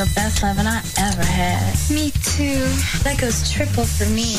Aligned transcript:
the 0.00 0.12
best 0.14 0.42
loving 0.42 0.66
I 0.66 0.78
ever 0.96 1.22
had. 1.22 1.74
Me 1.90 2.10
too. 2.24 2.64
That 3.04 3.18
goes 3.20 3.52
triple 3.52 3.84
for 3.84 4.06
me. 4.06 4.32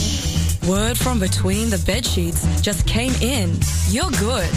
Word 0.68 0.98
from 0.98 1.20
between 1.20 1.70
the 1.70 1.78
bed 1.86 2.04
sheets 2.04 2.42
just 2.62 2.88
came 2.88 3.14
in. 3.22 3.60
You're 3.90 4.10
good. 4.18 4.50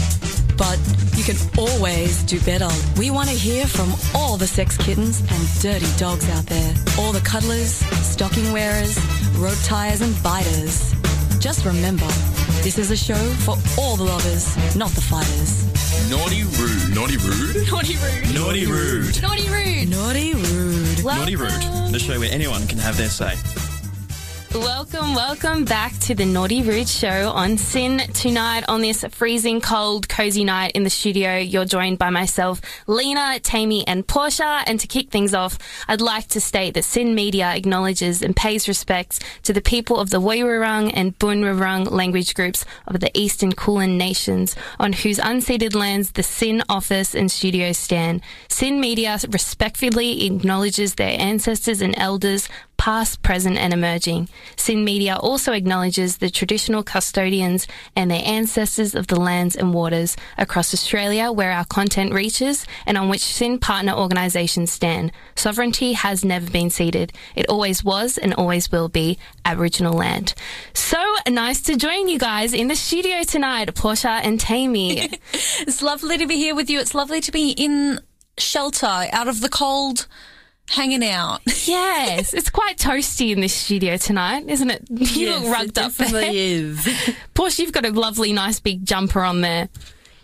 But 0.57 0.79
you 1.15 1.23
can 1.23 1.37
always 1.59 2.23
do 2.23 2.39
better. 2.41 2.69
We 2.97 3.11
want 3.11 3.29
to 3.29 3.35
hear 3.35 3.67
from 3.67 3.93
all 4.15 4.35
the 4.37 4.47
sex 4.47 4.77
kittens 4.77 5.19
and 5.19 5.61
dirty 5.61 5.85
dogs 5.97 6.27
out 6.29 6.47
there. 6.47 6.73
All 6.97 7.11
the 7.11 7.21
cuddlers, 7.21 7.85
stocking 8.03 8.51
wearers, 8.51 8.97
rope 9.37 9.61
tires 9.63 10.01
and 10.01 10.11
biters. 10.23 10.95
Just 11.37 11.65
remember, 11.65 12.07
this 12.63 12.79
is 12.79 12.89
a 12.89 12.97
show 12.97 13.23
for 13.45 13.57
all 13.77 13.95
the 13.95 14.05
lovers, 14.05 14.75
not 14.75 14.89
the 14.91 15.01
fighters. 15.01 15.74
Naughty 16.09 16.43
rude. 16.43 16.93
Naughty 16.95 17.17
rude? 17.17 17.69
Naughty 17.71 17.95
rude. 17.97 18.33
Naughty 18.33 18.65
rude. 18.65 19.21
Naughty 19.21 19.49
rude. 19.49 19.89
Naughty 19.89 20.33
rude. 20.33 21.03
Naughty 21.03 21.35
rude. 21.35 21.91
The 21.91 21.99
show 21.99 22.19
where 22.19 22.31
anyone 22.31 22.67
can 22.67 22.77
have 22.77 22.97
their 22.97 23.09
say. 23.09 23.35
Welcome, 24.55 25.13
welcome 25.15 25.65
back 25.65 25.99
to 25.99 26.15
the 26.15 26.25
Naughty 26.25 26.61
Rude 26.61 26.87
Show 26.87 27.29
on 27.29 27.57
SYN. 27.57 27.97
Tonight, 28.13 28.63
on 28.69 28.79
this 28.79 29.03
freezing 29.11 29.59
cold, 29.59 30.07
cozy 30.07 30.45
night 30.45 30.71
in 30.75 30.83
the 30.83 30.89
studio, 30.89 31.35
you're 31.35 31.65
joined 31.65 31.97
by 31.97 32.09
myself, 32.09 32.61
Lena, 32.87 33.41
Taymi, 33.41 33.83
and 33.85 34.07
Portia. 34.07 34.61
And 34.65 34.79
to 34.79 34.87
kick 34.87 35.09
things 35.09 35.33
off, 35.33 35.59
I'd 35.89 35.99
like 35.99 36.29
to 36.29 36.39
state 36.39 36.75
that 36.75 36.85
SYN 36.85 37.15
Media 37.15 37.53
acknowledges 37.53 38.21
and 38.21 38.33
pays 38.33 38.69
respects 38.69 39.19
to 39.43 39.51
the 39.51 39.59
people 39.59 39.99
of 39.99 40.09
the 40.09 40.21
Woiwurrung 40.21 40.89
and 40.93 41.19
Bunurong 41.19 41.91
language 41.91 42.33
groups 42.33 42.63
of 42.87 43.01
the 43.01 43.11
Eastern 43.13 43.51
Kulin 43.51 43.97
nations, 43.97 44.55
on 44.79 44.93
whose 44.93 45.19
unceded 45.19 45.75
lands 45.75 46.11
the 46.11 46.23
SYN 46.23 46.63
office 46.69 47.13
and 47.13 47.29
studio 47.29 47.73
stand. 47.73 48.21
Sin 48.47 48.79
Media 48.79 49.19
respectfully 49.29 50.25
acknowledges 50.25 50.95
their 50.95 51.19
ancestors 51.19 51.81
and 51.81 51.93
elders, 51.97 52.47
past, 52.77 53.21
present, 53.21 53.57
and 53.57 53.73
emerging. 53.73 54.29
SYN 54.55 54.83
Media 54.83 55.15
also 55.15 55.53
acknowledges 55.53 56.17
the 56.17 56.29
traditional 56.29 56.83
custodians 56.83 57.67
and 57.95 58.09
their 58.09 58.21
ancestors 58.23 58.95
of 58.95 59.07
the 59.07 59.19
lands 59.19 59.55
and 59.55 59.73
waters 59.73 60.15
across 60.37 60.73
Australia 60.73 61.31
where 61.31 61.51
our 61.51 61.65
content 61.65 62.13
reaches 62.13 62.65
and 62.85 62.97
on 62.97 63.09
which 63.09 63.23
SYN 63.23 63.59
partner 63.59 63.93
organisations 63.93 64.71
stand. 64.71 65.11
Sovereignty 65.35 65.93
has 65.93 66.23
never 66.23 66.49
been 66.49 66.69
ceded. 66.69 67.13
It 67.35 67.47
always 67.49 67.83
was 67.83 68.17
and 68.17 68.33
always 68.33 68.71
will 68.71 68.89
be 68.89 69.17
Aboriginal 69.43 69.93
land. 69.93 70.33
So 70.73 70.97
nice 71.27 71.61
to 71.61 71.75
join 71.75 72.07
you 72.07 72.19
guys 72.19 72.53
in 72.53 72.67
the 72.67 72.75
studio 72.75 73.23
tonight, 73.23 73.73
Portia 73.75 74.21
and 74.23 74.39
Taymi. 74.39 75.19
It's 75.67 75.81
lovely 75.81 76.17
to 76.17 76.27
be 76.27 76.35
here 76.35 76.55
with 76.55 76.69
you. 76.69 76.79
It's 76.79 76.95
lovely 76.95 77.21
to 77.21 77.31
be 77.31 77.51
in 77.51 77.99
shelter, 78.37 79.07
out 79.11 79.27
of 79.27 79.41
the 79.41 79.49
cold, 79.49 80.07
hanging 80.69 81.03
out. 81.05 81.41
yes, 81.67 82.33
it's 82.33 82.49
quite 82.49 82.77
toasty 82.77 83.31
in 83.31 83.41
this 83.41 83.53
studio 83.53 83.97
tonight, 83.97 84.45
isn't 84.47 84.69
it? 84.69 84.83
You 84.89 85.27
Yes, 85.27 85.43
look 85.43 85.53
rugged 85.53 85.77
up 85.77 85.93
there. 85.93 86.31
is. 86.33 87.15
Portia, 87.33 87.63
you've 87.63 87.71
got 87.71 87.85
a 87.85 87.91
lovely, 87.91 88.33
nice 88.33 88.59
big 88.59 88.85
jumper 88.85 89.21
on 89.21 89.41
there. 89.41 89.69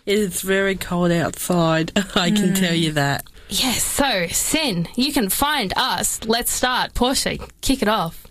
It 0.04 0.18
is 0.18 0.42
very 0.42 0.74
cold 0.74 1.12
outside. 1.12 1.92
I 2.16 2.30
can 2.30 2.48
hmm. 2.48 2.54
tell 2.54 2.74
you 2.74 2.92
that. 2.92 3.24
Yes, 3.48 3.84
so 3.84 4.26
SYN, 4.28 4.88
you 4.96 5.12
can 5.12 5.28
find 5.28 5.72
us. 5.76 6.24
Let's 6.24 6.50
start. 6.50 6.94
Portia, 6.94 7.38
kick 7.60 7.82
it 7.82 7.88
off. 7.88 8.26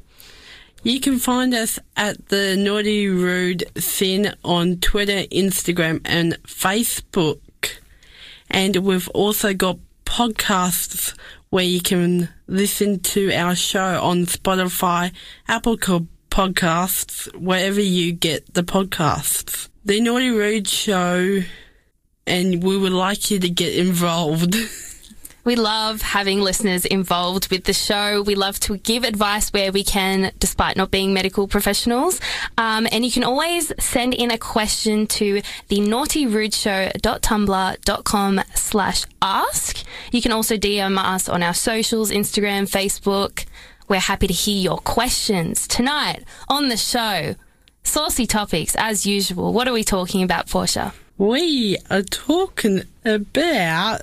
You 0.84 1.00
can 1.00 1.20
find 1.20 1.54
us 1.54 1.78
at 1.96 2.30
the 2.30 2.58
Naughty 2.58 3.08
Rude 3.08 3.66
SYN 3.78 4.34
on 4.44 4.78
Twitter, 4.78 5.28
Instagram, 5.32 6.02
and 6.06 6.42
Facebook. 6.44 7.40
And 8.50 8.78
we've 8.78 9.08
also 9.10 9.54
got 9.54 9.78
podcasts 10.06 11.14
where 11.52 11.66
you 11.66 11.82
can 11.82 12.30
listen 12.48 13.00
to 13.02 13.32
our 13.34 13.54
show 13.54 14.02
on 14.02 14.26
Spotify, 14.26 15.12
Apple 15.48 15.78
Podcasts, 15.78 17.28
wherever 17.38 17.82
you 17.82 18.14
get 18.14 18.54
the 18.54 18.64
podcasts. 18.64 19.68
The 19.84 20.00
Naughty 20.00 20.30
Rude 20.30 20.68
Show, 20.68 21.42
and 22.26 22.64
we 22.64 22.78
would 22.78 22.94
like 22.94 23.30
you 23.30 23.40
to 23.40 23.50
get 23.50 23.76
involved. 23.76 24.56
We 25.44 25.56
love 25.56 26.02
having 26.02 26.42
listeners 26.42 26.86
involved 26.86 27.50
with 27.50 27.64
the 27.64 27.74
show. 27.74 28.22
We 28.22 28.36
love 28.36 28.60
to 28.62 28.78
give 28.78 29.04
advice 29.04 29.52
where 29.52 29.72
we 29.72 29.84
can, 29.84 30.32
despite 30.40 30.78
not 30.78 30.92
being 30.92 31.14
medical 31.14 31.48
professionals. 31.48 32.20
Um, 32.58 32.88
and 32.92 33.04
you 33.04 33.12
can 33.12 33.24
always 33.24 33.72
send 33.80 34.14
in 34.14 34.30
a 34.30 34.38
question 34.38 35.08
to 35.08 35.42
the 35.68 35.80
naughtyrudeshow.tumblr.com 35.80 38.42
slash 38.56 39.06
ask. 39.22 39.84
You 40.12 40.22
can 40.22 40.32
also 40.32 40.58
DM 40.58 40.98
us 40.98 41.28
on 41.28 41.42
our 41.42 41.54
socials, 41.54 42.12
Instagram, 42.12 42.70
Facebook. 42.70 43.46
We're 43.88 44.00
happy 44.00 44.28
to 44.28 44.34
hear 44.34 44.62
your 44.62 44.78
questions. 44.78 45.68
Tonight 45.68 46.24
on 46.48 46.70
the 46.70 46.78
show, 46.78 47.36
saucy 47.84 48.28
topics 48.28 48.76
as 48.78 49.06
usual. 49.06 49.54
What 49.54 49.68
are 49.68 49.74
we 49.74 49.84
talking 49.84 50.24
about, 50.24 50.48
Portia? 50.48 50.94
We 51.18 51.78
are 51.90 52.02
talking 52.02 52.84
about 53.04 54.02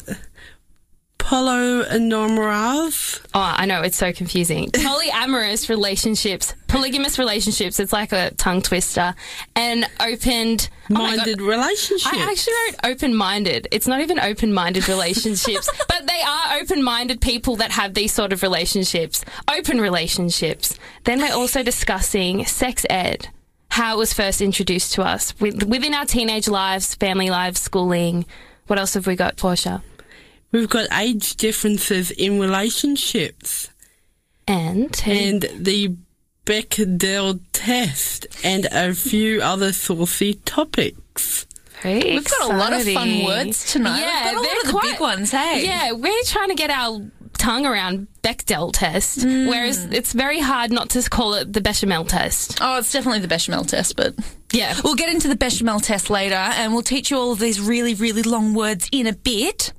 polyamorous. 1.29 3.21
Oh, 3.35 3.55
I 3.57 3.67
know, 3.67 3.83
it's 3.83 3.99
so 3.99 4.15
confusing. 4.15 4.71
Polyamorous 4.71 5.69
relationships, 5.69 6.55
polygamous 6.69 7.19
relationships, 7.19 7.79
it's 7.79 7.93
like 7.93 8.13
a 8.13 8.31
tongue 8.33 8.63
twister. 8.63 9.15
And 9.55 9.85
opened 10.01 10.71
oh 10.91 10.95
minded 10.95 11.43
relationships. 11.43 12.07
I 12.11 12.31
actually 12.31 12.55
wrote 12.55 12.77
open 12.93 13.15
minded. 13.15 13.69
It's 13.71 13.87
not 13.87 14.01
even 14.01 14.19
open 14.19 14.55
minded 14.55 14.89
relationships, 14.89 15.69
but 15.89 16.07
they 16.07 16.23
are 16.27 16.59
open 16.61 16.83
minded 16.83 17.21
people 17.21 17.57
that 17.57 17.73
have 17.73 17.93
these 17.93 18.13
sort 18.13 18.33
of 18.33 18.43
relationships, 18.43 19.23
open 19.51 19.83
relationships. 19.83 20.79
Then 21.05 21.21
we're 21.21 21.35
also 21.35 21.63
discussing 21.63 22.47
sex 22.47 22.87
ed, 22.89 23.29
how 23.69 23.97
it 23.97 23.99
was 23.99 24.15
first 24.15 24.41
introduced 24.41 24.95
to 24.95 25.03
us 25.03 25.39
within 25.39 25.93
our 25.93 26.07
teenage 26.07 26.49
lives, 26.49 26.95
family 26.95 27.29
lives, 27.29 27.61
schooling. 27.61 28.25
What 28.67 28.79
else 28.79 28.95
have 28.95 29.07
we 29.07 29.15
got, 29.15 29.37
Portia? 29.37 29.83
We've 30.53 30.69
got 30.69 30.87
age 30.93 31.37
differences 31.37 32.11
in 32.11 32.41
relationships 32.41 33.69
And, 34.47 35.01
and 35.07 35.43
the 35.57 35.95
Bechdel 36.47 37.41
test 37.53 38.27
and 38.43 38.67
a 38.73 38.95
few 38.95 39.43
other 39.43 39.73
saucy 39.73 40.35
topics. 40.47 41.47
Very 41.83 42.15
We've 42.15 42.25
got 42.25 42.51
a 42.51 42.57
lot 42.57 42.73
of 42.73 42.83
fun 42.89 43.25
words 43.25 43.71
tonight. 43.71 44.01
Yeah, 44.01 44.25
We've 44.25 44.25
got 44.25 44.35
a 44.35 44.37
lot 44.37 44.43
they're 44.45 44.61
of 44.61 44.67
the 44.67 44.73
quite- 44.73 44.93
big 44.93 45.01
ones, 45.01 45.31
hey? 45.31 45.65
Yeah, 45.67 45.93
we're 45.93 46.23
trying 46.25 46.49
to 46.49 46.55
get 46.55 46.71
our 46.71 47.01
tongue 47.39 47.65
around 47.65 48.09
Bechdel 48.23 48.73
test, 48.75 49.25
whereas 49.25 49.85
it's 49.87 50.13
very 50.13 50.41
hard 50.41 50.71
not 50.71 50.91
to 50.91 51.03
call 51.09 51.35
it 51.35 51.53
the 51.53 51.61
bechamel 51.63 52.05
test. 52.05 52.59
Oh, 52.61 52.79
it's 52.79 52.93
definitely 52.93 53.21
the 53.21 53.29
bechamel 53.29 53.65
test, 53.65 53.97
but 53.97 54.15
Yeah. 54.53 54.75
we'll 54.85 54.95
get 54.97 55.09
into 55.09 55.29
the 55.29 55.37
bechamel 55.37 55.81
test 55.81 56.11
later 56.11 56.35
and 56.35 56.73
we'll 56.75 56.83
teach 56.83 57.11
you 57.11 57.17
all 57.19 57.33
of 57.33 57.39
these 57.39 57.61
really, 57.61 57.95
really 57.95 58.23
long 58.23 58.53
words 58.55 58.89
in 58.93 59.07
a 59.07 59.13
bit. 59.15 59.73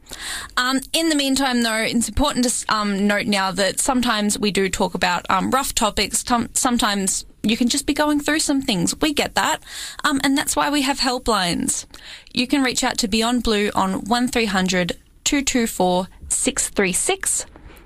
Um, 0.58 0.80
in 0.94 1.10
the 1.10 1.16
meantime, 1.16 1.62
though, 1.62 1.76
it's 1.76 2.08
important 2.10 2.46
to 2.46 2.74
um, 2.76 3.06
note 3.06 3.28
now 3.28 3.52
that 3.52 3.80
sometimes 3.80 4.40
we 4.40 4.50
do 4.52 4.68
talk 4.70 4.96
about 4.96 5.26
um, 5.30 5.52
rough 5.52 5.76
topics. 5.76 6.24
Tom- 6.24 6.50
sometimes 6.54 7.26
you 7.44 7.56
can 7.56 7.70
just 7.70 7.86
be 7.86 7.94
going 7.94 8.20
through 8.20 8.40
some 8.40 8.62
things. 8.62 8.96
We 9.00 9.14
get 9.14 9.36
that. 9.36 9.62
Um, 10.04 10.20
and 10.24 10.36
that's 10.38 10.56
why 10.56 10.70
we 10.72 10.82
have 10.82 11.00
helplines. 11.00 11.86
You 12.34 12.48
can 12.48 12.64
reach 12.64 12.84
out 12.84 12.98
to 13.00 13.08
Beyond 13.08 13.44
Blue 13.44 13.70
on 13.76 14.06
1300 14.06 14.98
224 15.24 16.08
636. 16.30 17.46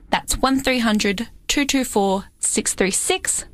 That's 0.09 0.37
1300 0.37 1.29
224 1.47 2.25
636. 2.39 3.45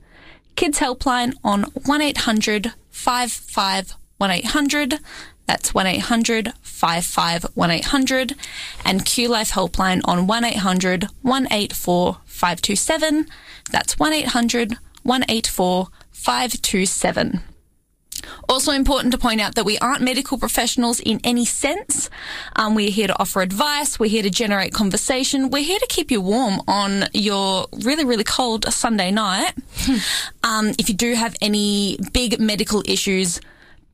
Kids 0.56 0.80
Helpline 0.80 1.34
on 1.44 1.64
1800 1.86 2.74
55 2.90 3.96
1800. 4.18 5.00
That's 5.48 5.74
1800 5.74 6.54
55 6.62 7.46
1800. 7.56 8.36
And 8.86 9.06
Q 9.06 9.30
Life 9.30 9.52
Helpline 9.52 10.02
on 10.06 10.28
1800 10.28 11.08
184 11.22 12.18
527. 12.26 13.26
That's 13.72 13.98
1800 13.98 14.78
184 15.04 15.88
527. 16.12 17.42
Also 18.48 18.72
important 18.72 19.12
to 19.12 19.18
point 19.18 19.42
out 19.42 19.56
that 19.56 19.66
we 19.66 19.78
aren't 19.80 20.02
medical 20.02 20.38
professionals 20.38 21.00
in 21.00 21.20
any 21.24 21.46
sense. 21.46 22.10
Um, 22.56 22.76
we're 22.76 22.90
here 22.90 23.08
to 23.08 23.20
offer 23.20 23.42
advice. 23.42 24.00
We're 24.00 24.10
here 24.10 24.24
to 24.24 24.30
generate 24.30 24.74
conversation. 24.74 25.50
We're 25.50 25.64
here 25.64 25.80
to 25.80 25.88
keep 25.88 26.12
you 26.12 26.22
warm 26.22 26.62
on 26.68 27.06
your 27.14 27.68
really, 27.84 28.06
really 28.06 28.24
cold 28.24 28.66
Sunday 28.72 29.12
night. 29.12 29.54
um, 30.44 30.70
if 30.78 30.90
you 30.90 30.96
do 30.96 31.14
have 31.14 31.36
any 31.42 31.98
big 32.14 32.40
medical 32.40 32.84
issues, 32.86 33.40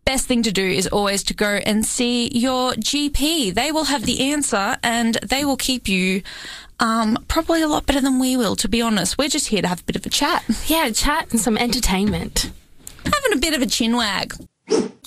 best 0.06 0.28
thing 0.28 0.44
to 0.44 0.52
do 0.52 0.64
is 0.64 0.88
always 0.88 1.24
to 1.24 1.34
go 1.34 1.60
and 1.66 1.86
see 1.86 2.30
your 2.38 2.74
GP. 2.74 3.54
They 3.54 3.72
will 3.72 3.86
have 3.86 4.06
the 4.06 4.32
answer 4.32 4.78
and 4.84 5.16
they 5.16 5.44
will 5.44 5.58
keep 5.58 5.88
you 5.88 6.22
um, 6.80 7.18
probably 7.28 7.62
a 7.62 7.68
lot 7.68 7.86
better 7.86 8.02
than 8.02 8.20
we 8.20 8.38
will, 8.38 8.56
to 8.58 8.70
be 8.70 8.82
honest. 8.82 9.18
We're 9.18 9.30
just 9.30 9.48
here 9.48 9.62
to 9.62 9.68
have 9.68 9.82
a 9.82 9.84
bit 9.84 9.96
of 9.96 10.06
a 10.06 10.10
chat. 10.10 10.44
Yeah, 10.68 10.90
chat 10.92 11.32
and 11.32 11.40
some 11.40 11.58
entertainment. 11.58 12.52
Having 13.06 13.34
a 13.34 13.38
bit 13.38 13.54
of 13.54 13.62
a 13.62 13.66
chin 13.66 13.96
wag. 13.96 14.34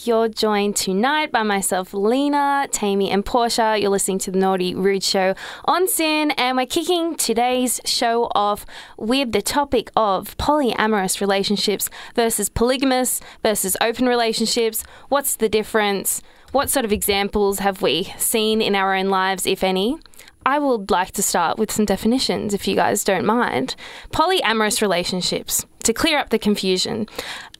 You're 0.04 0.28
joined 0.28 0.76
tonight 0.76 1.32
by 1.32 1.42
myself, 1.42 1.92
Lena, 1.92 2.66
Taymi, 2.70 3.10
and 3.10 3.24
Portia. 3.24 3.76
You're 3.78 3.90
listening 3.90 4.18
to 4.20 4.30
the 4.30 4.38
Naughty 4.38 4.74
Rude 4.74 5.02
Show 5.02 5.34
on 5.64 5.88
SYN, 5.88 6.30
and 6.32 6.56
we're 6.56 6.66
kicking 6.66 7.16
today's 7.16 7.80
show 7.84 8.30
off 8.34 8.64
with 8.96 9.32
the 9.32 9.42
topic 9.42 9.90
of 9.96 10.36
polyamorous 10.38 11.20
relationships 11.20 11.90
versus 12.14 12.48
polygamous 12.48 13.20
versus 13.42 13.76
open 13.80 14.06
relationships. 14.06 14.84
What's 15.08 15.36
the 15.36 15.48
difference? 15.48 16.22
What 16.52 16.70
sort 16.70 16.84
of 16.84 16.92
examples 16.92 17.58
have 17.58 17.82
we 17.82 18.04
seen 18.16 18.62
in 18.62 18.74
our 18.74 18.94
own 18.94 19.08
lives, 19.10 19.46
if 19.46 19.62
any? 19.62 19.98
I 20.46 20.58
would 20.58 20.90
like 20.90 21.10
to 21.12 21.22
start 21.22 21.58
with 21.58 21.70
some 21.70 21.84
definitions, 21.84 22.54
if 22.54 22.66
you 22.66 22.74
guys 22.74 23.04
don't 23.04 23.26
mind. 23.26 23.74
Polyamorous 24.12 24.80
relationships, 24.80 25.66
to 25.82 25.92
clear 25.92 26.18
up 26.18 26.30
the 26.30 26.38
confusion, 26.38 27.06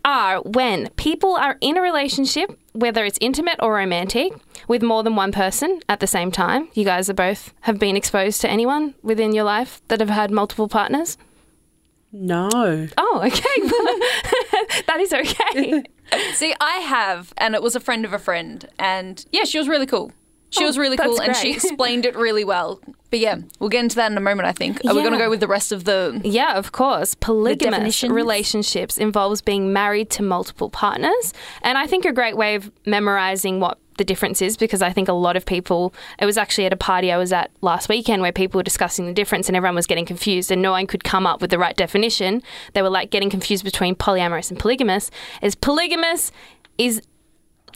are 0.05 0.41
when 0.43 0.89
people 0.97 1.35
are 1.35 1.57
in 1.61 1.77
a 1.77 1.83
relationship, 1.83 2.59
whether 2.73 3.05
it's 3.05 3.19
intimate 3.21 3.57
or 3.61 3.75
romantic, 3.75 4.33
with 4.67 4.83
more 4.83 5.03
than 5.03 5.17
one 5.17 5.33
person 5.33 5.81
at 5.89 6.01
the 6.01 6.07
same 6.07 6.31
time. 6.31 6.69
You 6.75 6.85
guys 6.85 7.09
are 7.11 7.15
both 7.15 7.53
have 7.63 7.79
been 7.79 7.97
exposed 7.97 8.41
to 8.43 8.51
anyone 8.51 8.95
within 9.03 9.33
your 9.33 9.45
life 9.45 9.83
that 9.89 10.01
have 10.01 10.11
had 10.11 10.31
multiple 10.31 10.69
partners? 10.69 11.17
No. 12.13 12.49
Oh, 12.97 13.23
okay. 13.25 14.83
that 14.87 14.99
is 15.01 15.13
okay. 15.13 15.85
See, 16.33 16.55
I 16.61 16.79
have, 16.79 17.35
and 17.37 17.55
it 17.55 17.63
was 17.63 17.77
a 17.77 17.81
friend 17.81 18.05
of 18.05 18.13
a 18.13 18.19
friend, 18.19 18.67
and 18.79 19.25
yeah, 19.31 19.45
she 19.45 19.59
was 19.59 19.69
really 19.69 19.87
cool. 19.87 20.13
She 20.51 20.65
Oh, 20.65 20.67
was 20.67 20.79
really 20.79 20.97
that's 20.97 21.09
cool, 21.09 21.21
and 21.21 21.37
she 21.37 21.53
explained 21.55 22.07
it 22.07 22.17
really 22.17 22.45
well. 22.45 22.81
But 23.11 23.21
yeah, 23.21 23.37
we'll 23.59 23.71
get 23.71 23.81
into 23.85 23.97
that 23.97 24.11
in 24.13 24.19
a 24.19 24.21
moment. 24.21 24.49
I 24.49 24.53
think. 24.53 24.81
Are 24.87 24.95
we 24.95 25.01
going 25.01 25.13
to 25.13 25.19
go 25.19 25.31
with 25.31 25.41
the 25.41 25.49
rest 25.49 25.73
of 25.73 25.85
the? 25.85 26.21
Yeah, 26.25 26.57
of 26.57 26.73
course. 26.73 27.15
Polygamous 27.15 28.03
relationships 28.05 28.99
involves 28.99 29.41
being 29.41 29.73
married 29.73 30.11
to 30.11 30.23
multiple 30.23 30.71
partners. 30.71 31.33
And 31.63 31.79
I 31.79 31.87
think 31.87 32.05
a 32.05 32.13
great 32.13 32.37
way 32.37 32.55
of 32.55 32.71
memorizing 32.87 33.61
what 33.61 33.79
the 33.97 34.05
difference 34.05 34.41
is 34.41 34.57
because 34.57 34.81
I 34.81 34.93
think 34.93 35.09
a 35.09 35.13
lot 35.13 35.37
of 35.37 35.45
people, 35.45 35.93
it 36.21 36.25
was 36.25 36.39
actually 36.39 36.67
at 36.67 36.73
a 36.73 36.77
party 36.77 37.11
I 37.11 37.17
was 37.19 37.33
at 37.33 37.51
last 37.63 37.89
weekend 37.89 38.23
where 38.23 38.31
people 38.31 38.59
were 38.61 38.63
discussing 38.63 39.07
the 39.07 39.13
difference 39.13 39.49
and 39.49 39.57
everyone 39.57 39.75
was 39.75 39.89
getting 39.89 40.07
confused 40.07 40.53
and 40.53 40.63
no 40.63 40.71
one 40.71 40.87
could 40.87 41.03
come 41.03 41.27
up 41.27 41.41
with 41.41 41.51
the 41.51 41.59
right 41.59 41.77
definition. 41.77 42.41
They 42.75 42.83
were 42.83 42.91
like 42.91 43.11
getting 43.11 43.29
confused 43.29 43.65
between 43.65 43.97
polyamorous 43.97 44.51
and 44.51 44.59
polygamous. 44.59 45.11
Is 45.43 45.57
polygamous 45.57 46.31
is 46.79 47.03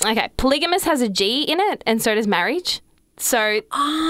okay, 0.04 0.28
polygamous 0.36 0.84
has 0.84 1.00
a 1.00 1.08
G 1.08 1.42
in 1.42 1.60
it 1.60 1.82
and 1.86 2.02
so 2.02 2.14
does 2.14 2.26
marriage. 2.26 2.80
So, 3.18 3.60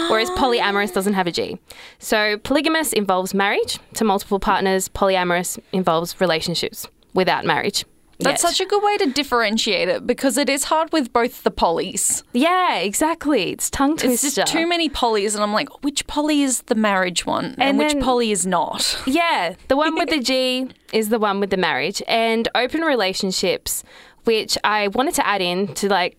whereas 0.09 0.31
polyamorous 0.31 0.91
ah. 0.91 0.95
doesn't 0.95 1.15
have 1.15 1.27
a 1.27 1.33
G. 1.33 1.59
So, 1.99 2.39
polygamous 2.39 2.93
involves 2.93 3.35
marriage 3.35 3.79
to 3.95 4.05
multiple 4.05 4.39
partners, 4.39 4.89
polyamorous 4.89 5.59
involves 5.73 6.21
relationships 6.21 6.87
without 7.13 7.45
marriage. 7.45 7.85
That's 8.19 8.43
yet. 8.43 8.51
such 8.51 8.61
a 8.61 8.67
good 8.67 8.83
way 8.83 8.97
to 8.99 9.07
differentiate 9.07 9.89
it 9.89 10.07
because 10.07 10.39
it 10.39 10.49
is 10.49 10.65
hard 10.65 10.93
with 10.93 11.13
both 11.13 11.43
the 11.43 11.51
polys. 11.51 12.23
Yeah, 12.33 12.79
exactly. 12.79 13.51
It's 13.53 13.71
tongue 13.71 13.97
twister. 13.97 14.27
It's 14.27 14.37
just 14.37 14.53
too 14.53 14.67
many 14.67 14.89
polys, 14.89 15.35
and 15.35 15.43
I'm 15.43 15.53
like, 15.53 15.83
which 15.83 16.07
poly 16.07 16.43
is 16.43 16.63
the 16.63 16.75
marriage 16.75 17.27
one, 17.27 17.47
and, 17.47 17.63
And 17.63 17.79
which 17.79 17.95
then- 17.95 18.03
poly 18.03 18.31
is 18.31 18.47
not? 18.47 19.01
Yeah, 19.07 19.55
the 19.69 19.77
one 19.77 19.97
with 19.97 20.11
the 20.11 20.21
G 20.23 20.69
is 20.93 21.09
the 21.09 21.19
one 21.19 21.41
with 21.41 21.51
the 21.51 21.57
marriage 21.57 22.03
and 22.07 22.49
open 22.55 22.83
relationships, 22.83 23.83
which 24.25 24.57
I 24.65 24.89
wanted 24.89 25.15
to 25.15 25.27
add 25.27 25.41
in 25.41 25.69
to 25.75 25.89
like 25.89 26.17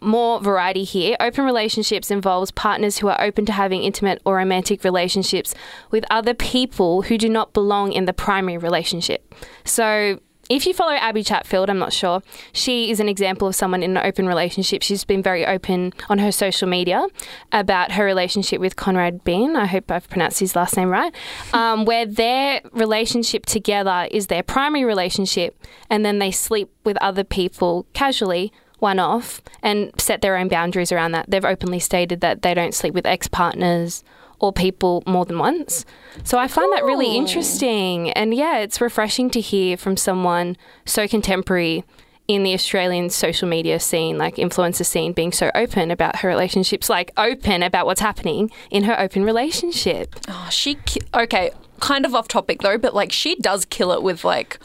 more 0.00 0.40
variety 0.40 0.84
here. 0.84 1.16
Open 1.20 1.44
relationships 1.44 2.10
involves 2.10 2.50
partners 2.50 2.98
who 2.98 3.08
are 3.08 3.20
open 3.20 3.46
to 3.46 3.52
having 3.52 3.82
intimate 3.82 4.20
or 4.24 4.36
romantic 4.36 4.84
relationships 4.84 5.54
with 5.90 6.04
other 6.10 6.34
people 6.34 7.02
who 7.02 7.18
do 7.18 7.28
not 7.28 7.52
belong 7.52 7.92
in 7.92 8.04
the 8.04 8.12
primary 8.12 8.58
relationship. 8.58 9.34
So 9.64 10.20
if 10.48 10.66
you 10.66 10.72
follow 10.72 10.92
Abby 10.92 11.22
Chatfield, 11.22 11.68
I'm 11.68 11.78
not 11.78 11.92
sure, 11.92 12.22
she 12.52 12.90
is 12.90 13.00
an 13.00 13.08
example 13.08 13.48
of 13.48 13.54
someone 13.54 13.82
in 13.82 13.96
an 13.96 14.06
open 14.06 14.26
relationship. 14.26 14.82
She's 14.82 15.04
been 15.04 15.22
very 15.22 15.46
open 15.46 15.92
on 16.08 16.18
her 16.18 16.32
social 16.32 16.68
media 16.68 17.06
about 17.52 17.92
her 17.92 18.04
relationship 18.04 18.60
with 18.60 18.76
Konrad 18.76 19.24
Bien. 19.24 19.56
I 19.56 19.66
hope 19.66 19.90
I've 19.90 20.08
pronounced 20.08 20.40
his 20.40 20.56
last 20.56 20.76
name 20.76 20.88
right. 20.88 21.14
Um, 21.52 21.86
where 21.86 22.06
their 22.06 22.60
relationship 22.72 23.46
together 23.46 24.06
is 24.10 24.26
their 24.28 24.42
primary 24.42 24.84
relationship, 24.84 25.60
and 25.90 26.04
then 26.04 26.18
they 26.18 26.30
sleep 26.30 26.70
with 26.84 26.96
other 26.98 27.24
people 27.24 27.86
casually 27.94 28.52
one 28.78 28.98
off 28.98 29.40
and 29.62 29.92
set 29.98 30.20
their 30.20 30.36
own 30.36 30.48
boundaries 30.48 30.92
around 30.92 31.12
that. 31.12 31.26
They've 31.28 31.44
openly 31.44 31.78
stated 31.78 32.20
that 32.20 32.42
they 32.42 32.54
don't 32.54 32.74
sleep 32.74 32.94
with 32.94 33.06
ex 33.06 33.28
partners 33.28 34.04
or 34.40 34.52
people 34.52 35.02
more 35.06 35.24
than 35.24 35.38
once. 35.38 35.84
So 36.22 36.38
I 36.38 36.46
find 36.48 36.72
that 36.72 36.84
really 36.84 37.16
interesting. 37.16 38.10
And 38.12 38.32
yeah, 38.32 38.58
it's 38.58 38.80
refreshing 38.80 39.30
to 39.30 39.40
hear 39.40 39.76
from 39.76 39.96
someone 39.96 40.56
so 40.84 41.08
contemporary 41.08 41.84
in 42.28 42.42
the 42.42 42.52
Australian 42.52 43.08
social 43.08 43.48
media 43.48 43.80
scene, 43.80 44.18
like 44.18 44.36
influencer 44.36 44.84
scene, 44.84 45.12
being 45.12 45.32
so 45.32 45.50
open 45.54 45.90
about 45.90 46.16
her 46.16 46.28
relationships, 46.28 46.90
like 46.90 47.10
open 47.16 47.62
about 47.62 47.86
what's 47.86 48.02
happening 48.02 48.50
in 48.70 48.84
her 48.84 48.98
open 49.00 49.24
relationship. 49.24 50.14
Oh, 50.28 50.48
she 50.50 50.74
ki- 50.74 51.00
okay, 51.14 51.50
kind 51.80 52.04
of 52.04 52.14
off 52.14 52.28
topic 52.28 52.60
though, 52.60 52.76
but 52.76 52.94
like 52.94 53.12
she 53.12 53.34
does 53.36 53.64
kill 53.64 53.92
it 53.92 54.02
with 54.02 54.24
like 54.24 54.60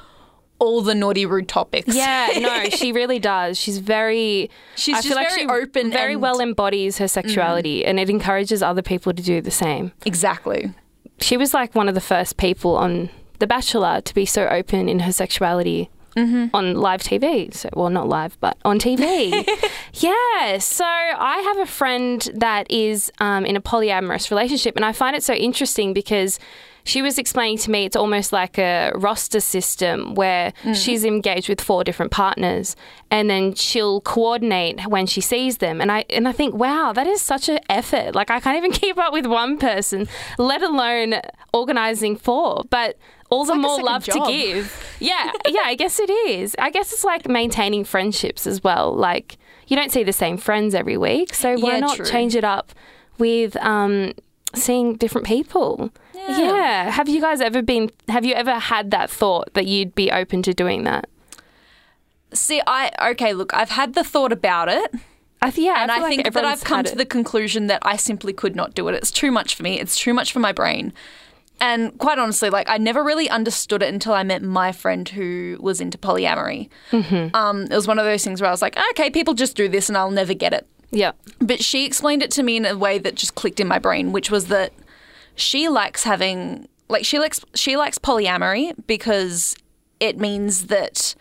all 0.63 0.81
the 0.81 0.95
naughty 0.95 1.25
rude 1.25 1.47
topics. 1.47 1.95
Yeah, 1.95 2.27
no, 2.39 2.69
she 2.69 2.91
really 2.91 3.19
does. 3.19 3.57
She's 3.57 3.77
very. 3.79 4.49
She's 4.75 4.95
I 4.95 4.97
just 4.97 5.07
feel 5.09 5.17
like 5.17 5.29
very 5.29 5.41
she 5.41 5.47
open 5.47 5.91
very 5.91 6.13
and- 6.13 6.21
well 6.21 6.39
embodies 6.39 6.97
her 6.97 7.07
sexuality, 7.07 7.85
and 7.85 7.99
it 7.99 8.09
encourages 8.09 8.63
other 8.63 8.81
people 8.81 9.13
to 9.13 9.21
do 9.23 9.41
the 9.41 9.51
same. 9.51 9.91
exactly. 10.05 10.71
She 11.19 11.37
was 11.37 11.53
like 11.53 11.75
one 11.75 11.87
of 11.87 11.95
the 11.95 12.01
first 12.01 12.37
people 12.37 12.75
on 12.75 13.09
The 13.39 13.47
Bachelor 13.47 14.01
to 14.01 14.13
be 14.15 14.25
so 14.25 14.47
open 14.47 14.89
in 14.89 14.99
her 15.01 15.11
sexuality. 15.11 15.89
On 16.15 16.75
live 16.75 17.01
TV, 17.01 17.51
so 17.51 17.69
well, 17.75 17.89
not 17.89 18.07
live, 18.07 18.37
but 18.39 18.55
on 18.63 18.77
TV. 18.77 19.31
yeah. 19.95 20.59
So 20.59 20.85
I 20.85 21.39
have 21.39 21.57
a 21.57 21.65
friend 21.65 22.29
that 22.35 22.69
is 22.69 23.11
um, 23.17 23.47
in 23.47 23.55
a 23.55 23.61
polyamorous 23.61 24.29
relationship, 24.29 24.75
and 24.75 24.85
I 24.85 24.91
find 24.91 25.15
it 25.15 25.23
so 25.23 25.33
interesting 25.33 25.91
because 25.91 26.37
she 26.85 27.01
was 27.01 27.17
explaining 27.17 27.57
to 27.59 27.71
me 27.71 27.85
it's 27.85 27.95
almost 27.95 28.33
like 28.33 28.57
a 28.57 28.91
roster 28.95 29.39
system 29.39 30.15
where 30.15 30.51
she's 30.75 31.05
engaged 31.05 31.47
with 31.47 31.61
four 31.61 31.83
different 31.83 32.11
partners 32.11 32.75
and 33.09 33.29
then 33.29 33.53
she'll 33.53 34.01
coordinate 34.01 34.85
when 34.87 35.05
she 35.05 35.21
sees 35.21 35.57
them. 35.59 35.79
And 35.79 35.91
I 35.91 36.03
and 36.09 36.27
I 36.27 36.31
think 36.33 36.53
wow 36.55 36.91
that 36.93 37.07
is 37.07 37.21
such 37.21 37.47
an 37.49 37.59
effort. 37.69 38.15
Like 38.15 38.29
I 38.29 38.39
can't 38.39 38.57
even 38.57 38.71
keep 38.81 38.97
up 38.97 39.13
with 39.13 39.25
one 39.25 39.57
person 39.57 40.07
let 40.37 40.61
alone 40.61 41.15
organizing 41.53 42.15
four 42.17 42.63
but 42.69 42.97
all 43.29 43.45
the 43.45 43.53
like 43.53 43.61
more 43.61 43.81
love 43.81 44.03
job. 44.03 44.27
to 44.27 44.31
give. 44.31 44.95
Yeah 44.99 45.31
yeah 45.47 45.61
I 45.65 45.75
guess 45.75 45.99
it 45.99 46.09
is. 46.09 46.55
I 46.59 46.69
guess 46.69 46.91
it's 46.91 47.03
like 47.05 47.27
maintaining 47.27 47.83
friendships 47.85 48.45
as 48.45 48.63
well. 48.63 48.93
Like 48.93 49.37
you 49.67 49.75
don't 49.77 49.91
see 49.91 50.03
the 50.03 50.13
same 50.13 50.37
friends 50.37 50.75
every 50.75 50.97
week 50.97 51.33
so 51.33 51.57
why 51.57 51.73
Yeah, 51.73 51.79
not 51.79 51.95
true. 51.95 52.05
change 52.05 52.35
it 52.35 52.43
up 52.43 52.73
with 53.17 53.55
um 53.57 54.13
seeing 54.53 54.95
different 54.95 55.25
people 55.25 55.89
yeah. 56.13 56.91
Have 56.91 57.09
you 57.09 57.21
guys 57.21 57.41
ever 57.41 57.61
been? 57.61 57.91
Have 58.09 58.25
you 58.25 58.33
ever 58.33 58.53
had 58.55 58.91
that 58.91 59.09
thought 59.09 59.53
that 59.53 59.67
you'd 59.67 59.95
be 59.95 60.11
open 60.11 60.41
to 60.43 60.53
doing 60.53 60.83
that? 60.83 61.09
See, 62.33 62.61
I 62.65 62.91
okay, 63.11 63.33
look, 63.33 63.53
I've 63.53 63.69
had 63.69 63.93
the 63.93 64.03
thought 64.03 64.31
about 64.31 64.69
it. 64.69 64.93
I 65.41 65.51
th- 65.51 65.65
yeah, 65.65 65.81
and 65.81 65.91
I, 65.91 65.99
like 65.99 66.15
think 66.15 66.33
that 66.33 66.45
I've 66.45 66.63
come 66.63 66.83
to 66.85 66.95
the 66.95 67.05
conclusion 67.05 67.67
that 67.67 67.79
I 67.83 67.97
simply 67.97 68.31
could 68.33 68.55
not 68.55 68.73
do 68.73 68.87
it. 68.87 68.95
It's 68.95 69.11
too 69.11 69.31
much 69.31 69.55
for 69.55 69.63
me. 69.63 69.79
It's 69.79 69.95
too 69.95 70.13
much 70.13 70.31
for 70.31 70.39
my 70.39 70.51
brain. 70.51 70.93
And 71.59 71.97
quite 71.97 72.17
honestly, 72.17 72.49
like 72.49 72.69
I 72.69 72.77
never 72.77 73.03
really 73.03 73.29
understood 73.29 73.83
it 73.83 73.93
until 73.93 74.13
I 74.13 74.23
met 74.23 74.41
my 74.41 74.71
friend 74.71 75.07
who 75.07 75.57
was 75.59 75.81
into 75.81 75.97
polyamory. 75.97 76.69
Mm-hmm. 76.91 77.35
Um, 77.35 77.63
it 77.63 77.75
was 77.75 77.87
one 77.87 77.99
of 77.99 78.05
those 78.05 78.23
things 78.23 78.41
where 78.41 78.47
I 78.47 78.51
was 78.51 78.61
like, 78.61 78.77
okay, 78.91 79.09
people 79.09 79.33
just 79.33 79.55
do 79.55 79.67
this, 79.67 79.89
and 79.89 79.97
I'll 79.97 80.11
never 80.11 80.33
get 80.33 80.53
it. 80.53 80.67
Yeah. 80.91 81.11
But 81.39 81.63
she 81.63 81.85
explained 81.85 82.23
it 82.23 82.31
to 82.31 82.43
me 82.43 82.57
in 82.57 82.65
a 82.65 82.77
way 82.77 82.97
that 82.99 83.15
just 83.15 83.35
clicked 83.35 83.59
in 83.59 83.67
my 83.67 83.79
brain, 83.79 84.11
which 84.11 84.31
was 84.31 84.47
that 84.47 84.71
she 85.35 85.67
likes 85.69 86.03
having 86.03 86.67
like 86.89 87.05
she 87.05 87.19
likes 87.19 87.41
she 87.55 87.75
likes 87.77 87.97
polyamory 87.97 88.73
because 88.87 89.55
it 89.99 90.17
means 90.17 90.67
that 90.67 91.15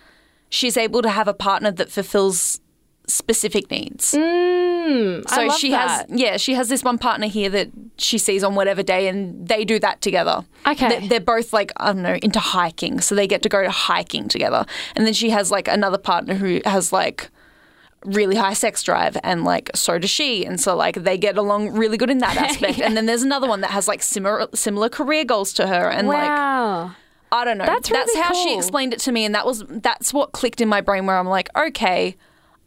she's 0.48 0.76
able 0.76 1.02
to 1.02 1.08
have 1.10 1.28
a 1.28 1.34
partner 1.34 1.70
that 1.70 1.90
fulfills 1.90 2.60
specific 3.06 3.70
needs. 3.70 4.12
Mm, 4.12 5.28
So 5.28 5.42
I 5.42 5.46
love 5.46 5.58
she 5.58 5.70
that. 5.70 6.08
has 6.10 6.18
yeah, 6.20 6.36
she 6.36 6.54
has 6.54 6.68
this 6.68 6.82
one 6.84 6.98
partner 6.98 7.26
here 7.26 7.48
that 7.50 7.68
she 7.98 8.18
sees 8.18 8.42
on 8.44 8.54
whatever 8.54 8.82
day 8.82 9.08
and 9.08 9.46
they 9.46 9.64
do 9.64 9.78
that 9.80 10.00
together. 10.00 10.44
Okay. 10.66 10.88
They're, 10.88 11.08
they're 11.08 11.20
both 11.20 11.52
like 11.52 11.72
I 11.76 11.92
don't 11.92 12.02
know, 12.02 12.18
into 12.22 12.38
hiking, 12.40 13.00
so 13.00 13.14
they 13.14 13.26
get 13.26 13.42
to 13.42 13.48
go 13.48 13.62
to 13.62 13.70
hiking 13.70 14.28
together. 14.28 14.64
And 14.94 15.06
then 15.06 15.14
she 15.14 15.30
has 15.30 15.50
like 15.50 15.68
another 15.68 15.98
partner 15.98 16.34
who 16.34 16.60
has 16.64 16.92
like 16.92 17.30
really 18.04 18.36
high 18.36 18.52
sex 18.52 18.82
drive 18.82 19.16
and 19.22 19.44
like 19.44 19.70
so 19.74 19.98
does 19.98 20.10
she 20.10 20.44
and 20.44 20.60
so 20.60 20.74
like 20.76 20.96
they 20.96 21.16
get 21.16 21.36
along 21.38 21.70
really 21.72 21.96
good 21.96 22.10
in 22.10 22.18
that 22.18 22.36
aspect 22.48 22.80
and 22.80 22.96
then 22.96 23.06
there's 23.06 23.22
another 23.22 23.46
one 23.48 23.60
that 23.60 23.70
has 23.70 23.86
like 23.86 24.02
similar 24.02 24.46
similar 24.54 24.88
career 24.88 25.24
goals 25.24 25.52
to 25.52 25.66
her 25.66 25.88
and 25.88 26.08
like 26.08 26.28
I 27.34 27.44
don't 27.46 27.56
know. 27.56 27.64
That's 27.64 27.90
really 27.90 28.04
that's 28.04 28.16
how 28.18 28.34
she 28.34 28.54
explained 28.54 28.92
it 28.92 28.98
to 29.00 29.12
me, 29.12 29.24
and 29.24 29.34
that 29.34 29.46
was 29.46 29.64
that's 29.66 30.12
what 30.12 30.32
clicked 30.32 30.60
in 30.60 30.68
my 30.68 30.82
brain. 30.82 31.06
Where 31.06 31.16
I'm 31.16 31.26
like, 31.26 31.48
okay, 31.56 32.14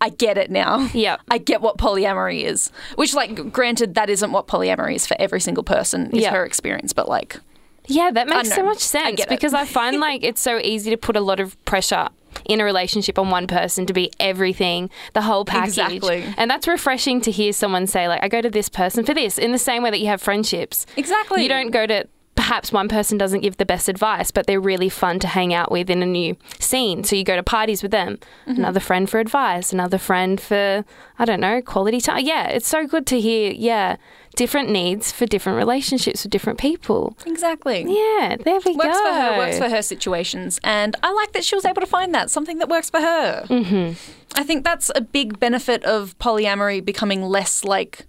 I 0.01 0.09
get 0.09 0.39
it 0.39 0.49
now. 0.49 0.89
Yep. 0.91 1.21
I 1.29 1.37
get 1.37 1.61
what 1.61 1.77
polyamory 1.77 2.41
is. 2.43 2.71
Which, 2.95 3.13
like, 3.13 3.51
granted, 3.53 3.93
that 3.93 4.09
isn't 4.09 4.31
what 4.31 4.47
polyamory 4.47 4.95
is 4.95 5.05
for 5.05 5.15
every 5.19 5.39
single 5.39 5.63
person. 5.63 6.09
Is 6.15 6.23
Yeah. 6.23 6.31
her 6.31 6.43
experience, 6.43 6.93
but 6.93 7.07
like, 7.07 7.37
Yeah, 7.85 8.09
that 8.09 8.27
makes 8.27 8.49
so 8.55 8.63
much 8.65 8.77
I 8.77 8.79
sense 8.79 9.19
it. 9.21 9.29
because 9.29 9.53
I 9.53 9.65
find 9.65 9.99
like 9.99 10.23
it's 10.23 10.41
so 10.41 10.57
easy 10.57 10.89
to 10.89 10.97
put 10.97 11.15
a 11.15 11.21
lot 11.21 11.39
of 11.39 11.63
pressure 11.65 12.09
in 12.45 12.61
a 12.61 12.63
relationship 12.63 13.19
on 13.19 13.29
one 13.29 13.47
person 13.47 13.85
to 13.85 13.93
be 13.93 14.11
everything, 14.19 14.89
the 15.13 15.21
whole 15.21 15.45
package. 15.45 15.77
Exactly. 15.77 16.33
And 16.37 16.49
that's 16.49 16.67
refreshing 16.67 17.21
to 17.21 17.31
hear 17.31 17.53
someone 17.53 17.87
say, 17.87 18.07
like, 18.07 18.23
I 18.23 18.27
go 18.27 18.41
to 18.41 18.49
this 18.49 18.69
person 18.69 19.05
for 19.05 19.13
this, 19.13 19.37
in 19.37 19.51
the 19.51 19.57
same 19.57 19.83
way 19.83 19.91
that 19.91 19.99
you 19.99 20.07
have 20.07 20.21
friendships. 20.21 20.85
Exactly. 20.97 21.43
You 21.43 21.49
don't 21.49 21.71
go 21.71 21.85
to 21.85 22.07
perhaps 22.35 22.71
one 22.71 22.89
person 22.89 23.17
doesn't 23.17 23.39
give 23.39 23.55
the 23.57 23.65
best 23.65 23.87
advice, 23.87 24.29
but 24.29 24.45
they're 24.45 24.59
really 24.59 24.89
fun 24.89 25.19
to 25.19 25.27
hang 25.27 25.53
out 25.53 25.71
with 25.71 25.89
in 25.89 26.03
a 26.03 26.05
new 26.05 26.35
scene. 26.59 27.03
So 27.03 27.15
you 27.15 27.23
go 27.23 27.37
to 27.37 27.43
parties 27.43 27.81
with 27.81 27.91
them. 27.91 28.19
Mm-hmm. 28.45 28.59
Another 28.59 28.81
friend 28.81 29.09
for 29.09 29.19
advice, 29.19 29.71
another 29.71 29.97
friend 29.97 30.39
for 30.39 30.83
I 31.17 31.25
don't 31.25 31.39
know, 31.39 31.61
quality 31.61 32.01
time. 32.01 32.25
Yeah, 32.25 32.47
it's 32.47 32.67
so 32.67 32.85
good 32.85 33.07
to 33.07 33.19
hear, 33.19 33.51
yeah, 33.51 33.95
different 34.35 34.69
needs 34.69 35.11
for 35.11 35.25
different 35.25 35.57
relationships 35.57 36.23
with 36.23 36.31
different 36.31 36.59
people. 36.59 37.17
Exactly. 37.25 37.85
Yeah, 37.87 38.37
there 38.37 38.59
we 38.65 38.75
Works 38.75 38.83
go. 38.83 38.87
Works 38.87 38.99
for 38.99 39.13
her, 39.13 39.37
works 39.37 39.57
for 39.57 39.69
her 39.69 39.81
situations. 39.81 40.59
And 40.63 40.95
I 41.03 41.11
like 41.11 41.33
that 41.33 41.43
she 41.43 41.55
was 41.55 41.65
able 41.65 41.81
to 41.81 41.87
find 41.87 42.13
that, 42.13 42.29
something 42.29 42.59
that 42.59 42.69
works 42.69 42.89
for 42.89 42.99
her. 42.99 43.45
Mm-hmm. 43.49 44.39
I 44.39 44.43
think 44.43 44.63
that's 44.63 44.91
a 44.95 45.01
big 45.01 45.39
benefit 45.39 45.83
of 45.85 46.17
polyamory 46.19 46.83
becoming 46.83 47.21
less 47.21 47.63
like 47.63 48.05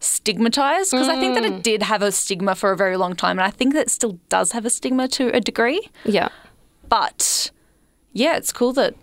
stigmatized 0.00 0.90
because 0.90 1.08
I 1.08 1.18
think 1.20 1.34
that 1.34 1.44
it 1.44 1.62
did 1.62 1.84
have 1.84 2.02
a 2.02 2.10
stigma 2.10 2.54
for 2.56 2.72
a 2.72 2.76
very 2.76 2.96
long 2.96 3.14
time. 3.14 3.38
And 3.38 3.46
I 3.46 3.50
think 3.50 3.74
that 3.74 3.82
it 3.82 3.90
still 3.90 4.18
does 4.28 4.52
have 4.52 4.66
a 4.66 4.70
stigma 4.70 5.06
to 5.08 5.28
a 5.28 5.40
degree. 5.40 5.88
Yeah. 6.04 6.28
But 6.88 7.50
yeah, 8.12 8.36
it's 8.36 8.52
cool 8.52 8.72
that 8.74 8.94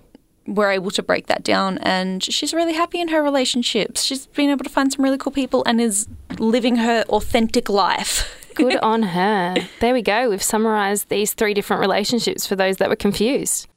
we're 0.50 0.72
able 0.72 0.92
to 0.92 1.04
break 1.04 1.28
that 1.28 1.44
down. 1.44 1.78
And 1.80 2.24
she's 2.24 2.54
really 2.54 2.74
happy 2.74 3.00
in 3.00 3.10
her 3.10 3.22
relationships. 3.22 4.04
She's 4.04 4.26
been 4.28 4.50
able 4.50 4.64
to 4.64 4.70
find 4.70 4.92
some 4.92 5.04
really 5.04 5.18
cool 5.18 5.32
people 5.32 5.64
and 5.66 5.80
is 5.80 6.08
living 6.38 6.78
her 6.78 7.04
authentic 7.10 7.70
life. 7.70 8.36
Good 8.56 8.78
on 8.78 9.04
her. 9.04 9.56
There 9.80 9.94
we 9.94 10.02
go. 10.02 10.30
We've 10.30 10.44
summarized 10.44 11.10
these 11.10 11.34
three 11.34 11.54
different 11.54 11.80
relationships 11.80 12.46
for 12.46 12.56
those 12.56 12.78
that 12.78 12.90
were 12.90 12.96
confused. 12.96 13.68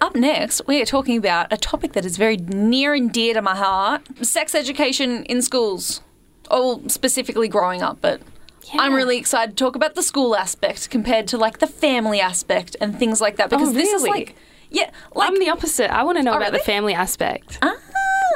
Up 0.00 0.14
next, 0.14 0.62
we 0.66 0.80
are 0.82 0.84
talking 0.84 1.16
about 1.16 1.52
a 1.52 1.56
topic 1.56 1.92
that 1.92 2.04
is 2.04 2.16
very 2.16 2.36
near 2.36 2.94
and 2.94 3.12
dear 3.12 3.34
to 3.34 3.42
my 3.42 3.54
heart 3.54 4.02
sex 4.22 4.54
education 4.54 5.24
in 5.24 5.42
schools. 5.42 6.02
Oh, 6.50 6.82
specifically 6.88 7.48
growing 7.48 7.82
up, 7.82 7.98
but 8.00 8.20
I'm 8.74 8.94
really 8.94 9.16
excited 9.18 9.56
to 9.56 9.64
talk 9.64 9.76
about 9.76 9.94
the 9.94 10.02
school 10.02 10.36
aspect 10.36 10.90
compared 10.90 11.26
to 11.28 11.38
like 11.38 11.58
the 11.58 11.66
family 11.66 12.20
aspect 12.20 12.76
and 12.80 12.98
things 12.98 13.20
like 13.20 13.36
that 13.36 13.50
because 13.50 13.70
oh, 13.70 13.72
this 13.72 13.90
is 13.90 14.02
like, 14.02 14.34
yeah, 14.74 14.90
like, 15.14 15.30
I'm 15.30 15.38
the 15.38 15.48
opposite. 15.50 15.90
I 15.90 16.02
want 16.02 16.18
to 16.18 16.22
know 16.22 16.34
Oh, 16.34 16.36
about 16.36 16.52
the 16.52 16.58
family 16.58 16.92
aspect. 16.94 17.58
ah. 17.62 17.76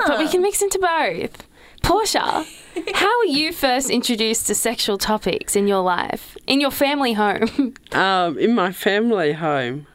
But 0.06 0.18
we 0.18 0.28
can 0.28 0.40
mix 0.42 0.62
into 0.62 0.78
both. 0.78 1.46
Portia, 1.82 2.20
how 2.94 3.18
were 3.20 3.24
you 3.26 3.52
first 3.52 3.90
introduced 3.90 4.46
to 4.46 4.54
sexual 4.54 4.96
topics 4.98 5.56
in 5.56 5.66
your 5.68 5.82
life, 5.82 6.36
in 6.46 6.60
your 6.60 6.70
family 6.70 7.12
home? 7.14 7.74
Um, 7.92 8.38
in 8.38 8.54
my 8.54 8.70
family 8.72 9.32
home, 9.32 9.86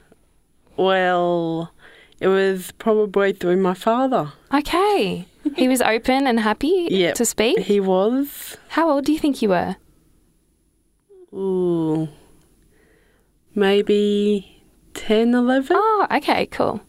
well, 0.77 1.71
it 2.19 2.27
was 2.27 2.71
probably 2.79 3.31
through 3.33 3.57
my 3.57 3.73
father. 3.73 4.33
okay. 4.53 5.25
He 5.57 5.67
was 5.67 5.81
open 5.81 6.25
and 6.25 6.39
happy 6.39 6.87
Yep. 6.91 7.15
to 7.15 7.25
speak. 7.25 7.59
He 7.59 7.79
was. 7.81 8.57
How 8.69 8.89
old 8.89 9.03
do 9.05 9.11
you 9.11 9.19
think 9.19 9.41
you 9.41 9.49
were? 9.49 9.75
Ooh, 11.33 12.07
maybe 13.55 14.52
10, 14.93 15.33
11? 15.33 15.75
Oh, 15.79 16.07
okay, 16.11 16.45
cool. 16.47 16.81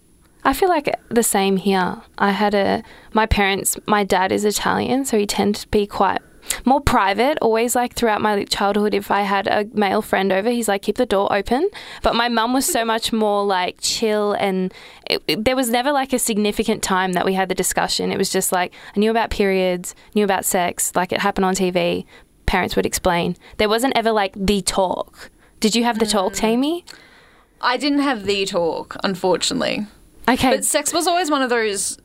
I 0.44 0.52
feel 0.52 0.68
like 0.68 0.94
the 1.08 1.22
same 1.22 1.56
here. 1.56 2.02
I 2.18 2.32
had 2.32 2.54
a 2.54 2.82
my 3.14 3.24
parents. 3.24 3.78
My 3.86 4.04
dad 4.04 4.30
is 4.30 4.44
Italian, 4.44 5.06
so 5.06 5.16
he 5.18 5.26
tended 5.26 5.62
to 5.62 5.68
be 5.68 5.86
quite 5.86 6.20
more 6.66 6.82
private. 6.82 7.38
Always 7.40 7.74
like 7.74 7.94
throughout 7.94 8.20
my 8.20 8.44
childhood, 8.44 8.92
if 8.92 9.10
I 9.10 9.22
had 9.22 9.46
a 9.46 9.64
male 9.72 10.02
friend 10.02 10.30
over, 10.30 10.50
he's 10.50 10.68
like 10.68 10.82
keep 10.82 10.96
the 10.96 11.06
door 11.06 11.32
open. 11.34 11.70
But 12.02 12.14
my 12.14 12.28
mum 12.28 12.52
was 12.52 12.66
so 12.66 12.84
much 12.94 13.10
more 13.10 13.42
like 13.46 13.78
chill, 13.80 14.34
and 14.34 14.72
it, 15.08 15.22
it- 15.26 15.44
there 15.46 15.56
was 15.56 15.70
never 15.70 15.90
like 15.92 16.12
a 16.12 16.18
significant 16.18 16.82
time 16.82 17.14
that 17.14 17.24
we 17.24 17.32
had 17.32 17.48
the 17.48 17.54
discussion. 17.54 18.12
It 18.12 18.18
was 18.18 18.28
just 18.28 18.52
like 18.52 18.74
I 18.94 18.98
knew 19.00 19.10
about 19.10 19.30
periods, 19.30 19.94
knew 20.14 20.24
about 20.24 20.44
sex, 20.44 20.92
like 20.94 21.10
it 21.10 21.20
happened 21.20 21.46
on 21.46 21.54
TV. 21.54 22.04
Parents 22.44 22.76
would 22.76 22.84
explain. 22.84 23.36
There 23.56 23.70
wasn't 23.70 23.96
ever 23.96 24.12
like 24.12 24.34
the 24.36 24.60
talk. 24.60 25.30
Did 25.60 25.74
you 25.74 25.84
have 25.84 25.98
the 25.98 26.04
talk, 26.04 26.34
mm. 26.34 26.38
Taymi? 26.38 26.84
I 27.60 27.76
didn't 27.76 28.00
have 28.00 28.24
the 28.24 28.44
talk, 28.46 28.96
unfortunately. 29.02 29.86
Okay, 30.28 30.50
But 30.50 30.64
sex 30.64 30.92
was 30.92 31.06
always 31.06 31.30
one 31.30 31.42
of 31.42 31.50
those 31.50 31.98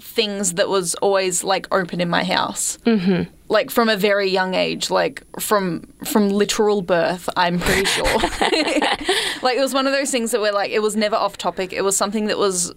things 0.00 0.54
that 0.54 0.68
was 0.68 0.94
always 0.96 1.42
like 1.42 1.66
open 1.72 2.00
in 2.00 2.08
my 2.08 2.24
house. 2.24 2.78
Mm-hmm. 2.86 3.30
Like 3.48 3.70
from 3.70 3.88
a 3.88 3.96
very 3.96 4.28
young 4.28 4.54
age, 4.54 4.90
like 4.90 5.24
from 5.40 5.92
from 6.04 6.28
literal 6.28 6.82
birth, 6.82 7.28
I'm 7.36 7.58
pretty 7.58 7.84
sure. 7.86 8.04
like 9.42 9.56
it 9.56 9.60
was 9.60 9.74
one 9.74 9.86
of 9.86 9.92
those 9.92 10.10
things 10.10 10.32
that 10.32 10.40
were 10.40 10.52
like 10.52 10.70
it 10.70 10.80
was 10.80 10.96
never 10.96 11.16
off 11.16 11.38
topic. 11.38 11.72
It 11.72 11.82
was 11.82 11.96
something 11.96 12.26
that 12.26 12.38
was 12.38 12.72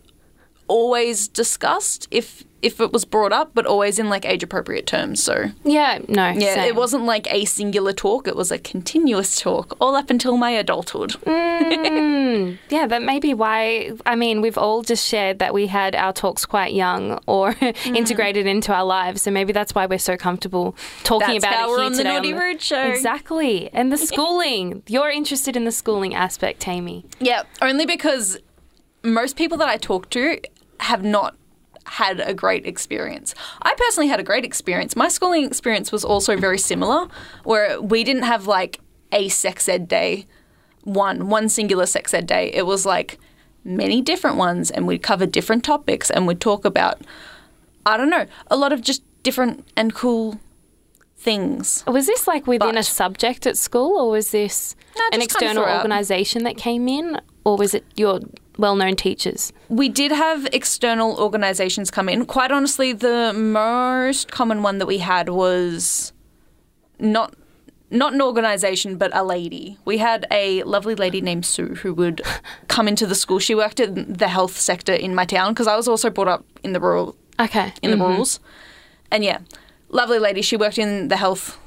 always 0.72 1.28
discussed 1.28 2.08
if 2.12 2.44
if 2.62 2.80
it 2.80 2.94
was 2.94 3.06
brought 3.06 3.34
up, 3.34 3.51
but 3.56 3.66
always 3.66 3.98
in 3.98 4.08
like 4.08 4.24
age 4.24 4.44
appropriate 4.44 4.86
terms. 4.86 5.22
So 5.24 5.46
yeah, 5.63 5.98
no, 6.08 6.30
yeah, 6.30 6.54
same. 6.56 6.63
it 6.68 6.75
wasn't 6.75 7.06
like 7.06 7.25
a 7.34 7.44
singular 7.46 7.92
talk. 7.92 8.28
It 8.28 8.36
was 8.36 8.51
a 8.51 8.60
continuous 8.60 9.40
talk 9.42 9.75
all 9.82 9.96
up 9.96 10.10
until 10.12 10.38
my 10.38 10.51
adulthood. 10.51 11.16
Mm, 11.62 12.58
yeah, 12.70 12.88
that 12.88 13.01
may 13.04 13.20
be 13.20 13.34
why. 13.34 13.92
I 14.06 14.16
mean, 14.16 14.42
we've 14.42 14.58
all 14.58 14.82
just 14.82 15.08
shared 15.08 15.40
that 15.40 15.54
we 15.54 15.68
had 15.68 15.96
our 15.96 16.12
talks 16.13 16.46
quite 16.46 16.74
young 16.74 17.20
or 17.28 17.54
Mm. 17.62 17.96
integrated 17.96 18.46
into 18.48 18.74
our 18.74 18.84
lives. 18.84 19.22
So 19.22 19.32
maybe 19.32 19.54
that's 19.54 19.74
why 19.75 19.86
we're 19.86 20.00
so 20.00 20.18
comfortable 20.18 20.75
talking 21.04 21.28
That's 21.40 21.44
about 21.46 21.54
how 21.56 21.66
it 21.66 21.70
we're 21.70 21.78
here 21.78 21.86
on 21.86 21.94
the 21.94 22.04
Naughty 22.04 22.34
Rude 22.34 22.62
Show. 22.62 22.82
Exactly. 22.84 23.70
And 23.74 23.92
the 23.92 23.98
schooling. 23.98 24.82
You're 24.88 25.10
interested 25.10 25.56
in 25.56 25.66
the 25.66 25.72
schooling 25.72 26.13
aspect, 26.16 26.62
Taymi. 26.62 27.04
Yeah, 27.20 27.44
only 27.62 27.86
because 27.86 28.38
most 29.04 29.36
people 29.36 29.58
that 29.60 29.68
I 29.70 29.78
talk 29.78 30.10
to 30.12 30.40
have 30.82 31.04
not 31.04 31.36
had 31.86 32.20
a 32.20 32.34
great 32.34 32.66
experience. 32.66 33.34
I 33.62 33.74
personally 33.76 34.08
had 34.08 34.20
a 34.20 34.24
great 34.24 34.46
experience. 34.46 34.96
My 34.96 35.08
schooling 35.08 35.46
experience 35.46 35.92
was 35.92 36.06
also 36.06 36.38
very 36.38 36.58
similar, 36.58 37.08
where 37.44 37.82
we 37.82 38.04
didn't 38.04 38.24
have 38.24 38.48
like 38.48 38.80
a 39.12 39.30
sex 39.30 39.68
ed 39.68 39.88
day, 39.88 40.28
one 40.84 41.28
one 41.30 41.50
singular 41.50 41.86
sex 41.86 42.14
ed 42.14 42.28
day. 42.28 42.52
It 42.54 42.66
was 42.66 42.86
like 42.86 43.20
many 43.64 44.02
different 44.02 44.38
ones, 44.38 44.72
and 44.72 44.88
we'd 44.88 45.04
cover 45.04 45.26
different 45.26 45.64
topics, 45.64 46.10
and 46.10 46.28
we'd 46.28 46.42
talk 46.42 46.66
about 46.66 47.02
I 47.86 47.98
don't 47.98 48.10
know 48.10 48.26
a 48.48 48.56
lot 48.56 48.74
of 48.74 48.82
just 48.82 49.04
different 49.24 49.68
and 49.76 49.94
cool 49.94 50.40
things. 51.18 51.84
Was 51.88 52.08
this 52.08 52.28
like 52.28 52.48
within 52.48 52.78
a 52.78 52.84
subject 52.84 53.46
at 53.46 53.58
school, 53.58 53.98
or 54.00 54.12
was 54.12 54.32
this 54.32 54.76
No, 54.98 55.04
an 55.14 55.22
external 55.22 55.64
organisation 55.64 56.44
that 56.44 56.58
came 56.58 56.88
in, 56.88 57.20
or 57.44 57.58
was 57.58 57.74
it 57.74 57.86
your 57.96 58.20
well-known 58.62 58.96
teachers? 58.96 59.51
We 59.68 59.89
did 59.89 60.12
have 60.12 60.48
external 60.53 61.20
organisations 61.20 61.91
come 61.91 62.08
in. 62.08 62.25
Quite 62.25 62.51
honestly, 62.51 62.94
the 62.94 63.34
most 63.34 64.32
common 64.32 64.63
one 64.63 64.77
that 64.77 64.86
we 64.86 65.00
had 65.00 65.30
was 65.30 66.13
not 67.00 67.36
not 67.94 68.13
an 68.13 68.22
organisation, 68.22 68.98
but 68.98 69.12
a 69.13 69.22
lady. 69.22 69.77
We 69.84 69.98
had 69.98 70.25
a 70.32 70.63
lovely 70.63 70.96
lady 70.96 71.20
named 71.20 71.46
Sue 71.46 71.75
who 71.75 71.94
would 71.94 72.22
come 72.70 72.88
into 72.88 73.06
the 73.06 73.15
school. 73.15 73.39
She 73.39 73.53
worked 73.53 73.82
in 73.82 74.13
the 74.13 74.30
health 74.30 74.58
sector 74.58 74.94
in 74.94 75.13
my 75.13 75.25
town 75.25 75.53
because 75.53 75.68
I 75.68 75.75
was 75.75 75.89
also 75.89 76.10
brought 76.10 76.30
up 76.30 76.46
in 76.63 76.72
the 76.72 76.80
rural 76.80 77.18
Okay. 77.38 77.74
in 77.82 77.91
the 77.91 77.98
mm-hmm. 77.98 78.06
rurals. 78.06 78.39
And 79.12 79.25
yeah, 79.25 79.39
lovely 79.89 80.20
lady. 80.20 80.41
She 80.41 80.56
worked 80.56 80.77
in 80.77 81.10
the 81.10 81.18
health 81.18 81.60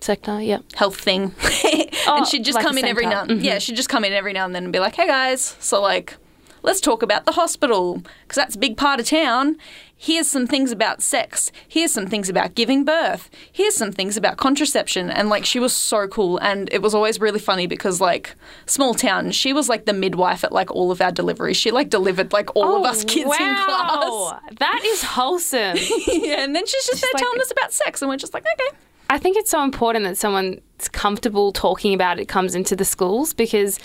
sector. 0.00 0.40
yeah, 0.40 0.58
health 0.74 0.96
thing. 1.00 1.34
Oh, 2.06 2.16
and 2.18 2.26
she'd 2.26 2.44
just 2.44 2.56
like 2.56 2.64
come 2.64 2.78
in 2.78 2.86
every 2.86 3.04
now 3.04 3.26
centre. 3.26 3.34
yeah, 3.44 3.58
she'd 3.58 3.76
just 3.76 3.90
come 3.90 4.04
in 4.04 4.12
every 4.12 4.32
now 4.32 4.44
and 4.46 4.54
then 4.54 4.64
and 4.64 4.72
be 4.72 4.78
like, 4.80 4.96
"Hey 4.96 5.06
guys, 5.06 5.54
so 5.60 5.80
like 5.82 6.16
let's 6.62 6.80
talk 6.80 7.02
about 7.02 7.26
the 7.26 7.32
hospital 7.32 7.98
because 8.22 8.36
that's 8.36 8.56
a 8.56 8.58
big 8.58 8.76
part 8.76 8.98
of 9.00 9.06
town. 9.06 9.58
Here's 9.94 10.26
some 10.26 10.46
things 10.46 10.72
about 10.72 11.02
sex. 11.02 11.52
Here's 11.68 11.92
some 11.92 12.06
things 12.06 12.28
about 12.30 12.54
giving 12.54 12.84
birth. 12.84 13.28
Here's 13.52 13.74
some 13.76 13.92
things 13.92 14.16
about 14.16 14.38
contraception." 14.38 15.10
And 15.10 15.28
like 15.28 15.44
she 15.44 15.60
was 15.60 15.74
so 15.74 16.08
cool 16.08 16.38
and 16.38 16.72
it 16.72 16.80
was 16.80 16.94
always 16.94 17.20
really 17.20 17.38
funny 17.38 17.66
because 17.66 18.00
like 18.00 18.34
small 18.66 18.94
town, 18.94 19.30
she 19.32 19.52
was 19.52 19.68
like 19.68 19.84
the 19.84 19.92
midwife 19.92 20.42
at 20.42 20.52
like 20.52 20.70
all 20.70 20.90
of 20.90 21.00
our 21.02 21.12
deliveries. 21.12 21.58
She 21.58 21.70
like 21.70 21.90
delivered 21.90 22.32
like 22.32 22.56
all 22.56 22.78
of 22.78 22.84
us 22.86 23.02
oh, 23.04 23.06
kids 23.06 23.30
in 23.30 23.36
class. 23.36 23.90
Oh, 24.02 24.38
That 24.58 24.82
is 24.86 25.02
wholesome. 25.02 25.76
yeah, 26.06 26.42
and 26.42 26.56
then 26.56 26.66
she's 26.66 26.86
just 26.86 27.02
there 27.02 27.10
like- 27.12 27.22
telling 27.22 27.40
us 27.40 27.50
about 27.50 27.72
sex 27.72 28.00
and 28.00 28.08
we're 28.08 28.16
just 28.16 28.32
like, 28.32 28.44
"Okay." 28.44 28.76
I 29.10 29.18
think 29.18 29.36
it's 29.36 29.50
so 29.50 29.62
important 29.64 30.04
that 30.04 30.16
someone's 30.16 30.60
comfortable 30.92 31.52
talking 31.52 31.92
about 31.94 32.20
it 32.20 32.26
comes 32.28 32.54
into 32.54 32.76
the 32.76 32.84
schools 32.84 33.34
because 33.34 33.80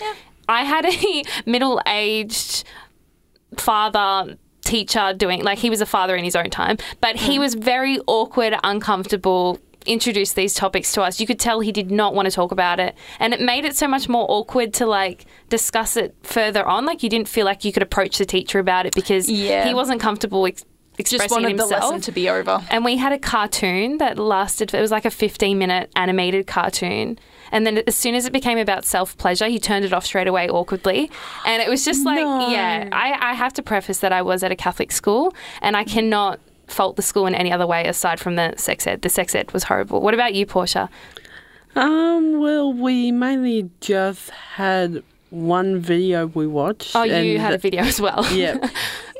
I 0.48 0.62
had 0.62 0.86
a 0.86 1.24
middle 1.50 1.82
aged 1.86 2.62
father 3.58 4.38
teacher 4.62 5.12
doing 5.16 5.42
like 5.42 5.58
he 5.58 5.68
was 5.68 5.80
a 5.80 5.86
father 5.86 6.14
in 6.14 6.24
his 6.24 6.36
own 6.36 6.48
time, 6.50 6.78
but 7.00 7.16
he 7.16 7.36
mm. 7.36 7.40
was 7.40 7.54
very 7.54 7.98
awkward, 8.06 8.54
uncomfortable. 8.64 9.58
Introduced 9.84 10.34
these 10.34 10.52
topics 10.52 10.92
to 10.94 11.02
us. 11.02 11.20
You 11.20 11.28
could 11.28 11.38
tell 11.38 11.60
he 11.60 11.70
did 11.70 11.92
not 11.92 12.12
want 12.12 12.26
to 12.26 12.32
talk 12.32 12.50
about 12.50 12.80
it, 12.80 12.96
and 13.20 13.32
it 13.32 13.40
made 13.40 13.64
it 13.64 13.76
so 13.76 13.86
much 13.86 14.08
more 14.08 14.26
awkward 14.28 14.74
to 14.74 14.86
like 14.86 15.26
discuss 15.48 15.96
it 15.96 16.12
further 16.24 16.66
on. 16.66 16.84
Like 16.84 17.04
you 17.04 17.08
didn't 17.08 17.28
feel 17.28 17.44
like 17.44 17.64
you 17.64 17.72
could 17.72 17.84
approach 17.84 18.18
the 18.18 18.24
teacher 18.24 18.58
about 18.58 18.86
it 18.86 18.94
because 18.96 19.28
Yeah. 19.28 19.64
he 19.64 19.74
wasn't 19.74 20.00
comfortable 20.00 20.44
ex- 20.44 20.64
expressing 20.98 21.18
Just 21.28 21.30
wanted 21.30 21.58
the 21.58 21.62
himself. 21.62 21.82
lesson 21.84 22.00
to 22.02 22.12
be 22.12 22.28
over. 22.28 22.62
and 22.70 22.84
we 22.84 22.96
had 22.96 23.12
a 23.12 23.18
cartoon 23.18 23.98
that 23.98 24.18
lasted 24.18 24.72
it 24.74 24.80
was 24.80 24.90
like 24.90 25.04
a 25.04 25.10
15 25.10 25.58
minute 25.58 25.90
animated 25.96 26.46
cartoon 26.46 27.18
and 27.52 27.66
then 27.66 27.78
as 27.86 27.94
soon 27.94 28.14
as 28.14 28.26
it 28.26 28.32
became 28.32 28.58
about 28.58 28.84
self 28.84 29.16
pleasure 29.18 29.46
he 29.48 29.58
turned 29.58 29.84
it 29.84 29.92
off 29.92 30.04
straight 30.04 30.26
away 30.28 30.48
awkwardly 30.48 31.10
and 31.44 31.62
it 31.62 31.68
was 31.68 31.84
just 31.84 32.04
like 32.04 32.18
No. 32.20 32.48
yeah 32.50 32.88
I, 32.92 33.30
I 33.30 33.34
have 33.34 33.52
to 33.54 33.62
preface 33.62 33.98
that 34.00 34.12
i 34.12 34.22
was 34.22 34.42
at 34.42 34.50
a 34.50 34.56
catholic 34.56 34.90
school 34.92 35.34
and 35.62 35.76
i 35.76 35.84
cannot 35.84 36.40
fault 36.66 36.96
the 36.96 37.02
school 37.02 37.26
in 37.26 37.34
any 37.34 37.52
other 37.52 37.66
way 37.66 37.86
aside 37.86 38.18
from 38.18 38.34
the 38.36 38.54
sex 38.56 38.86
ed 38.86 39.02
the 39.02 39.08
sex 39.08 39.34
ed 39.34 39.52
was 39.52 39.64
horrible 39.64 40.00
what 40.00 40.14
about 40.14 40.34
you 40.34 40.46
portia 40.46 40.88
Um, 41.76 42.40
well, 42.40 42.72
we 42.72 43.12
mainly 43.12 43.70
just 43.82 44.30
had 44.30 45.02
one 45.30 45.78
video 45.78 46.26
we 46.28 46.46
watched. 46.46 46.96
oh 46.96 47.02
you 47.02 47.12
and 47.12 47.38
had 47.40 47.52
a 47.52 47.58
video 47.58 47.82
as 47.82 48.00
well 48.00 48.24
Yeah. 48.32 48.56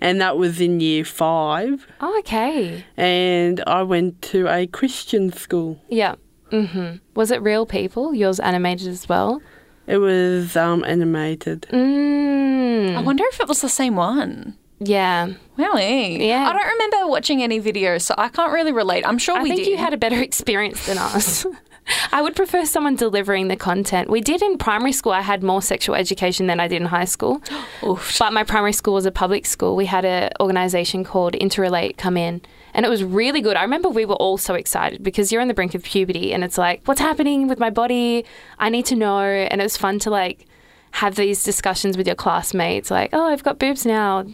and 0.00 0.20
that 0.20 0.36
was 0.36 0.60
in 0.60 0.80
year 0.80 1.04
five. 1.04 1.86
oh 2.00 2.18
okay 2.20 2.84
And 2.96 3.62
I 3.66 3.82
went 3.82 4.20
to 4.32 4.46
a 4.48 4.66
Christian 4.66 5.32
school. 5.32 5.80
yeah 5.88 6.14
Mm-hmm. 6.50 6.96
was 7.14 7.30
it 7.30 7.40
real 7.42 7.64
people 7.64 8.12
yours 8.12 8.40
animated 8.40 8.88
as 8.88 9.08
well 9.08 9.40
It 9.86 9.98
was 9.98 10.56
um, 10.56 10.82
animated. 10.84 11.66
mm. 11.70 12.96
I 12.96 13.00
wonder 13.02 13.24
if 13.32 13.38
it 13.40 13.46
was 13.48 13.60
the 13.60 13.68
same 13.68 13.94
one. 13.96 14.56
yeah 14.80 15.28
Really? 15.56 16.26
Yeah. 16.26 16.48
I 16.48 16.52
don't 16.54 16.66
remember 16.76 17.06
watching 17.06 17.42
any 17.42 17.60
videos, 17.60 18.02
so 18.02 18.14
I 18.16 18.28
can't 18.30 18.50
really 18.52 18.72
relate. 18.72 19.04
I'm 19.06 19.18
sure 19.18 19.36
I 19.36 19.42
we 19.42 19.50
think 19.50 19.60
did. 19.64 19.68
you 19.70 19.76
had 19.76 19.92
a 19.92 19.98
better 19.98 20.20
experience 20.28 20.86
than 20.86 20.96
us. 20.98 21.44
I 22.12 22.22
would 22.22 22.36
prefer 22.36 22.64
someone 22.64 22.96
delivering 22.96 23.48
the 23.48 23.56
content. 23.56 24.10
We 24.10 24.20
did 24.20 24.42
in 24.42 24.58
primary 24.58 24.92
school. 24.92 25.12
I 25.12 25.20
had 25.20 25.42
more 25.42 25.62
sexual 25.62 25.94
education 25.94 26.46
than 26.46 26.60
I 26.60 26.68
did 26.68 26.80
in 26.80 26.88
high 26.88 27.04
school. 27.04 27.42
But 28.18 28.32
my 28.32 28.44
primary 28.44 28.72
school 28.72 28.94
was 28.94 29.06
a 29.06 29.10
public 29.10 29.46
school. 29.46 29.76
We 29.76 29.86
had 29.86 30.04
an 30.04 30.30
organisation 30.40 31.04
called 31.04 31.34
Interrelate 31.34 31.96
come 31.96 32.16
in, 32.16 32.42
and 32.74 32.84
it 32.84 32.88
was 32.88 33.02
really 33.02 33.40
good. 33.40 33.56
I 33.56 33.62
remember 33.62 33.88
we 33.88 34.04
were 34.04 34.14
all 34.16 34.36
so 34.36 34.54
excited 34.54 35.02
because 35.02 35.32
you're 35.32 35.40
on 35.40 35.48
the 35.48 35.54
brink 35.54 35.74
of 35.74 35.82
puberty, 35.82 36.32
and 36.32 36.44
it's 36.44 36.58
like, 36.58 36.82
what's 36.84 37.00
happening 37.00 37.48
with 37.48 37.58
my 37.58 37.70
body? 37.70 38.24
I 38.58 38.68
need 38.68 38.86
to 38.86 38.96
know. 38.96 39.20
And 39.20 39.60
it 39.60 39.64
was 39.64 39.76
fun 39.76 39.98
to 40.00 40.10
like 40.10 40.46
have 40.92 41.16
these 41.16 41.42
discussions 41.44 41.96
with 41.96 42.06
your 42.06 42.16
classmates, 42.16 42.90
like, 42.90 43.10
oh, 43.12 43.24
I've 43.24 43.44
got 43.44 43.58
boobs 43.58 43.86
now. 43.86 44.26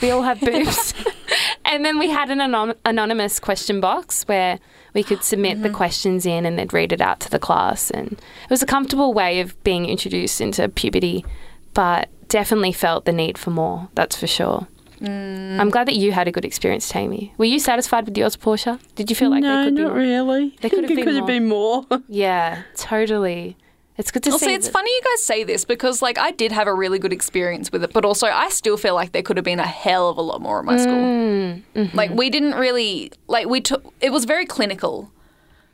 We 0.00 0.10
all 0.10 0.22
have 0.22 0.40
boobs. 0.40 0.94
and 1.64 1.84
then 1.84 1.98
we 1.98 2.08
had 2.10 2.30
an 2.30 2.40
anon- 2.40 2.74
anonymous 2.84 3.40
question 3.40 3.80
box 3.80 4.24
where 4.24 4.58
we 4.94 5.02
could 5.02 5.24
submit 5.24 5.62
the 5.62 5.68
mm-hmm. 5.68 5.76
questions 5.76 6.24
in 6.26 6.46
and 6.46 6.58
they'd 6.58 6.72
read 6.72 6.92
it 6.92 7.00
out 7.00 7.20
to 7.20 7.30
the 7.30 7.38
class. 7.38 7.90
And 7.90 8.12
it 8.12 8.50
was 8.50 8.62
a 8.62 8.66
comfortable 8.66 9.12
way 9.12 9.40
of 9.40 9.62
being 9.64 9.86
introduced 9.86 10.40
into 10.40 10.68
puberty, 10.68 11.24
but 11.74 12.08
definitely 12.28 12.72
felt 12.72 13.04
the 13.04 13.12
need 13.12 13.38
for 13.38 13.50
more, 13.50 13.88
that's 13.94 14.16
for 14.16 14.26
sure. 14.26 14.66
Mm. 15.00 15.58
I'm 15.58 15.70
glad 15.70 15.88
that 15.88 15.96
you 15.96 16.12
had 16.12 16.28
a 16.28 16.32
good 16.32 16.44
experience, 16.44 16.90
Taymi. 16.90 17.36
Were 17.36 17.44
you 17.44 17.58
satisfied 17.58 18.06
with 18.06 18.16
yours, 18.16 18.36
Portia? 18.36 18.78
Did 18.94 19.10
you 19.10 19.16
feel 19.16 19.30
like 19.30 19.42
no, 19.42 19.48
there 19.48 19.64
could 19.64 19.74
be 19.76 19.82
not 19.82 19.88
more? 19.88 19.98
really. 19.98 20.56
There 20.60 20.70
could 20.70 20.86
think 20.86 20.90
have 20.90 20.90
it 20.90 20.96
been 20.96 21.04
could 21.04 21.14
more. 21.14 21.20
have 21.20 21.26
been 21.26 21.48
more. 21.48 22.02
Yeah, 22.08 22.62
totally. 22.76 23.56
It's 23.96 24.10
good 24.10 24.24
to 24.24 24.30
Well, 24.30 24.38
see. 24.40 24.46
see, 24.46 24.54
it's 24.54 24.66
that- 24.66 24.72
funny 24.72 24.90
you 24.90 25.00
guys 25.04 25.22
say 25.24 25.44
this 25.44 25.64
because, 25.64 26.02
like, 26.02 26.18
I 26.18 26.32
did 26.32 26.50
have 26.50 26.66
a 26.66 26.74
really 26.74 26.98
good 26.98 27.12
experience 27.12 27.70
with 27.70 27.84
it, 27.84 27.92
but 27.92 28.04
also 28.04 28.26
I 28.26 28.48
still 28.48 28.76
feel 28.76 28.94
like 28.94 29.12
there 29.12 29.22
could 29.22 29.36
have 29.36 29.44
been 29.44 29.60
a 29.60 29.66
hell 29.66 30.08
of 30.08 30.16
a 30.16 30.20
lot 30.20 30.40
more 30.40 30.58
at 30.58 30.64
my 30.64 30.76
school. 30.78 30.94
Mm, 30.94 31.62
mm-hmm. 31.76 31.96
Like, 31.96 32.10
we 32.10 32.28
didn't 32.28 32.54
really, 32.54 33.12
like, 33.28 33.46
we 33.46 33.60
took, 33.60 33.84
it 34.00 34.10
was 34.10 34.24
very 34.24 34.46
clinical. 34.46 35.12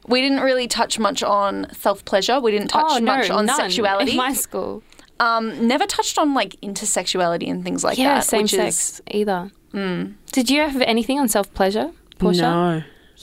We 0.07 0.21
didn't 0.21 0.41
really 0.41 0.67
touch 0.69 0.99
much 0.99 1.23
on 1.23 1.67
self 1.73 2.05
pleasure. 2.05 2.41
We 2.41 2.51
didn't 2.51 2.69
touch 2.69 2.85
oh, 2.89 3.01
much 3.01 3.31
on 3.31 3.47
none 3.47 3.57
sexuality. 3.57 4.11
In 4.13 4.17
my 4.19 4.35
school. 4.35 4.83
um, 5.19 5.67
never 5.67 5.87
touched 5.87 6.19
on, 6.19 6.35
like, 6.35 6.57
intersexuality 6.63 7.49
and 7.51 7.65
things 7.65 7.85
like 7.85 7.97
Yeah, 7.99 8.17
that. 8.17 8.25
same 8.25 8.43
which 8.43 8.51
sex 8.53 8.77
Is, 8.77 9.03
either. 9.11 9.51
Did 10.33 10.51
you 10.51 10.61
have 10.63 10.81
anything 10.83 11.19
on 11.21 11.29
self 11.29 11.53
pleasure, 11.55 11.93
Portia? 12.19 12.43
No. 12.43 12.83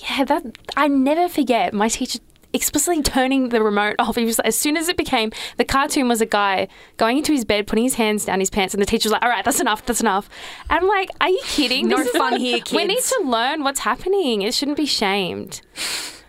Yeah, 0.09 0.25
that 0.25 0.43
I 0.77 0.87
never 0.87 1.27
forget 1.27 1.73
my 1.73 1.87
teacher 1.89 2.19
explicitly 2.57 3.01
turning 3.01 3.49
the 3.49 3.63
remote 3.63 3.95
off. 3.99 4.17
He 4.17 4.25
was 4.25 4.39
as 4.41 4.57
soon 4.57 4.75
as 4.75 4.89
it 4.89 4.97
became 4.97 5.31
the 5.55 5.65
cartoon 5.65 6.09
was 6.09 6.19
a 6.19 6.25
guy 6.25 6.67
going 6.97 7.17
into 7.17 7.31
his 7.31 7.45
bed, 7.45 7.67
putting 7.67 7.85
his 7.85 7.93
hands 7.93 8.25
down 8.25 8.41
his 8.41 8.49
pants, 8.49 8.73
and 8.73 8.81
the 8.81 8.85
teacher 8.85 9.07
was 9.07 9.13
like, 9.13 9.23
"All 9.23 9.29
right, 9.29 9.45
that's 9.45 9.61
enough, 9.61 9.85
that's 9.85 10.01
enough." 10.01 10.29
And 10.69 10.79
I'm 10.81 10.87
like, 10.87 11.09
"Are 11.21 11.29
you 11.29 11.41
kidding? 11.45 11.87
No 11.87 11.99
is 11.99 12.09
fun 12.09 12.39
here, 12.39 12.59
We 12.73 12.83
need 12.83 12.99
to 12.99 13.21
learn 13.23 13.63
what's 13.63 13.79
happening. 13.79 14.41
It 14.41 14.53
shouldn't 14.53 14.77
be 14.77 14.85
shamed." 14.85 15.61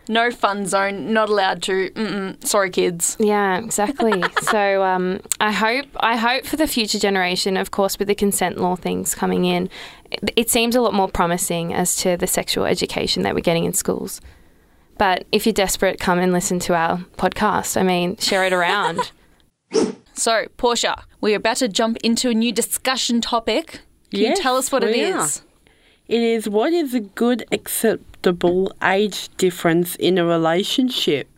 no 0.08 0.30
fun 0.30 0.66
zone, 0.66 1.12
not 1.12 1.28
allowed 1.28 1.62
to. 1.64 1.90
Mm-mm. 1.90 2.44
Sorry, 2.44 2.70
kids. 2.70 3.16
Yeah, 3.20 3.58
exactly. 3.58 4.22
so 4.42 4.82
um, 4.82 5.20
I 5.40 5.52
hope 5.52 5.86
I 6.00 6.16
hope 6.16 6.44
for 6.44 6.56
the 6.56 6.66
future 6.66 6.98
generation, 6.98 7.56
of 7.56 7.70
course, 7.70 7.98
with 7.98 8.08
the 8.08 8.14
consent 8.14 8.58
law 8.58 8.76
things 8.76 9.14
coming 9.14 9.44
in, 9.44 9.68
it, 10.10 10.30
it 10.36 10.50
seems 10.50 10.74
a 10.74 10.80
lot 10.80 10.94
more 10.94 11.08
promising 11.08 11.72
as 11.72 11.96
to 11.96 12.16
the 12.16 12.26
sexual 12.26 12.64
education 12.64 13.22
that 13.22 13.34
we're 13.34 13.40
getting 13.40 13.64
in 13.64 13.72
schools. 13.72 14.20
But 14.98 15.26
if 15.32 15.46
you're 15.46 15.52
desperate, 15.52 16.00
come 16.00 16.18
and 16.18 16.32
listen 16.32 16.58
to 16.60 16.74
our 16.74 16.98
podcast. 17.16 17.80
I 17.80 17.82
mean, 17.82 18.16
share 18.16 18.44
it 18.44 18.52
around. 18.52 19.12
So, 20.18 20.46
Portia, 20.56 21.04
we're 21.20 21.36
about 21.36 21.58
to 21.58 21.68
jump 21.68 21.96
into 22.02 22.28
a 22.28 22.34
new 22.34 22.50
discussion 22.50 23.20
topic. 23.20 23.80
Can 24.10 24.20
Yes, 24.20 24.36
you 24.36 24.42
tell 24.42 24.56
us 24.56 24.72
what 24.72 24.82
it 24.82 24.96
is? 24.96 25.38
Are. 25.38 25.42
It 26.08 26.20
is 26.20 26.48
what 26.48 26.72
is 26.72 26.92
a 26.92 27.00
good 27.00 27.44
acceptable 27.52 28.72
age 28.82 29.28
difference 29.36 29.94
in 29.94 30.18
a 30.18 30.24
relationship? 30.24 31.28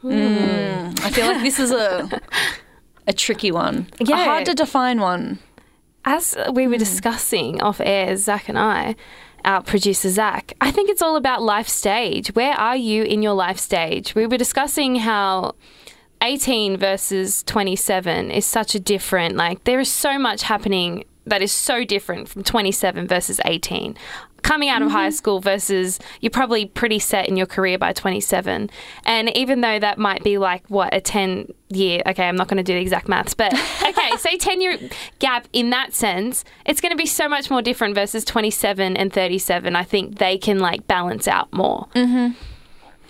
Hmm. 0.00 0.10
Hmm. 0.10 0.94
I 1.04 1.10
feel 1.10 1.26
like 1.26 1.42
this 1.42 1.60
is 1.60 1.70
a 1.70 2.20
a 3.06 3.12
tricky 3.12 3.52
one. 3.52 3.86
Yeah. 4.00 4.20
A 4.20 4.24
hard 4.24 4.46
to 4.46 4.54
define 4.54 5.00
one. 5.00 5.38
As 6.04 6.36
we 6.52 6.66
were 6.66 6.74
hmm. 6.74 6.78
discussing 6.78 7.62
off 7.62 7.80
air, 7.80 8.16
Zach 8.16 8.48
and 8.48 8.58
I, 8.58 8.96
our 9.44 9.62
producer 9.62 10.10
Zach, 10.10 10.52
I 10.60 10.70
think 10.70 10.90
it's 10.90 11.02
all 11.02 11.16
about 11.16 11.42
life 11.42 11.68
stage. 11.68 12.28
Where 12.34 12.54
are 12.54 12.76
you 12.76 13.04
in 13.04 13.22
your 13.22 13.34
life 13.34 13.58
stage? 13.58 14.14
We 14.14 14.26
were 14.26 14.36
discussing 14.36 14.96
how 14.96 15.54
18 16.22 16.76
versus 16.76 17.42
27 17.44 18.30
is 18.30 18.44
such 18.44 18.74
a 18.74 18.80
different, 18.80 19.36
like, 19.36 19.64
there 19.64 19.80
is 19.80 19.90
so 19.90 20.18
much 20.18 20.42
happening 20.42 21.04
that 21.26 21.42
is 21.42 21.52
so 21.52 21.84
different 21.84 22.28
from 22.28 22.42
27 22.42 23.06
versus 23.06 23.40
18. 23.44 23.96
Coming 24.42 24.68
out 24.68 24.82
of 24.82 24.90
high 24.90 25.10
school 25.10 25.40
versus 25.40 25.98
you're 26.20 26.30
probably 26.30 26.66
pretty 26.66 26.98
set 26.98 27.28
in 27.28 27.36
your 27.36 27.46
career 27.46 27.78
by 27.78 27.92
27. 27.92 28.70
And 29.04 29.36
even 29.36 29.60
though 29.60 29.78
that 29.78 29.98
might 29.98 30.22
be 30.24 30.38
like, 30.38 30.64
what, 30.68 30.94
a 30.94 31.00
10 31.00 31.52
year, 31.70 32.02
okay, 32.06 32.28
I'm 32.28 32.36
not 32.36 32.48
going 32.48 32.56
to 32.58 32.62
do 32.62 32.74
the 32.74 32.80
exact 32.80 33.08
maths, 33.08 33.34
but 33.34 33.52
okay, 33.86 34.16
say 34.16 34.36
10 34.36 34.60
year 34.60 34.78
gap 35.18 35.48
in 35.52 35.70
that 35.70 35.92
sense, 35.92 36.44
it's 36.64 36.80
going 36.80 36.92
to 36.92 36.96
be 36.96 37.06
so 37.06 37.28
much 37.28 37.50
more 37.50 37.62
different 37.62 37.94
versus 37.94 38.24
27 38.24 38.96
and 38.96 39.12
37. 39.12 39.76
I 39.76 39.82
think 39.82 40.18
they 40.18 40.38
can 40.38 40.58
like 40.60 40.86
balance 40.86 41.28
out 41.28 41.52
more. 41.52 41.88
Mm-hmm. 41.94 42.34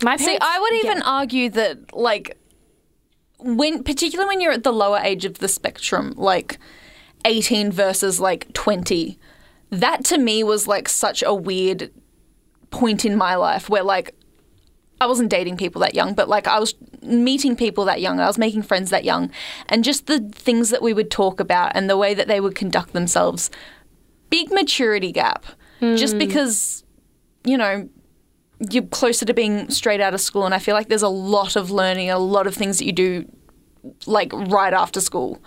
My 0.05 0.17
See, 0.17 0.39
I 0.41 0.61
would 0.61 0.73
yeah. 0.75 0.91
even 0.91 1.03
argue 1.03 1.51
that, 1.51 1.97
like, 1.97 2.39
when 3.41 3.83
particularly 3.83 4.29
when 4.29 4.41
you're 4.41 4.53
at 4.53 4.63
the 4.63 4.73
lower 4.73 4.99
age 4.99 5.25
of 5.25 5.39
the 5.39 5.49
spectrum, 5.49 6.15
like 6.17 6.59
18 7.25 7.73
versus 7.73 8.21
like 8.21 8.53
20, 8.53 9.19
that 9.71 10.05
to 10.07 10.19
me 10.19 10.43
was 10.43 10.67
like 10.67 10.89
such 10.89 11.23
a 11.23 11.35
weird 11.35 11.91
point 12.71 13.05
in 13.05 13.17
my 13.17 13.35
life 13.35 13.69
where 13.69 13.83
like 13.83 14.15
I 15.01 15.07
wasn't 15.07 15.31
dating 15.31 15.57
people 15.57 15.81
that 15.83 15.95
young, 15.95 16.15
but 16.15 16.29
like 16.29 16.47
I 16.47 16.59
was 16.59 16.75
meeting 17.03 17.55
people 17.55 17.85
that 17.85 18.01
young. 18.01 18.19
I 18.19 18.27
was 18.27 18.39
making 18.39 18.63
friends 18.63 18.91
that 18.91 19.05
young. 19.05 19.31
And 19.69 19.85
just 19.85 20.07
the 20.07 20.21
things 20.21 20.71
that 20.71 20.83
we 20.83 20.93
would 20.93 21.11
talk 21.11 21.39
about 21.39 21.73
and 21.75 21.89
the 21.89 21.97
way 21.97 22.15
that 22.15 22.27
they 22.27 22.41
would 22.41 22.55
conduct 22.57 22.93
themselves. 22.93 23.51
Big 24.31 24.51
maturity 24.51 25.13
gap. 25.13 25.47
Just 25.81 26.15
hmm. 26.15 26.19
because, 26.19 26.83
you 27.45 27.57
know, 27.57 27.89
you're 28.71 28.83
closer 28.83 29.25
to 29.25 29.33
being 29.33 29.71
straight 29.71 30.01
out 30.01 30.15
of 30.15 30.21
school. 30.21 30.45
And 30.45 30.55
I 30.55 30.59
feel 30.59 30.75
like 30.75 30.89
there's 30.89 31.03
a 31.03 31.09
lot 31.09 31.55
of 31.55 31.71
learning, 31.71 32.11
a 32.11 32.19
lot 32.19 32.49
of 32.49 32.55
things 32.55 32.79
that 32.79 32.85
you 32.85 32.93
do 32.93 33.25
like 34.07 34.33
right 34.33 34.73
after 34.73 35.01
school. 35.01 35.41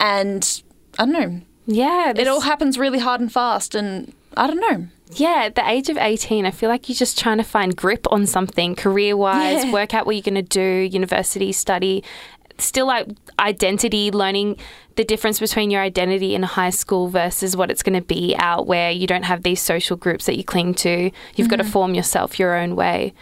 And 0.00 0.62
I 0.98 1.04
don't 1.04 1.12
know. 1.12 1.40
Yeah, 1.68 2.12
It 2.16 2.26
all 2.26 2.40
happens 2.40 2.78
really 2.78 2.98
hard 2.98 3.20
and 3.20 3.30
fast. 3.30 3.74
And 3.74 4.12
I 4.36 4.46
don't 4.46 4.58
know. 4.60 4.86
Yeah, 5.12 5.42
at 5.44 5.54
the 5.54 5.66
age 5.68 5.88
of 5.88 5.96
18, 5.96 6.44
I 6.46 6.50
feel 6.50 6.68
like 6.68 6.88
you're 6.88 6.96
just 6.96 7.18
trying 7.18 7.38
to 7.38 7.44
find 7.44 7.76
grip 7.76 8.06
on 8.10 8.26
something 8.26 8.74
career 8.74 9.16
wise, 9.16 9.64
Yeah. 9.64 9.72
work 9.72 9.94
out 9.94 10.04
what 10.06 10.16
you're 10.16 10.22
going 10.22 10.34
to 10.34 10.42
do, 10.42 10.60
university, 10.90 11.52
study. 11.52 12.02
Still, 12.58 12.86
like 12.86 13.06
identity, 13.38 14.10
learning 14.10 14.56
the 14.96 15.04
difference 15.04 15.38
between 15.38 15.70
your 15.70 15.80
identity 15.80 16.34
in 16.34 16.42
high 16.42 16.70
school 16.70 17.08
versus 17.08 17.56
what 17.56 17.70
it's 17.70 17.84
going 17.84 17.94
to 17.98 18.04
be 18.04 18.34
out 18.36 18.66
where 18.66 18.90
you 18.90 19.06
don't 19.06 19.22
have 19.22 19.44
these 19.44 19.60
social 19.62 19.96
groups 19.96 20.26
that 20.26 20.36
you 20.36 20.42
cling 20.44 20.74
to. 20.74 21.10
You've 21.36 21.48
got 21.48 21.56
to 21.56 21.64
form 21.64 21.94
yourself 21.94 22.38
your 22.40 22.56
own 22.56 22.74
way. 22.74 23.14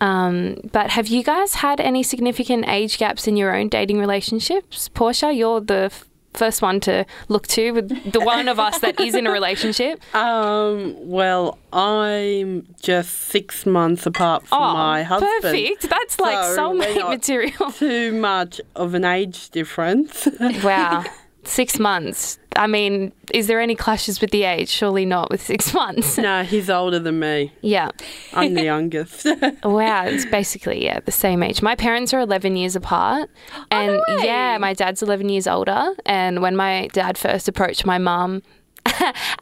Um, 0.00 0.56
but 0.72 0.90
have 0.90 1.06
you 1.08 1.22
guys 1.22 1.54
had 1.56 1.78
any 1.78 2.02
significant 2.02 2.66
age 2.68 2.98
gaps 2.98 3.28
in 3.28 3.36
your 3.36 3.54
own 3.54 3.68
dating 3.68 3.98
relationships? 4.00 4.88
Portia, 4.88 5.32
you're 5.32 5.60
the 5.60 5.84
f- 5.92 6.08
first 6.34 6.62
one 6.62 6.80
to 6.80 7.04
look 7.28 7.46
to, 7.48 7.72
with 7.72 8.12
the 8.12 8.20
one 8.20 8.48
of 8.48 8.58
us 8.58 8.78
that 8.80 9.00
is 9.00 9.14
in 9.14 9.26
a 9.26 9.30
relationship. 9.30 10.00
Um, 10.20 10.96
well, 11.08 11.58
I'm 11.72 12.66
just 12.82 13.12
six 13.12 13.64
months 13.64 14.06
apart 14.06 14.46
from 14.46 14.58
oh, 14.60 14.74
my 14.74 15.02
husband. 15.02 15.32
Oh, 15.32 15.40
Perfect. 15.42 15.88
That's 15.88 16.20
like 16.20 16.44
So 16.54 16.72
soulmate 16.72 17.08
material. 17.08 17.72
Too 17.72 18.12
much 18.12 18.60
of 18.76 18.94
an 18.94 19.04
age 19.04 19.50
difference. 19.50 20.28
wow. 20.62 21.04
Six 21.44 21.78
months. 21.78 22.38
I 22.56 22.66
mean, 22.66 23.12
is 23.32 23.46
there 23.46 23.60
any 23.60 23.74
clashes 23.74 24.20
with 24.20 24.30
the 24.30 24.42
age? 24.42 24.68
Surely 24.68 25.06
not 25.06 25.30
with 25.30 25.40
six 25.42 25.72
months. 25.80 26.18
No, 26.18 26.42
he's 26.42 26.68
older 26.68 26.98
than 26.98 27.18
me. 27.18 27.52
Yeah. 27.62 27.90
I'm 28.34 28.54
the 28.54 28.64
youngest. 28.72 29.24
Wow, 29.64 30.04
it's 30.06 30.26
basically 30.26 30.84
yeah 30.84 31.00
the 31.00 31.12
same 31.12 31.42
age. 31.42 31.62
My 31.62 31.74
parents 31.74 32.12
are 32.12 32.20
eleven 32.20 32.56
years 32.56 32.76
apart, 32.76 33.30
and 33.70 33.92
Oh, 33.92 34.02
no 34.08 34.16
way. 34.16 34.24
yeah, 34.26 34.58
my 34.58 34.74
dad's 34.74 35.02
eleven 35.02 35.28
years 35.28 35.46
older. 35.46 35.94
And 36.04 36.42
when 36.42 36.56
my 36.56 36.88
dad 36.92 37.16
first 37.16 37.48
approached 37.48 37.86
my 37.86 37.98
mum 37.98 38.42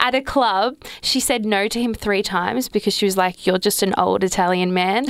at 0.01 0.15
a 0.15 0.21
club, 0.21 0.77
she 1.01 1.21
said 1.21 1.45
no 1.45 1.69
to 1.69 1.81
him 1.81 1.95
three 1.95 2.23
times 2.23 2.69
because 2.69 2.93
she 2.95 3.07
was 3.07 3.17
like, 3.17 3.47
"You're 3.47 3.59
just 3.59 3.83
an 3.83 3.95
old 3.97 4.23
Italian 4.23 4.73
man," 4.75 5.07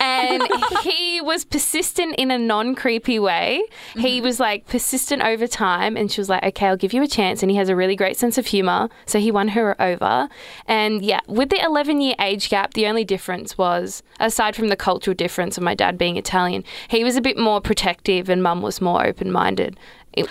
and 0.00 0.46
he 0.82 1.20
was 1.20 1.44
persistent 1.44 2.14
in 2.16 2.30
a 2.30 2.38
non-creepy 2.38 3.18
way. 3.18 3.62
Mm-hmm. 3.90 4.00
He 4.00 4.20
was 4.20 4.38
like 4.38 4.66
persistent 4.66 5.22
over 5.22 5.46
time, 5.46 5.96
and 5.96 6.10
she 6.10 6.20
was 6.20 6.28
like, 6.28 6.44
"Okay, 6.44 6.66
I'll 6.66 6.76
give 6.76 6.92
you 6.92 7.02
a 7.02 7.08
chance." 7.08 7.42
And 7.42 7.50
he 7.50 7.56
has 7.56 7.68
a 7.68 7.76
really 7.76 7.96
great 7.96 8.16
sense 8.16 8.38
of 8.38 8.46
humor, 8.46 8.88
so 9.06 9.18
he 9.18 9.30
won 9.30 9.48
her 9.48 9.80
over. 9.80 10.28
And 10.66 11.02
yeah, 11.02 11.20
with 11.26 11.50
the 11.50 11.56
11-year 11.56 12.14
age 12.20 12.48
gap, 12.48 12.74
the 12.74 12.86
only 12.86 13.04
difference 13.04 13.58
was, 13.58 14.02
aside 14.18 14.56
from 14.56 14.68
the 14.68 14.76
cultural 14.76 15.14
difference 15.14 15.56
of 15.56 15.64
my 15.64 15.74
dad 15.74 15.98
being 15.98 16.16
Italian, 16.16 16.64
he 16.88 17.04
was 17.04 17.16
a 17.16 17.20
bit 17.20 17.38
more 17.38 17.60
protective, 17.60 18.28
and 18.28 18.42
mum 18.42 18.62
was 18.62 18.80
more 18.80 19.04
open-minded 19.06 19.78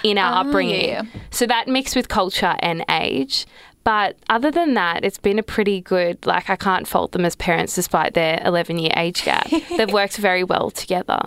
in 0.04 0.18
our 0.18 0.42
upbringing. 0.46 0.90
yeah. 0.90 1.04
So 1.32 1.46
that 1.46 1.68
mixed 1.68 1.96
with 1.96 2.10
culture 2.10 2.56
and 2.60 2.84
age. 2.90 3.46
But 3.84 4.18
other 4.30 4.52
than 4.52 4.74
that, 4.76 5.04
it's 5.04 5.18
been 5.18 5.40
a 5.40 5.44
pretty 5.44 5.82
good, 5.82 6.26
like, 6.26 6.50
I 6.50 6.56
can't 6.56 6.88
fault 6.88 7.12
them 7.12 7.26
as 7.26 7.36
parents 7.36 7.74
despite 7.76 8.14
their 8.14 8.42
11 8.46 8.78
year 8.78 8.92
age 8.96 9.24
gap. 9.24 9.50
They've 9.78 9.92
worked 9.92 10.18
very 10.18 10.44
well 10.44 10.70
together. 10.70 11.20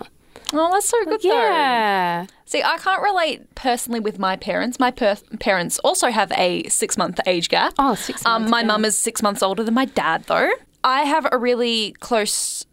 Oh, 0.55 0.69
that's 0.71 0.87
so 0.87 1.03
good 1.05 1.21
though. 1.21 1.29
Yeah. 1.29 2.25
See, 2.45 2.61
I 2.61 2.77
can't 2.77 3.01
relate 3.01 3.55
personally 3.55 3.99
with 3.99 4.19
my 4.19 4.35
parents. 4.35 4.79
My 4.79 4.91
per- 4.91 5.17
parents 5.39 5.79
also 5.79 6.11
have 6.11 6.31
a 6.37 6.63
six 6.69 6.95
month 6.97 7.19
age 7.25 7.49
gap. 7.49 7.73
Oh, 7.79 7.95
six 7.95 8.23
Um, 8.25 8.49
my 8.49 8.61
mum 8.63 8.85
is 8.85 8.97
six 8.97 9.23
months 9.23 9.41
older 9.41 9.63
than 9.63 9.73
my 9.73 9.85
dad, 9.85 10.25
though. 10.27 10.51
I 10.83 11.01
have 11.03 11.27
a 11.31 11.37
really 11.37 11.93
close 12.01 12.65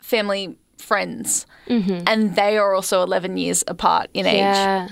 family 0.00 0.56
friends, 0.78 1.46
and 2.06 2.34
they 2.36 2.58
are 2.58 2.74
also 2.74 3.02
11 3.02 3.36
years 3.36 3.62
apart 3.68 4.08
in 4.14 4.26
age. 4.26 4.38
Yeah. 4.40 4.88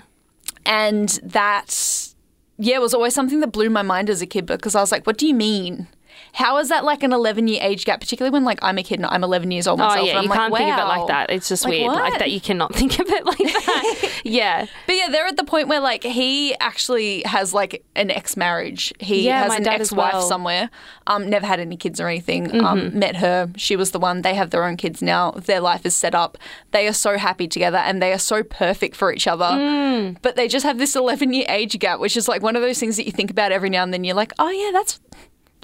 And 0.66 1.08
that, 1.24 2.13
yeah, 2.58 2.76
it 2.76 2.80
was 2.80 2.94
always 2.94 3.14
something 3.14 3.40
that 3.40 3.52
blew 3.52 3.70
my 3.70 3.82
mind 3.82 4.08
as 4.10 4.22
a 4.22 4.26
kid 4.26 4.46
because 4.46 4.74
I 4.74 4.80
was 4.80 4.92
like, 4.92 5.06
what 5.06 5.18
do 5.18 5.26
you 5.26 5.34
mean? 5.34 5.88
How 6.34 6.58
is 6.58 6.68
that 6.68 6.84
like 6.84 7.02
an 7.02 7.12
11 7.12 7.46
year 7.48 7.60
age 7.62 7.84
gap, 7.84 8.00
particularly 8.00 8.32
when 8.32 8.44
like 8.44 8.58
I'm 8.62 8.76
a 8.76 8.82
kid 8.82 8.98
and 8.98 9.06
I'm 9.06 9.22
11 9.24 9.50
years 9.50 9.66
old 9.66 9.80
Oh, 9.80 9.84
yeah. 9.94 10.10
and 10.10 10.18
I'm 10.18 10.24
You 10.24 10.30
like, 10.30 10.38
can't 10.38 10.54
think 10.56 10.72
of 10.72 10.78
it 10.80 10.84
like 10.88 11.06
that. 11.06 11.30
It's 11.30 11.48
just 11.48 11.64
Like, 11.64 11.70
weird. 11.72 11.92
Like 11.92 12.18
that, 12.18 12.30
you 12.32 12.40
cannot 12.40 12.74
think 12.76 12.98
of 12.98 13.08
it 13.08 13.24
like 13.24 13.38
that. 13.38 14.10
yeah. 14.24 14.66
But 14.86 14.96
yeah, 14.96 15.08
they're 15.10 15.26
at 15.26 15.36
the 15.36 15.44
point 15.44 15.68
where 15.68 15.80
like 15.80 16.02
he 16.02 16.54
actually 16.58 17.22
has 17.24 17.54
like 17.54 17.84
an 17.94 18.10
ex 18.10 18.36
marriage. 18.36 18.92
He 18.98 19.26
Yeah, 19.26 19.44
has 19.44 19.54
an 19.54 19.66
ex 19.68 19.92
wife 19.92 20.12
well. 20.12 20.22
Mm-hmm. 20.22 20.28
somewhere. 20.28 20.70
Um, 21.06 21.30
never 21.30 21.46
had 21.46 21.60
any 21.60 21.76
kids 21.76 22.00
or 22.00 22.08
anything. 22.08 22.62
Um, 22.64 22.98
met 22.98 23.16
her. 23.16 23.50
She 23.56 23.76
was 23.76 23.92
the 23.92 23.98
one. 24.00 24.22
They 24.22 24.34
have 24.34 24.50
their 24.50 24.64
own 24.64 24.76
kids 24.76 25.00
now. 25.02 25.30
Their 25.32 25.60
life 25.60 25.86
is 25.86 25.94
set 25.94 26.14
up. 26.14 26.36
They 26.72 26.88
are 26.88 26.92
so 26.92 27.16
happy 27.16 27.46
together 27.46 27.78
and 27.78 28.02
they 28.02 28.12
are 28.12 28.18
so 28.18 28.42
perfect 28.42 28.96
for 28.96 29.12
each 29.12 29.26
other. 29.26 29.44
Mm. 29.44 30.16
But 30.22 30.36
they 30.36 30.48
just 30.48 30.64
have 30.66 30.78
this 30.78 30.96
11 30.96 31.32
year 31.32 31.46
age 31.48 31.78
gap, 31.78 32.00
which 32.00 32.16
is 32.16 32.26
like 32.26 32.42
one 32.42 32.56
of 32.56 32.62
those 32.62 32.78
things 32.80 32.96
that 32.96 33.06
you 33.06 33.12
think 33.12 33.30
about 33.30 33.52
every 33.52 33.70
now 33.70 33.82
and 33.84 33.92
then. 33.94 34.02
You're 34.02 34.16
like, 34.16 34.32
oh 34.38 34.50
yeah, 34.50 34.70
that's 34.72 34.98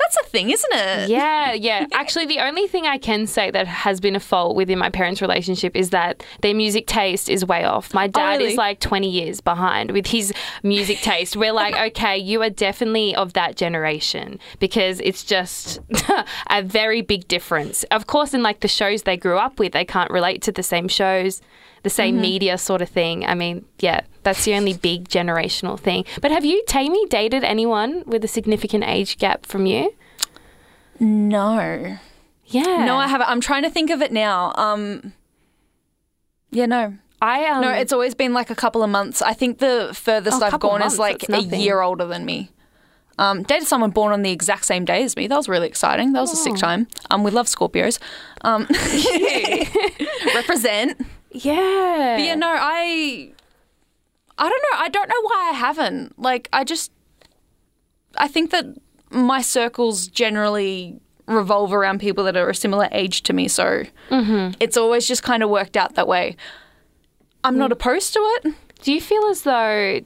that's 0.00 0.16
a 0.16 0.28
thing, 0.28 0.50
isn't 0.50 0.72
it? 0.72 1.10
Yeah, 1.10 1.52
yeah. 1.52 1.86
Actually, 1.92 2.26
the 2.26 2.38
only 2.38 2.66
thing 2.66 2.86
I 2.86 2.98
can 2.98 3.26
say 3.26 3.50
that 3.50 3.66
has 3.66 4.00
been 4.00 4.16
a 4.16 4.20
fault 4.20 4.56
within 4.56 4.78
my 4.78 4.90
parents' 4.90 5.20
relationship 5.22 5.76
is 5.76 5.90
that 5.90 6.24
their 6.42 6.54
music 6.54 6.86
taste 6.86 7.28
is 7.28 7.44
way 7.44 7.64
off. 7.64 7.92
My 7.94 8.04
oh, 8.04 8.08
dad 8.08 8.38
really? 8.38 8.52
is 8.52 8.56
like 8.56 8.80
20 8.80 9.08
years 9.08 9.40
behind 9.40 9.90
with 9.92 10.06
his 10.06 10.32
music 10.62 10.98
taste. 10.98 11.36
We're 11.36 11.52
like, 11.52 11.76
okay, 11.90 12.16
you 12.16 12.42
are 12.42 12.50
definitely 12.50 13.14
of 13.14 13.34
that 13.34 13.56
generation 13.56 14.38
because 14.58 15.00
it's 15.00 15.24
just 15.24 15.80
a 16.50 16.62
very 16.62 17.02
big 17.02 17.28
difference. 17.28 17.84
Of 17.84 18.06
course, 18.06 18.34
in 18.34 18.42
like 18.42 18.60
the 18.60 18.68
shows 18.68 19.02
they 19.02 19.16
grew 19.16 19.38
up 19.38 19.58
with, 19.58 19.72
they 19.72 19.84
can't 19.84 20.10
relate 20.10 20.42
to 20.42 20.52
the 20.52 20.62
same 20.62 20.88
shows, 20.88 21.42
the 21.82 21.90
same 21.90 22.20
media 22.20 22.58
sort 22.58 22.82
of 22.82 22.88
thing. 22.88 23.24
I 23.26 23.34
mean, 23.34 23.64
yeah, 23.78 24.00
that's 24.22 24.44
the 24.44 24.54
only 24.54 24.74
big 24.74 25.08
generational 25.08 25.78
thing. 25.78 26.04
But 26.20 26.30
have 26.30 26.44
you, 26.44 26.62
Taymi, 26.68 27.08
dated 27.08 27.42
anyone 27.44 28.02
with 28.06 28.24
a 28.24 28.28
significant 28.28 28.84
age 28.84 29.18
gap 29.18 29.46
from 29.46 29.66
you? 29.66 29.92
No. 30.98 31.98
Yeah. 32.46 32.84
No, 32.84 32.96
I 32.96 33.06
haven't. 33.06 33.28
I'm 33.28 33.40
trying 33.40 33.62
to 33.62 33.70
think 33.70 33.90
of 33.90 34.02
it 34.02 34.12
now. 34.12 34.52
Um, 34.56 35.12
yeah, 36.50 36.66
no. 36.66 36.94
I 37.22 37.44
um, 37.46 37.60
No, 37.60 37.70
it's 37.70 37.92
always 37.92 38.14
been 38.14 38.32
like 38.32 38.50
a 38.50 38.54
couple 38.54 38.82
of 38.82 38.90
months. 38.90 39.22
I 39.22 39.32
think 39.34 39.58
the 39.58 39.90
furthest 39.94 40.38
Oh, 40.42 40.44
a 40.44 40.46
I've 40.46 40.60
gone 40.60 40.80
months, 40.80 40.94
is 40.94 40.98
like 40.98 41.28
a 41.28 41.40
year 41.42 41.80
older 41.80 42.06
than 42.06 42.24
me. 42.24 42.50
Um, 43.18 43.42
dated 43.42 43.68
someone 43.68 43.90
born 43.90 44.12
on 44.12 44.22
the 44.22 44.30
exact 44.30 44.64
same 44.64 44.86
day 44.86 45.04
as 45.04 45.14
me. 45.16 45.26
That 45.26 45.36
was 45.36 45.46
really 45.48 45.68
exciting. 45.68 46.14
That 46.14 46.20
was 46.22 46.32
a 46.32 46.36
Oh. 46.40 46.44
sick 46.44 46.56
time. 46.56 46.86
Um, 47.10 47.22
we 47.22 47.30
love 47.30 47.46
Scorpios. 47.46 47.98
Um, 48.40 48.66
represent. 50.34 51.06
Yeah. 51.30 52.16
But 52.18 52.24
yeah, 52.24 52.34
no, 52.34 52.48
I, 52.48 53.32
I 54.38 54.48
don't 54.48 54.62
know. 54.72 54.78
I 54.78 54.88
don't 54.88 55.08
know 55.08 55.20
why 55.22 55.50
I 55.52 55.54
haven't. 55.54 56.18
Like, 56.18 56.48
I 56.52 56.64
just, 56.64 56.90
I 58.16 58.28
think 58.28 58.50
that 58.50 58.64
my 59.10 59.40
circles 59.42 60.06
generally 60.08 61.00
revolve 61.26 61.72
around 61.72 62.00
people 62.00 62.24
that 62.24 62.36
are 62.36 62.50
a 62.50 62.54
similar 62.54 62.88
age 62.92 63.22
to 63.24 63.32
me. 63.32 63.48
So 63.48 63.84
Mm-hmm. 64.10 64.54
it's 64.60 64.76
always 64.76 65.06
just 65.06 65.22
kind 65.22 65.42
of 65.42 65.50
worked 65.50 65.76
out 65.76 65.94
that 65.94 66.08
way. 66.08 66.36
I'm 67.44 67.54
Mm. 67.54 67.58
not 67.58 67.72
opposed 67.72 68.12
to 68.14 68.18
it. 68.20 68.54
Do 68.82 68.92
you 68.92 69.00
feel 69.00 69.24
as 69.26 69.42
though 69.42 70.00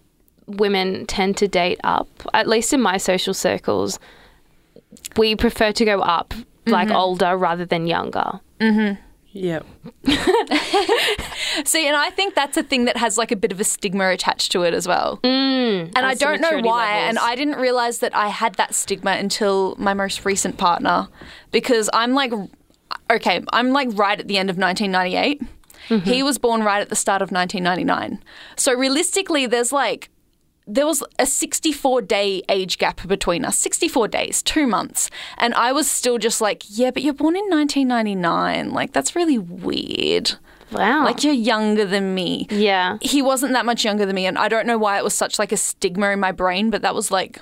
women 0.46 1.06
tend 1.06 1.36
to 1.38 1.48
date 1.48 1.80
up? 1.84 2.08
At 2.34 2.46
least 2.48 2.72
in 2.72 2.80
my 2.82 2.96
social 2.98 3.32
circles, 3.34 3.98
we 5.16 5.34
prefer 5.36 5.72
to 5.72 5.84
go 5.84 6.00
up, 6.00 6.34
like 6.66 6.88
Mm-hmm. 6.88 6.96
older 6.96 7.36
rather 7.36 7.64
than 7.64 7.86
younger. 7.86 8.40
Yep. 9.34 9.66
See, 11.64 11.86
and 11.86 11.96
I 11.96 12.10
think 12.10 12.34
that's 12.34 12.56
a 12.56 12.62
thing 12.62 12.86
that 12.86 12.96
has 12.96 13.18
like 13.18 13.30
a 13.30 13.36
bit 13.36 13.52
of 13.52 13.60
a 13.60 13.64
stigma 13.64 14.08
attached 14.08 14.50
to 14.52 14.62
it 14.62 14.72
as 14.72 14.88
well. 14.88 15.18
Mm, 15.22 15.92
and 15.94 16.06
I 16.06 16.14
don't 16.14 16.40
know 16.40 16.60
why. 16.60 16.94
levels. 16.94 17.08
And 17.08 17.18
I 17.18 17.34
didn't 17.34 17.58
realize 17.58 17.98
that 17.98 18.16
I 18.16 18.28
had 18.28 18.54
that 18.54 18.74
stigma 18.74 19.12
until 19.12 19.74
my 19.76 19.92
most 19.92 20.24
recent 20.24 20.56
partner 20.56 21.08
because 21.52 21.90
I'm 21.92 22.14
like, 22.14 22.32
okay, 23.10 23.42
I'm 23.52 23.70
like 23.72 23.88
right 23.92 24.18
at 24.18 24.28
the 24.28 24.38
end 24.38 24.50
of 24.50 24.56
1998. 24.56 25.42
Mm-hmm. 25.88 26.10
He 26.10 26.22
was 26.22 26.38
born 26.38 26.62
right 26.62 26.80
at 26.80 26.88
the 26.88 26.96
start 26.96 27.20
of 27.20 27.30
1999. 27.30 28.22
So 28.56 28.72
realistically, 28.72 29.46
there's 29.46 29.72
like, 29.72 30.08
there 30.66 30.86
was 30.86 31.02
a 31.18 31.26
64 31.26 32.02
day 32.02 32.42
age 32.48 32.78
gap 32.78 33.06
between 33.06 33.44
us 33.44 33.58
64 33.58 34.08
days, 34.08 34.42
two 34.42 34.66
months. 34.66 35.10
And 35.38 35.52
I 35.54 35.72
was 35.72 35.90
still 35.90 36.18
just 36.18 36.40
like, 36.40 36.62
yeah, 36.68 36.90
but 36.90 37.02
you're 37.02 37.12
born 37.14 37.36
in 37.36 37.44
1999. 37.50 38.70
Like, 38.72 38.92
that's 38.92 39.14
really 39.14 39.38
weird. 39.38 40.32
Wow. 40.72 41.04
Like, 41.04 41.22
you're 41.22 41.32
younger 41.34 41.84
than 41.84 42.14
me 42.14 42.46
yeah. 42.50 42.96
he 43.00 43.22
wasn't 43.22 43.52
that 43.52 43.64
much 43.66 43.84
younger 43.84 44.04
than 44.06 44.14
me 44.16 44.26
and 44.26 44.36
i 44.38 44.48
don't 44.48 44.66
know 44.66 44.78
why 44.78 44.98
it 44.98 45.04
was 45.04 45.14
such 45.14 45.38
like 45.38 45.52
a 45.52 45.56
stigma 45.56 46.08
in 46.10 46.18
my 46.18 46.32
brain 46.32 46.70
but 46.70 46.82
that 46.82 46.94
was 46.94 47.10
like 47.12 47.38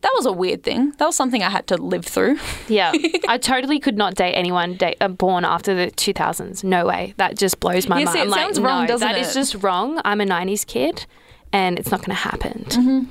that 0.00 0.12
was 0.14 0.24
a 0.24 0.32
weird 0.32 0.62
thing 0.62 0.92
that 0.96 1.04
was 1.04 1.14
something 1.14 1.42
i 1.42 1.50
had 1.50 1.66
to 1.66 1.76
live 1.76 2.06
through 2.06 2.38
Yeah. 2.68 2.92
I 3.28 3.36
totally 3.36 3.80
could 3.80 3.98
not 3.98 4.14
date 4.14 4.32
anyone 4.34 4.76
date, 4.76 4.96
uh, 5.00 5.08
born 5.08 5.44
after 5.44 5.74
the 5.74 5.90
2000s. 5.90 6.64
No 6.64 6.86
way. 6.86 7.14
That 7.16 7.36
just 7.36 7.60
blows 7.60 7.88
my 7.88 7.98
Yeah, 7.98 8.04
mind. 8.06 8.14
see, 8.14 8.20
it 8.20 8.22
I'm 8.22 8.28
like, 8.30 8.40
sounds 8.40 8.60
wrong, 8.60 8.82
no, 8.82 8.86
doesn't 8.88 9.06
that 9.08 9.18
is 9.18 9.30
it? 9.30 9.34
just 9.34 9.54
wrong. 9.62 10.00
I'm 10.04 10.20
a 10.20 10.24
90s 10.24 10.64
kid 10.66 11.06
and 11.52 11.78
it's 11.78 11.90
not 11.90 12.00
going 12.00 12.10
to 12.10 12.14
happen. 12.14 12.64
Mm-hmm. 12.68 13.04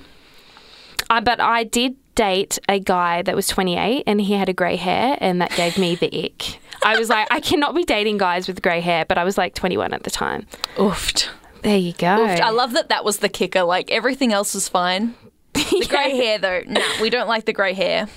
Uh, 1.10 1.22
but 1.22 1.40
I 1.40 1.64
did 1.64 1.96
date 2.16 2.60
a 2.68 2.80
guy 2.80 3.22
that 3.22 3.36
was 3.36 3.48
28 3.48 4.04
and 4.06 4.20
he 4.20 4.34
had 4.34 4.50
a 4.50 4.54
grey 4.54 4.76
hair 4.76 5.18
and 5.22 5.42
that 5.42 5.52
gave 5.52 5.78
me 5.78 5.96
the 5.96 6.26
ick. 6.26 6.60
I 6.84 6.98
was 7.00 7.10
like, 7.10 7.28
I 7.32 7.40
cannot 7.40 7.76
be 7.76 7.84
dating 7.84 8.18
guys 8.18 8.48
with 8.48 8.62
grey 8.62 8.82
hair, 8.82 9.06
but 9.06 9.18
I 9.18 9.24
was 9.24 9.38
like 9.38 9.56
21 9.56 9.94
at 9.94 10.04
the 10.04 10.10
time. 10.10 10.46
oofed 10.76 11.30
There 11.62 11.78
you 11.78 11.94
go. 11.94 12.08
oofed 12.08 12.42
i 12.42 12.50
love 12.50 12.74
that 12.74 12.90
that 12.90 13.04
was 13.06 13.20
the 13.20 13.30
kicker 13.30 13.64
like 13.64 13.90
everything 13.92 14.34
else 14.34 14.54
was 14.54 14.68
fine 14.70 15.16
the 15.54 15.86
grey 15.90 16.16
hair 16.16 16.38
though 16.40 16.62
no 16.68 16.82
we 17.02 17.10
don't 17.10 17.28
like 17.28 17.46
the 17.46 17.54
grey 17.54 17.74
hair 17.74 18.08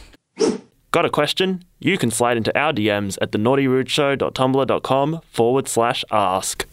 Got 0.92 1.06
a 1.06 1.11
question? 1.11 1.64
You 1.80 1.96
can 1.96 2.11
slide 2.11 2.37
into 2.37 2.56
our 2.58 2.70
DMs 2.74 3.16
at 3.22 3.32
thenaughtyrudeshow.tumblr.com 3.32 5.20
forward 5.24 5.66
slash 5.66 6.04
ask. 6.11 6.66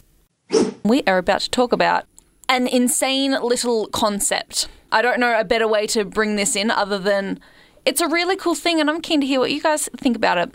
we 0.84 1.02
are 1.06 1.16
about 1.16 1.40
to 1.40 1.48
talk 1.48 1.72
about 1.72 2.04
an 2.50 2.66
insane 2.66 3.32
little 3.42 3.86
concept 3.88 4.68
i 4.92 5.00
don't 5.00 5.18
know 5.20 5.38
a 5.38 5.44
better 5.44 5.68
way 5.68 5.86
to 5.86 6.04
bring 6.04 6.36
this 6.36 6.54
in 6.56 6.70
other 6.70 6.98
than 6.98 7.38
it's 7.86 8.00
a 8.02 8.08
really 8.08 8.36
cool 8.36 8.54
thing 8.54 8.80
and 8.80 8.90
i'm 8.90 9.00
keen 9.00 9.20
to 9.20 9.26
hear 9.26 9.40
what 9.40 9.50
you 9.52 9.60
guys 9.62 9.88
think 9.96 10.16
about 10.16 10.36
it 10.36 10.50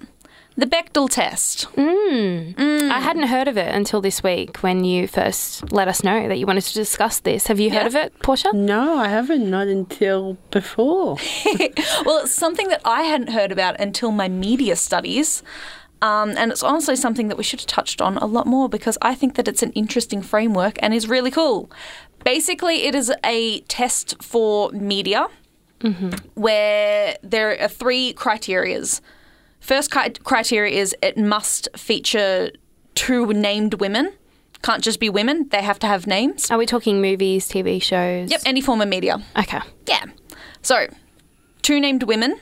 the 0.58 0.66
Bechdel 0.66 1.10
test. 1.10 1.68
Mm. 1.76 2.56
Mm. 2.56 2.90
I 2.90 3.00
hadn't 3.02 3.28
heard 3.28 3.50
of 3.50 3.58
it 3.58 3.76
until 3.76 4.00
this 4.00 4.24
week 4.24 4.60
when 4.64 4.86
you 4.86 5.06
first 5.06 5.70
let 5.74 5.90
us 5.90 6.02
know 6.02 6.30
that 6.30 6.38
you 6.40 6.46
wanted 6.46 6.64
to 6.64 6.74
discuss 6.74 7.20
this. 7.20 7.48
Have 7.48 7.60
you 7.60 7.72
heard 7.72 7.82
Yeah. 7.82 7.88
of 7.88 7.96
it, 7.96 8.18
Portia? 8.20 8.54
No, 8.54 8.96
I 8.96 9.10
haven't. 9.10 9.50
Not 9.50 9.68
until 9.68 10.38
before. 10.52 11.18
Well, 12.06 12.20
it's 12.24 12.34
something 12.34 12.70
that 12.70 12.80
I 12.86 13.02
hadn't 13.02 13.32
heard 13.32 13.52
about 13.52 13.78
until 13.82 14.12
my 14.12 14.30
media 14.30 14.78
studies. 14.78 15.44
Um, 16.06 16.30
and 16.38 16.52
it's 16.52 16.62
honestly 16.62 16.96
something 16.96 17.30
that 17.30 17.38
we 17.38 17.44
should 17.44 17.62
have 17.62 17.68
touched 17.68 18.00
on 18.00 18.18
a 18.18 18.26
lot 18.28 18.46
more 18.46 18.70
because 18.70 18.98
I 19.02 19.16
think 19.16 19.36
that 19.36 19.48
it's 19.48 19.64
an 19.64 19.72
interesting 19.72 20.22
framework 20.22 20.78
and 20.82 20.94
is 20.94 21.08
really 21.10 21.32
cool. 21.32 21.72
Basically, 22.24 22.84
it 22.84 22.94
is 22.94 23.12
a 23.24 23.62
test 23.62 24.22
for 24.22 24.70
media 24.72 25.28
where 26.34 27.16
there 27.22 27.60
are 27.62 27.68
three 27.68 28.14
criterias. 28.14 29.02
First 29.60 29.92
cri- 29.92 30.16
criteria 30.24 30.80
is 30.80 30.96
it 31.02 31.18
must 31.18 31.70
feature 31.78 32.52
two 32.96 33.34
named 33.34 33.76
women. 33.76 34.14
Can't 34.64 34.84
just 34.84 35.00
be 35.00 35.10
women, 35.10 35.48
they 35.50 35.62
have 35.62 35.80
to 35.80 35.88
have 35.88 36.08
names. 36.08 36.50
Are 36.50 36.58
we 36.58 36.66
talking 36.66 37.02
movies, 37.02 37.48
TV 37.48 37.82
shows? 37.82 38.32
Yep, 38.32 38.42
any 38.46 38.62
form 38.62 38.82
of 38.82 38.88
media. 38.88 39.24
Okay. 39.38 39.60
Yeah. 39.88 40.06
So, 40.64 40.88
two 41.62 41.80
named 41.80 42.04
women. 42.04 42.40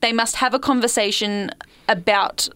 They 0.00 0.12
must 0.12 0.36
have 0.36 0.52
a 0.54 0.58
conversation 0.58 1.50
about. 1.88 2.48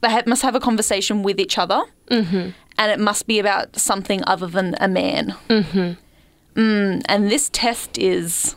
They 0.00 0.10
ha- 0.10 0.22
must 0.26 0.42
have 0.42 0.54
a 0.54 0.60
conversation 0.60 1.22
with 1.22 1.40
each 1.40 1.58
other, 1.58 1.82
mm-hmm. 2.10 2.50
and 2.78 2.92
it 2.92 3.00
must 3.00 3.26
be 3.26 3.38
about 3.38 3.76
something 3.76 4.22
other 4.26 4.46
than 4.46 4.76
a 4.80 4.88
man. 4.88 5.34
Mm-hmm. 5.48 6.60
Mm, 6.60 7.02
and 7.08 7.30
this 7.30 7.50
test 7.52 7.98
is 7.98 8.56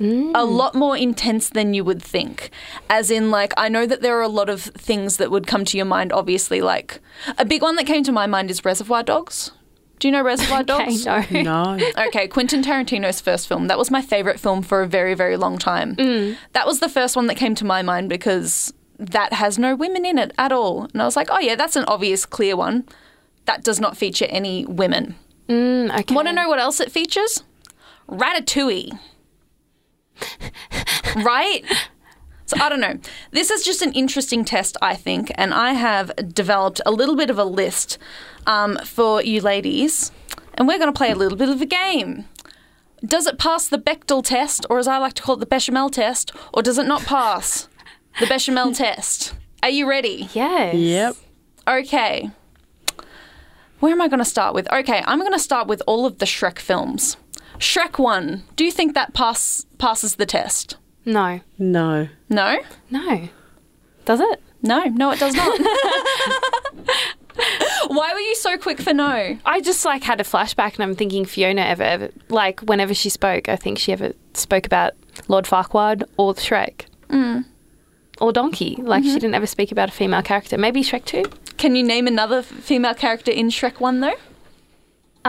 a 0.00 0.44
lot 0.44 0.74
more 0.74 0.96
intense 0.96 1.50
than 1.50 1.74
you 1.74 1.84
would 1.84 2.02
think. 2.02 2.50
As 2.90 3.10
in, 3.10 3.30
like, 3.30 3.52
I 3.56 3.68
know 3.68 3.86
that 3.86 4.02
there 4.02 4.18
are 4.18 4.22
a 4.22 4.28
lot 4.28 4.48
of 4.48 4.62
things 4.62 5.18
that 5.18 5.30
would 5.30 5.46
come 5.46 5.64
to 5.66 5.76
your 5.76 5.86
mind. 5.86 6.12
Obviously, 6.12 6.60
like 6.60 7.00
a 7.38 7.44
big 7.44 7.62
one 7.62 7.76
that 7.76 7.86
came 7.86 8.02
to 8.04 8.12
my 8.12 8.26
mind 8.26 8.50
is 8.50 8.64
Reservoir 8.64 9.02
Dogs. 9.04 9.52
Do 10.00 10.08
you 10.08 10.12
know 10.12 10.22
Reservoir 10.22 10.60
Okay, 10.68 10.98
Dogs? 10.98 11.04
no. 11.04 11.42
No. 11.42 11.78
Okay, 12.08 12.26
Quentin 12.26 12.62
Tarantino's 12.62 13.20
first 13.20 13.46
film. 13.46 13.68
That 13.68 13.78
was 13.78 13.90
my 13.90 14.02
favorite 14.02 14.40
film 14.40 14.62
for 14.62 14.82
a 14.82 14.88
very, 14.88 15.14
very 15.14 15.36
long 15.36 15.58
time. 15.58 15.94
That 16.52 16.66
was 16.66 16.80
the 16.80 16.88
first 16.88 17.14
one 17.14 17.28
that 17.28 17.36
came 17.36 17.54
to 17.54 17.64
my 17.64 17.82
mind 17.82 18.08
because 18.08 18.74
that 18.98 19.34
has 19.34 19.58
no 19.58 19.74
women 19.74 20.04
in 20.04 20.18
it 20.18 20.32
at 20.38 20.52
all. 20.52 20.84
And 20.92 21.02
I 21.02 21.04
was 21.04 21.16
like, 21.16 21.28
oh, 21.30 21.40
yeah, 21.40 21.54
that's 21.54 21.76
an 21.76 21.84
obvious, 21.86 22.26
clear 22.26 22.56
one. 22.56 22.86
That 23.46 23.64
does 23.64 23.80
not 23.80 23.96
feature 23.96 24.26
any 24.28 24.64
women. 24.66 25.16
Mm, 25.48 25.98
okay. 26.00 26.14
Want 26.14 26.28
to 26.28 26.32
know 26.32 26.48
what 26.48 26.60
else 26.60 26.80
it 26.80 26.92
features? 26.92 27.42
Ratatouille. 28.08 28.98
right? 31.16 31.64
So 32.46 32.56
I 32.60 32.68
don't 32.68 32.80
know. 32.80 32.98
This 33.30 33.50
is 33.50 33.64
just 33.64 33.82
an 33.82 33.92
interesting 33.92 34.44
test, 34.44 34.76
I 34.82 34.94
think, 34.94 35.32
and 35.36 35.54
I 35.54 35.72
have 35.72 36.12
developed 36.34 36.80
a 36.84 36.90
little 36.90 37.16
bit 37.16 37.30
of 37.30 37.38
a 37.38 37.44
list 37.44 37.98
um, 38.46 38.78
for 38.84 39.22
you 39.22 39.40
ladies, 39.40 40.12
and 40.54 40.68
we're 40.68 40.78
going 40.78 40.92
to 40.92 40.96
play 40.96 41.10
a 41.10 41.16
little 41.16 41.38
bit 41.38 41.48
of 41.48 41.60
a 41.60 41.66
game. 41.66 42.26
Does 43.04 43.26
it 43.26 43.38
pass 43.38 43.68
the 43.68 43.78
Bechdel 43.78 44.22
test, 44.24 44.66
or 44.70 44.78
as 44.78 44.86
I 44.86 44.98
like 44.98 45.14
to 45.14 45.22
call 45.22 45.36
it, 45.36 45.40
the 45.40 45.46
Bechamel 45.46 45.90
test, 45.90 46.30
or 46.52 46.62
does 46.62 46.78
it 46.78 46.86
not 46.86 47.02
pass 47.02 47.68
the 48.20 48.26
Bechamel 48.26 48.72
test? 48.72 49.34
Are 49.62 49.70
you 49.70 49.88
ready? 49.88 50.28
Yes. 50.32 50.74
Yep. 50.74 51.16
Okay. 51.68 52.30
Where 53.80 53.92
am 53.92 54.00
I 54.00 54.08
going 54.08 54.18
to 54.18 54.24
start 54.24 54.54
with? 54.54 54.70
Okay, 54.72 55.02
I'm 55.06 55.18
going 55.20 55.32
to 55.32 55.38
start 55.38 55.66
with 55.66 55.82
all 55.86 56.06
of 56.06 56.18
the 56.18 56.26
Shrek 56.26 56.58
films. 56.58 57.16
Shrek 57.58 57.98
1. 57.98 58.42
Do 58.56 58.64
you 58.64 58.70
think 58.70 58.94
that 58.94 59.14
pass 59.14 59.66
passes 59.78 60.16
the 60.16 60.26
test? 60.26 60.76
No. 61.04 61.40
No. 61.58 62.08
No? 62.28 62.58
No. 62.90 63.28
Does 64.04 64.20
it? 64.20 64.42
No, 64.62 64.84
no, 64.84 65.10
it 65.10 65.18
does 65.18 65.34
not. 65.34 65.60
Why 67.88 68.12
were 68.12 68.20
you 68.20 68.36
so 68.36 68.56
quick 68.56 68.80
for 68.80 68.92
no? 68.92 69.36
I 69.44 69.60
just 69.60 69.84
like 69.84 70.04
had 70.04 70.20
a 70.20 70.24
flashback 70.24 70.74
and 70.74 70.82
I'm 70.84 70.94
thinking 70.94 71.24
Fiona 71.24 71.62
ever, 71.62 71.82
ever 71.82 72.10
like 72.28 72.60
whenever 72.60 72.94
she 72.94 73.08
spoke, 73.08 73.48
I 73.48 73.56
think 73.56 73.78
she 73.78 73.92
ever 73.92 74.12
spoke 74.34 74.66
about 74.66 74.92
Lord 75.28 75.44
Farquaad 75.46 76.04
or 76.16 76.34
Shrek. 76.34 76.86
Mm. 77.08 77.44
Or 78.22 78.32
Donkey. 78.32 78.76
Like 78.92 79.02
she 79.04 79.14
didn't 79.14 79.34
ever 79.34 79.46
speak 79.46 79.70
about 79.72 79.88
a 79.88 79.92
female 79.92 80.22
character. 80.22 80.56
Maybe 80.56 80.82
Shrek 80.82 81.04
2? 81.04 81.24
Can 81.62 81.74
you 81.76 81.82
name 81.82 82.06
another 82.06 82.40
female 82.42 82.94
character 82.94 83.32
in 83.32 83.48
Shrek 83.50 83.80
1 83.80 84.00
though? 84.00 84.18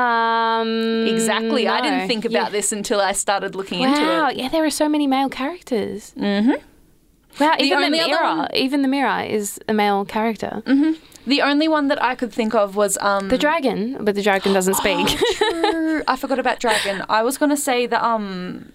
Um 0.01 1.07
Exactly. 1.07 1.67
I 1.67 1.81
didn't 1.81 2.07
think 2.07 2.25
about 2.25 2.45
Yeah. 2.45 2.49
this 2.49 2.71
until 2.71 2.99
I 2.99 3.11
started 3.13 3.55
looking 3.55 3.79
Wow, 3.79 3.87
into 3.89 4.01
it. 4.01 4.05
Wow, 4.07 4.29
yeah, 4.29 4.49
there 4.49 4.65
are 4.65 4.69
so 4.83 4.87
many 4.89 5.07
male 5.07 5.29
characters. 5.29 6.13
Mm-hmm. 6.17 6.53
Wow, 7.39 7.55
even 7.59 7.81
the 7.81 7.89
mirror, 7.89 8.35
one- 8.37 8.47
even 8.55 8.81
the 8.83 8.87
mirror 8.87 9.21
is 9.23 9.59
a 9.67 9.73
male 9.73 10.05
character. 10.05 10.61
The 11.25 11.41
only 11.41 11.67
one 11.67 11.87
that 11.87 12.03
I 12.03 12.15
could 12.15 12.33
think 12.33 12.53
of 12.53 12.75
was 12.75 12.97
um 13.01 13.29
The 13.29 13.37
dragon, 13.37 13.97
but 14.05 14.13
the 14.15 14.21
dragon 14.23 14.53
doesn't 14.53 14.75
speak. 14.83 15.07
True. 15.07 16.03
I 16.07 16.15
forgot 16.15 16.39
about 16.39 16.59
dragon. 16.59 17.03
I 17.09 17.23
was 17.23 17.37
going 17.37 17.49
to 17.57 17.57
say 17.69 17.87
the 17.87 17.99
um 18.11 18.71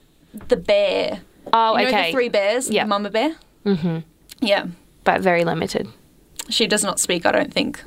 the 0.52 0.56
bear. 0.56 1.20
oh, 1.52 1.76
You 1.76 1.82
know 1.82 1.88
okay, 1.88 2.06
the 2.06 2.12
three 2.16 2.28
bears? 2.28 2.70
Yeah. 2.70 2.84
The 2.84 2.88
mama 2.88 3.10
bear? 3.10 3.30
Mm-hmm. 3.76 3.98
Yeah. 4.40 4.66
but 5.04 5.20
very 5.20 5.44
limited. 5.44 5.88
She 6.48 6.66
does 6.66 6.82
not 6.84 7.00
speak, 7.00 7.26
I 7.26 7.32
don't 7.32 7.52
think. 7.52 7.82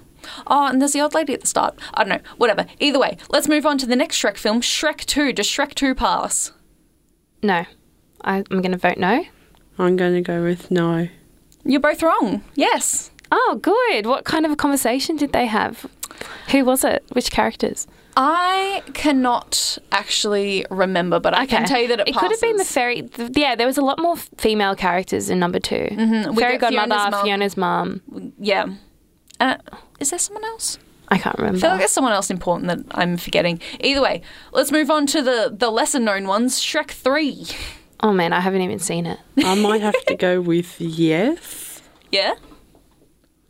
Oh, 0.46 0.68
and 0.68 0.80
there's 0.80 0.94
the 0.94 1.02
old 1.02 1.14
lady 1.16 1.34
at 1.34 1.42
the 1.42 1.48
start. 1.48 1.80
I 1.94 2.04
don't 2.04 2.10
know. 2.24 2.30
Whatever. 2.38 2.66
Either 2.80 3.00
way, 3.00 3.18
let's 3.30 3.48
move 3.48 3.66
on 3.66 3.78
to 3.80 3.86
the 3.88 3.96
next 3.96 4.18
Shrek 4.22 4.38
film, 4.38 4.62
Shrek 4.62 5.06
2. 5.06 5.34
Does 5.34 5.48
Shrek 5.48 5.74
2 5.74 5.96
pass? 5.96 6.52
No, 7.42 7.66
I, 8.24 8.38
I'm 8.52 8.62
going 8.62 8.72
to 8.72 8.78
vote 8.78 8.98
no. 9.00 9.26
I'm 9.80 9.96
going 9.98 10.14
to 10.14 10.22
go 10.22 10.44
with 10.44 10.70
no. 10.70 11.08
You're 11.64 11.80
both 11.80 12.04
wrong. 12.04 12.44
Yes. 12.54 13.10
Oh, 13.32 13.58
good. 13.62 14.06
What 14.06 14.26
kind 14.26 14.46
of 14.46 14.52
a 14.52 14.56
conversation 14.56 15.16
did 15.16 15.32
they 15.34 15.48
have? 15.48 15.88
Who 16.52 16.66
was 16.66 16.84
it? 16.84 17.04
Which 17.14 17.32
characters? 17.32 17.88
I 18.18 18.84
cannot 18.94 19.78
actually 19.92 20.66
remember, 20.70 21.20
but 21.20 21.34
I 21.34 21.46
can 21.46 21.66
tell 21.66 21.80
you 21.80 21.88
that 21.90 22.02
it, 22.02 22.10
it 22.10 22.16
could 22.16 22.30
have 22.30 22.42
been 22.42 22.58
the 22.58 22.66
fairy. 22.66 23.04
th- 23.04 23.32
yeah, 23.36 23.56
there 23.56 23.68
was 23.68 23.78
a 23.78 23.82
lot 23.82 24.00
more 24.00 24.18
female 24.18 24.76
characters 24.76 25.30
in 25.30 25.40
number 25.40 25.60
2 25.60 25.76
Mm-hmm. 25.76 26.36
We 26.36 26.42
Fairy 26.42 26.58
godmother, 26.58 26.96
Fiona's 27.24 27.56
mum. 27.56 28.02
Fiona's 28.02 28.12
mum. 28.12 28.34
Yeah. 28.38 28.66
Uh, 29.40 29.58
is 30.00 30.10
there 30.10 30.20
someone 30.20 30.44
else? 30.44 30.78
I 31.08 31.18
can't 31.18 31.38
remember. 31.38 31.58
I 31.58 31.62
feel 31.62 31.70
like 31.72 31.80
there's 31.80 31.92
someone 31.92 32.14
else 32.14 32.30
important 32.30 32.68
that 32.68 32.86
I'm 32.98 33.16
forgetting. 33.18 33.62
Either 33.80 34.02
way, 34.02 34.22
let's 34.52 34.72
move 34.72 34.90
on 34.92 35.06
to 35.08 35.22
the, 35.22 35.54
the 35.58 35.70
lesser 35.70 36.00
known 36.00 36.28
ones. 36.28 36.60
Shrek 36.60 36.92
3. 36.92 37.48
oh 38.02 38.12
man, 38.12 38.34
I 38.34 38.40
haven't 38.42 38.62
even 38.62 38.80
seen 38.80 39.06
it. 39.06 39.20
I 39.38 39.56
might 39.56 39.82
have 39.82 40.06
to 40.08 40.16
go 40.16 40.42
with 40.42 40.80
yes. 40.82 41.82
Yeah? 42.12 42.34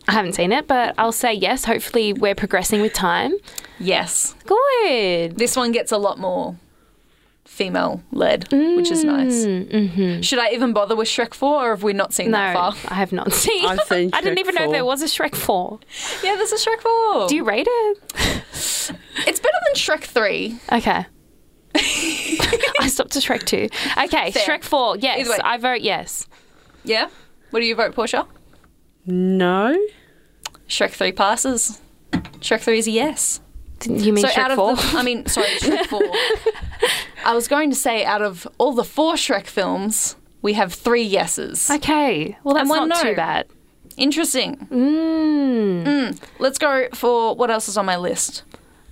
I 0.08 0.14
haven't 0.14 0.34
seen 0.34 0.52
it, 0.52 0.68
but 0.68 0.96
I'll 0.98 1.12
say 1.12 1.34
yes. 1.34 1.66
Hopefully, 1.66 2.14
we're 2.14 2.36
progressing 2.36 2.82
with 2.82 2.94
time. 2.94 3.34
Yes. 3.80 4.36
Good. 4.46 5.38
This 5.38 5.56
one 5.56 5.72
gets 5.72 5.92
a 5.92 5.98
lot 5.98 6.18
more 6.20 6.56
female 7.46 8.02
led, 8.12 8.52
which 8.52 8.90
is 8.90 9.04
nice. 9.04 9.46
Mm-hmm. 9.46 10.22
Should 10.22 10.40
I 10.40 10.50
even 10.52 10.74
bother 10.74 10.96
with 10.96 11.08
Shrek 11.08 11.34
4 11.34 11.66
or 11.66 11.70
have 11.72 11.84
we 11.84 11.94
not 11.94 12.14
seen 12.14 12.32
No, 12.32 12.38
that 12.38 12.54
far? 12.54 12.74
I 12.88 12.96
have 12.96 13.12
not 13.12 13.32
seen. 13.34 13.66
I've 13.66 13.82
seen 13.88 14.10
I 14.14 14.22
didn't 14.22 14.38
Shrek 14.38 14.40
even 14.42 14.56
know 14.56 14.72
there 14.72 14.86
was 14.86 15.02
a 15.02 15.06
Shrek 15.06 15.36
Four. 15.36 15.80
Yeah, 16.24 16.36
there's 16.36 16.52
a 16.52 16.56
Shrek 16.56 16.80
4. 16.82 17.28
Do 17.28 17.36
you 17.36 17.44
rate 17.44 17.68
it? 17.70 17.98
It's 18.54 19.40
better 19.40 19.58
than 19.68 19.76
Shrek 19.76 20.04
3. 20.04 20.60
Okay. 20.72 21.06
I 21.76 22.88
stopped 22.88 23.16
at 23.16 23.24
Shrek 23.24 23.46
2. 23.46 23.70
Okay, 24.06 24.32
Fair. 24.32 24.46
Shrek 24.58 24.64
4. 24.64 24.98
Yes. 24.98 25.30
I 25.44 25.58
vote 25.58 25.82
yes. 25.82 26.28
Yeah? 26.84 27.10
What 27.52 27.60
do 27.60 27.66
you 27.66 27.76
vote, 27.76 27.94
Portia? 27.94 28.26
No. 29.06 29.78
Shrek 30.68 30.92
3 30.92 31.12
passes. 31.12 31.82
Shrek 32.40 32.62
3 32.62 32.78
is 32.80 32.88
a 32.88 32.92
yes. 32.92 33.42
Didn't 33.80 34.00
You 34.02 34.14
mean 34.14 34.26
so 34.26 34.40
out 34.42 34.52
Shrek 34.52 34.56
4? 34.56 34.72
of 34.72 34.78
the, 34.92 34.98
I 34.98 35.04
mean, 35.04 35.26
sorry, 35.26 35.48
Shrek 35.60 35.86
4. 35.88 36.02
I 37.26 37.34
was 37.34 37.48
going 37.48 37.70
to 37.72 37.76
say 37.76 38.04
out 38.06 38.22
of 38.22 38.48
all 38.58 38.74
the 38.74 38.84
four 38.84 39.14
Shrek 39.16 39.46
films, 39.48 40.16
we 40.42 40.54
have 40.54 40.74
three 40.74 41.04
yeses. 41.04 41.70
okay. 41.70 42.38
Well, 42.44 42.54
that's 42.56 42.62
And 42.62 42.70
one 42.70 42.90
not 42.90 43.04
no. 43.04 43.10
too 43.10 43.16
bad. 43.16 43.48
Interesting. 43.98 44.56
Mm. 44.72 46.20
Let's 46.40 46.58
go 46.58 46.88
for 46.94 47.36
what 47.36 47.52
else 47.52 47.68
is 47.68 47.78
on 47.78 47.86
my 47.86 47.98
list. 47.98 48.44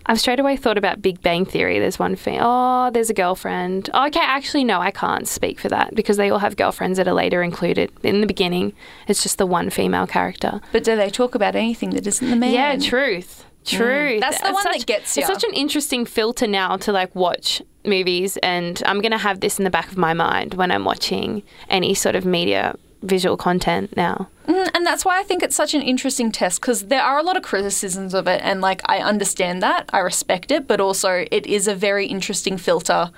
I've 0.10 0.20
straight 0.20 0.40
away 0.40 0.58
thought 0.58 0.80
about 0.80 1.04
Big 1.04 1.22
Bang 1.22 1.46
Theory. 1.46 1.78
There's 1.78 2.00
one 2.00 2.16
thing. 2.16 2.40
Oh, 2.42 2.90
there's 2.92 3.12
a 3.12 3.14
girlfriend. 3.14 3.92
Oh, 3.94 4.08
okay, 4.08 4.20
actually, 4.20 4.64
no, 4.64 4.82
I 4.82 4.90
can't 4.90 5.28
speak 5.28 5.60
for 5.60 5.70
that 5.70 5.94
because 5.94 6.18
they 6.18 6.32
all 6.32 6.40
have 6.40 6.58
girlfriends 6.58 6.98
that 6.98 7.08
are 7.08 7.14
later 7.14 7.44
included. 7.44 7.92
In 8.02 8.20
the 8.20 8.26
beginning, 8.26 8.74
it's 9.08 9.22
just 9.22 9.38
the 9.38 9.46
one 9.46 9.70
female 9.70 10.08
character. 10.08 10.62
But 10.72 10.84
do 10.84 10.96
they 10.96 11.12
talk 11.12 11.36
about 11.36 11.56
anything 11.56 11.92
that 11.92 12.08
isn't 12.08 12.28
the 12.28 12.36
man? 12.36 12.52
Yeah, 12.52 12.76
truth. 12.78 13.46
Mm. 13.66 13.78
Truth. 13.78 14.22
That's 14.22 14.42
the 14.42 14.48
It's 14.48 14.66
one 14.66 14.74
that 14.74 14.86
gets 14.88 15.16
you. 15.16 15.22
It's 15.22 15.32
such 15.32 15.44
an 15.44 15.54
interesting 15.54 16.06
filter 16.06 16.48
now 16.48 16.76
to 16.78 16.92
like 16.92 17.14
watch 17.14 17.62
movies, 17.86 18.36
and 18.38 18.82
I'm 18.88 19.02
going 19.02 19.12
to 19.12 19.20
have 19.20 19.42
this 19.42 19.60
in 19.60 19.64
the 19.64 19.70
back 19.70 19.92
of 19.92 19.98
my 19.98 20.16
mind 20.16 20.56
when 20.56 20.72
I'm 20.72 20.86
watching 20.86 21.44
any 21.70 21.94
sort 21.94 22.16
of 22.16 22.26
media 22.26 22.76
visual 23.02 23.38
content 23.38 23.96
now. 23.96 24.30
Mm, 24.48 24.70
And 24.74 24.86
that's 24.86 25.06
why 25.06 25.20
I 25.20 25.24
think 25.24 25.44
it's 25.44 25.56
such 25.56 25.74
an 25.74 25.82
interesting 25.82 26.32
test 26.32 26.62
because 26.62 26.88
there 26.88 27.02
are 27.02 27.20
a 27.20 27.24
lot 27.24 27.38
of 27.38 27.44
criticisms 27.44 28.14
of 28.14 28.28
it, 28.28 28.42
and 28.44 28.62
like 28.62 28.82
I 28.86 29.00
understand 29.00 29.62
that, 29.62 29.90
I 29.94 30.00
respect 30.00 30.52
it, 30.52 30.68
but 30.68 30.82
also 30.82 31.26
it 31.32 31.46
is 31.46 31.68
a 31.68 31.76
very 31.76 32.08
interesting 32.08 32.58
filter 32.58 33.12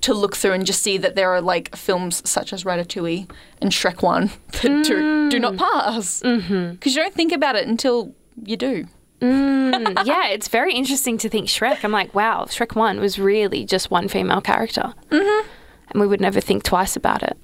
to 0.00 0.12
look 0.12 0.36
through 0.36 0.52
and 0.52 0.66
just 0.66 0.82
see 0.82 0.98
that 0.98 1.14
there 1.14 1.30
are 1.30 1.40
like 1.40 1.74
films 1.74 2.28
such 2.28 2.52
as 2.52 2.64
Ratatouille 2.64 3.30
and 3.62 3.70
Shrek 3.70 4.02
One 4.02 4.30
that 4.52 4.84
do, 4.84 5.30
do 5.30 5.38
not 5.38 5.56
pass 5.56 6.20
because 6.20 6.42
mm-hmm. 6.44 6.88
you 6.88 6.94
don't 6.94 7.14
think 7.14 7.32
about 7.32 7.56
it 7.56 7.66
until 7.66 8.14
you 8.42 8.56
do. 8.56 8.86
Mm, 9.20 10.02
yeah, 10.06 10.28
it's 10.28 10.48
very 10.48 10.74
interesting 10.74 11.16
to 11.18 11.28
think 11.28 11.48
Shrek. 11.48 11.84
I'm 11.84 11.92
like, 11.92 12.14
wow, 12.14 12.44
Shrek 12.44 12.76
1 12.76 13.00
was 13.00 13.18
really 13.18 13.64
just 13.64 13.90
one 13.90 14.08
female 14.08 14.40
character. 14.40 14.92
Mm-hmm. 15.10 15.48
And 15.90 16.00
we 16.00 16.06
would 16.06 16.20
never 16.20 16.40
think 16.40 16.64
twice 16.64 16.96
about 16.96 17.22
it. 17.22 17.36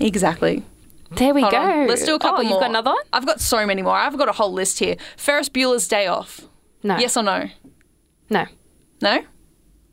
Exactly. 0.00 0.64
There 1.16 1.34
we 1.34 1.40
Hold 1.42 1.52
go. 1.52 1.58
on. 1.58 1.86
Let's 1.86 2.04
do 2.04 2.14
a 2.14 2.18
couple 2.18 2.40
oh, 2.40 2.42
more. 2.42 2.52
You've 2.52 2.60
got 2.60 2.70
another 2.70 2.90
one? 2.90 3.02
I've 3.12 3.26
got 3.26 3.40
so 3.40 3.66
many 3.66 3.82
more. 3.82 3.94
I've 3.96 4.16
got 4.16 4.28
a 4.28 4.32
whole 4.32 4.52
list 4.52 4.78
here. 4.78 4.96
Ferris 5.16 5.48
Bueller's 5.48 5.88
Day 5.88 6.06
Off. 6.06 6.40
No. 6.82 6.98
Yes 6.98 7.16
or 7.16 7.22
no? 7.22 7.48
No. 8.30 8.46
No? 9.00 9.24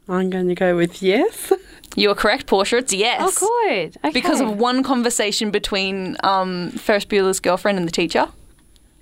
I'm 0.10 0.30
going 0.30 0.48
to 0.48 0.56
go 0.56 0.76
with 0.76 1.02
yes. 1.02 1.54
You 1.96 2.10
are 2.10 2.16
correct, 2.16 2.48
Portia. 2.48 2.78
It's 2.78 2.94
yes. 2.94 3.40
Oh, 3.42 3.66
good. 3.68 3.98
Okay. 3.98 4.12
Because 4.12 4.42
of 4.42 4.58
one 4.58 4.84
conversation 4.84 5.52
between 5.52 6.16
um, 6.24 6.72
Ferris 6.72 7.06
Bueller's 7.06 7.40
girlfriend 7.40 7.78
and 7.78 7.88
the 7.88 7.92
teacher. 7.92 8.28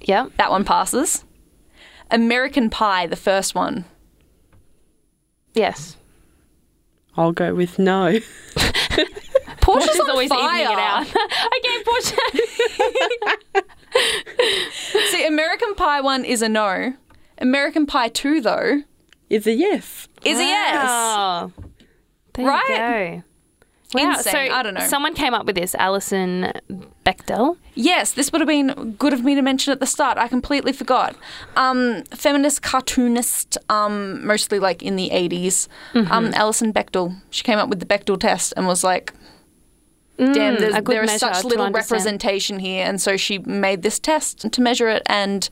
yeah. 0.02 0.28
That 0.38 0.52
one 0.52 0.64
passes. 0.66 1.24
American 2.12 2.70
Pie, 2.70 3.08
the 3.08 3.16
first 3.16 3.54
one. 3.54 3.86
Yes. 5.54 5.98
I'll 7.16 7.32
go 7.32 7.54
with 7.54 7.78
no. 7.78 8.20
Portia's 8.56 9.90
Portia's 9.90 10.00
on 10.00 10.10
always 10.10 10.30
fire. 10.30 10.62
evening 10.62 10.72
it 10.72 10.80
out. 10.80 11.08
okay, 11.58 11.84
Portia. 11.86 12.18
See, 15.12 15.28
American 15.28 15.76
Pie 15.90 16.02
one 16.02 16.24
is 16.24 16.44
a 16.44 16.50
no. 16.50 16.94
American 17.40 17.88
Pie 17.88 18.10
two, 18.10 18.42
though, 18.42 18.84
Is 19.28 19.48
a 19.48 19.54
yes. 19.54 20.08
is 20.24 20.38
a 20.38 20.44
yes. 20.44 21.52
There 22.34 22.46
Right? 22.46 22.70
you 22.70 23.24
go. 23.96 24.04
Wow, 24.04 24.12
Insane. 24.18 24.32
so 24.34 24.38
I 24.56 24.62
don't 24.62 24.76
know. 24.76 24.86
Someone 24.86 25.16
came 25.16 25.34
up 25.34 25.48
with 25.48 25.56
this, 25.56 25.74
Alison 25.74 26.52
Bechdel. 27.08 27.58
Yes, 27.74 28.12
this 28.12 28.32
would 28.32 28.40
have 28.40 28.48
been 28.48 28.92
good 29.00 29.14
of 29.14 29.24
me 29.24 29.34
to 29.34 29.42
mention 29.42 29.72
at 29.74 29.80
the 29.80 29.88
start. 29.88 30.20
I 30.20 30.28
completely 30.28 30.74
forgot. 30.74 31.16
Um, 31.56 32.04
feminist 32.14 32.62
cartoonist, 32.62 33.58
um, 33.68 34.24
mostly 34.24 34.60
like 34.60 34.84
in 34.84 34.96
the 34.96 35.10
80s, 35.10 35.68
Mm-hmm. 35.96 36.12
um, 36.12 36.32
Alison 36.36 36.72
Bechdel. 36.72 37.20
She 37.32 37.42
came 37.44 37.58
up 37.58 37.68
with 37.68 37.80
the 37.80 37.88
Bechdel 37.88 38.20
test 38.20 38.54
and 38.56 38.68
was 38.68 38.84
like, 38.84 39.12
damn, 40.20 40.34
there's, 40.60 40.74
Mm, 40.76 40.78
a 40.78 40.82
good 40.84 40.96
there 40.98 41.04
is 41.04 41.08
measure 41.08 41.20
such 41.34 41.42
to 41.42 41.48
little 41.48 41.66
understand. 41.66 41.92
representation 41.92 42.60
here. 42.60 42.86
And 42.86 43.02
so 43.02 43.18
she 43.18 43.40
made 43.40 43.82
this 43.82 43.98
test 43.98 44.52
to 44.52 44.62
measure 44.62 44.88
it. 44.88 45.02
And 45.08 45.50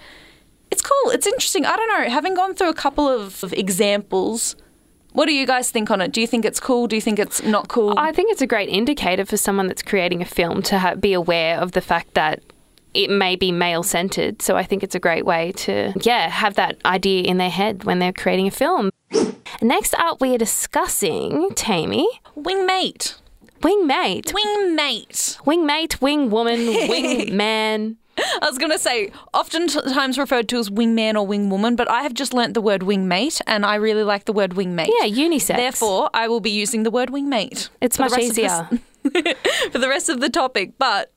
it's 0.72 0.82
cool. 0.82 1.12
It's 1.12 1.28
interesting. 1.28 1.66
I 1.66 1.76
don't 1.76 1.88
know. 1.88 2.10
Having 2.10 2.34
gone 2.36 2.54
through 2.56 2.70
a 2.70 2.74
couple 2.74 3.08
of, 3.08 3.44
of 3.44 3.54
examples, 3.54 4.56
what 5.14 5.26
do 5.26 5.34
you 5.34 5.46
guys 5.48 5.72
think 5.72 5.90
on 5.92 6.02
it? 6.02 6.12
Do 6.12 6.22
you 6.22 6.28
think 6.28 6.46
it's 6.46 6.60
cool? 6.60 6.88
Do 6.88 6.96
you 6.96 7.02
think 7.02 7.20
it's 7.20 7.42
not 7.44 7.68
cool? 7.70 7.94
I 7.98 8.12
think 8.12 8.32
it's 8.32 8.42
a 8.42 8.48
great 8.48 8.70
indicator 8.70 9.26
for 9.26 9.38
someone 9.38 9.68
that's 9.68 9.82
creating 9.82 10.22
a 10.22 10.26
film 10.26 10.62
to 10.64 10.80
ha- 10.80 10.96
be 10.96 11.14
aware 11.14 11.60
of 11.60 11.72
the 11.72 11.82
fact 11.82 12.14
that 12.14 12.42
it 12.94 13.10
may 13.10 13.36
be 13.36 13.52
male 13.52 13.84
centered. 13.84 14.42
So 14.42 14.56
I 14.58 14.64
think 14.64 14.84
it's 14.84 14.96
a 14.96 15.00
great 15.00 15.26
way 15.26 15.52
to, 15.58 15.94
yeah, 16.02 16.30
have 16.30 16.56
that 16.56 16.78
idea 16.86 17.24
in 17.24 17.38
their 17.38 17.50
head 17.50 17.84
when 17.84 18.00
they're 18.00 18.14
creating 18.14 18.48
a 18.48 18.52
film. 18.52 18.90
Next 19.62 19.94
up, 19.96 20.20
we 20.22 20.34
are 20.36 20.38
discussing 20.38 21.50
Taymi, 21.52 22.06
Wingmate. 22.38 23.16
wingmate, 23.62 24.34
Wingmate. 24.34 25.38
wingmate, 25.44 26.02
wing 26.02 26.30
woman, 26.30 26.66
wing 26.90 27.36
man. 27.36 27.98
I 28.42 28.48
was 28.48 28.58
going 28.58 28.72
to 28.72 28.80
say, 28.80 29.12
oftentimes 29.34 30.18
referred 30.18 30.50
to 30.50 30.58
as 30.58 30.70
wingman 30.70 31.16
or 31.16 31.28
wingwoman, 31.28 31.76
but 31.76 31.90
I 31.90 32.02
have 32.04 32.14
just 32.14 32.34
learnt 32.34 32.54
the 32.54 32.62
word 32.62 32.82
wingmate, 32.82 33.42
and 33.48 33.66
I 33.66 33.76
really 33.76 34.04
like 34.04 34.26
the 34.26 34.34
word 34.34 34.52
wingmate. 34.52 34.90
Yeah, 35.02 35.08
unisex. 35.08 35.56
Therefore, 35.56 36.10
I 36.14 36.28
will 36.28 36.40
be 36.40 36.52
using 36.52 36.84
the 36.84 36.92
word 36.92 37.10
wingmate. 37.10 37.70
It's 37.82 38.00
much 38.00 38.18
easier. 38.18 38.68
this- 38.72 38.80
for 39.72 39.78
the 39.80 39.88
rest 39.90 40.10
of 40.10 40.20
the 40.20 40.30
topic. 40.30 40.74
But 40.78 41.12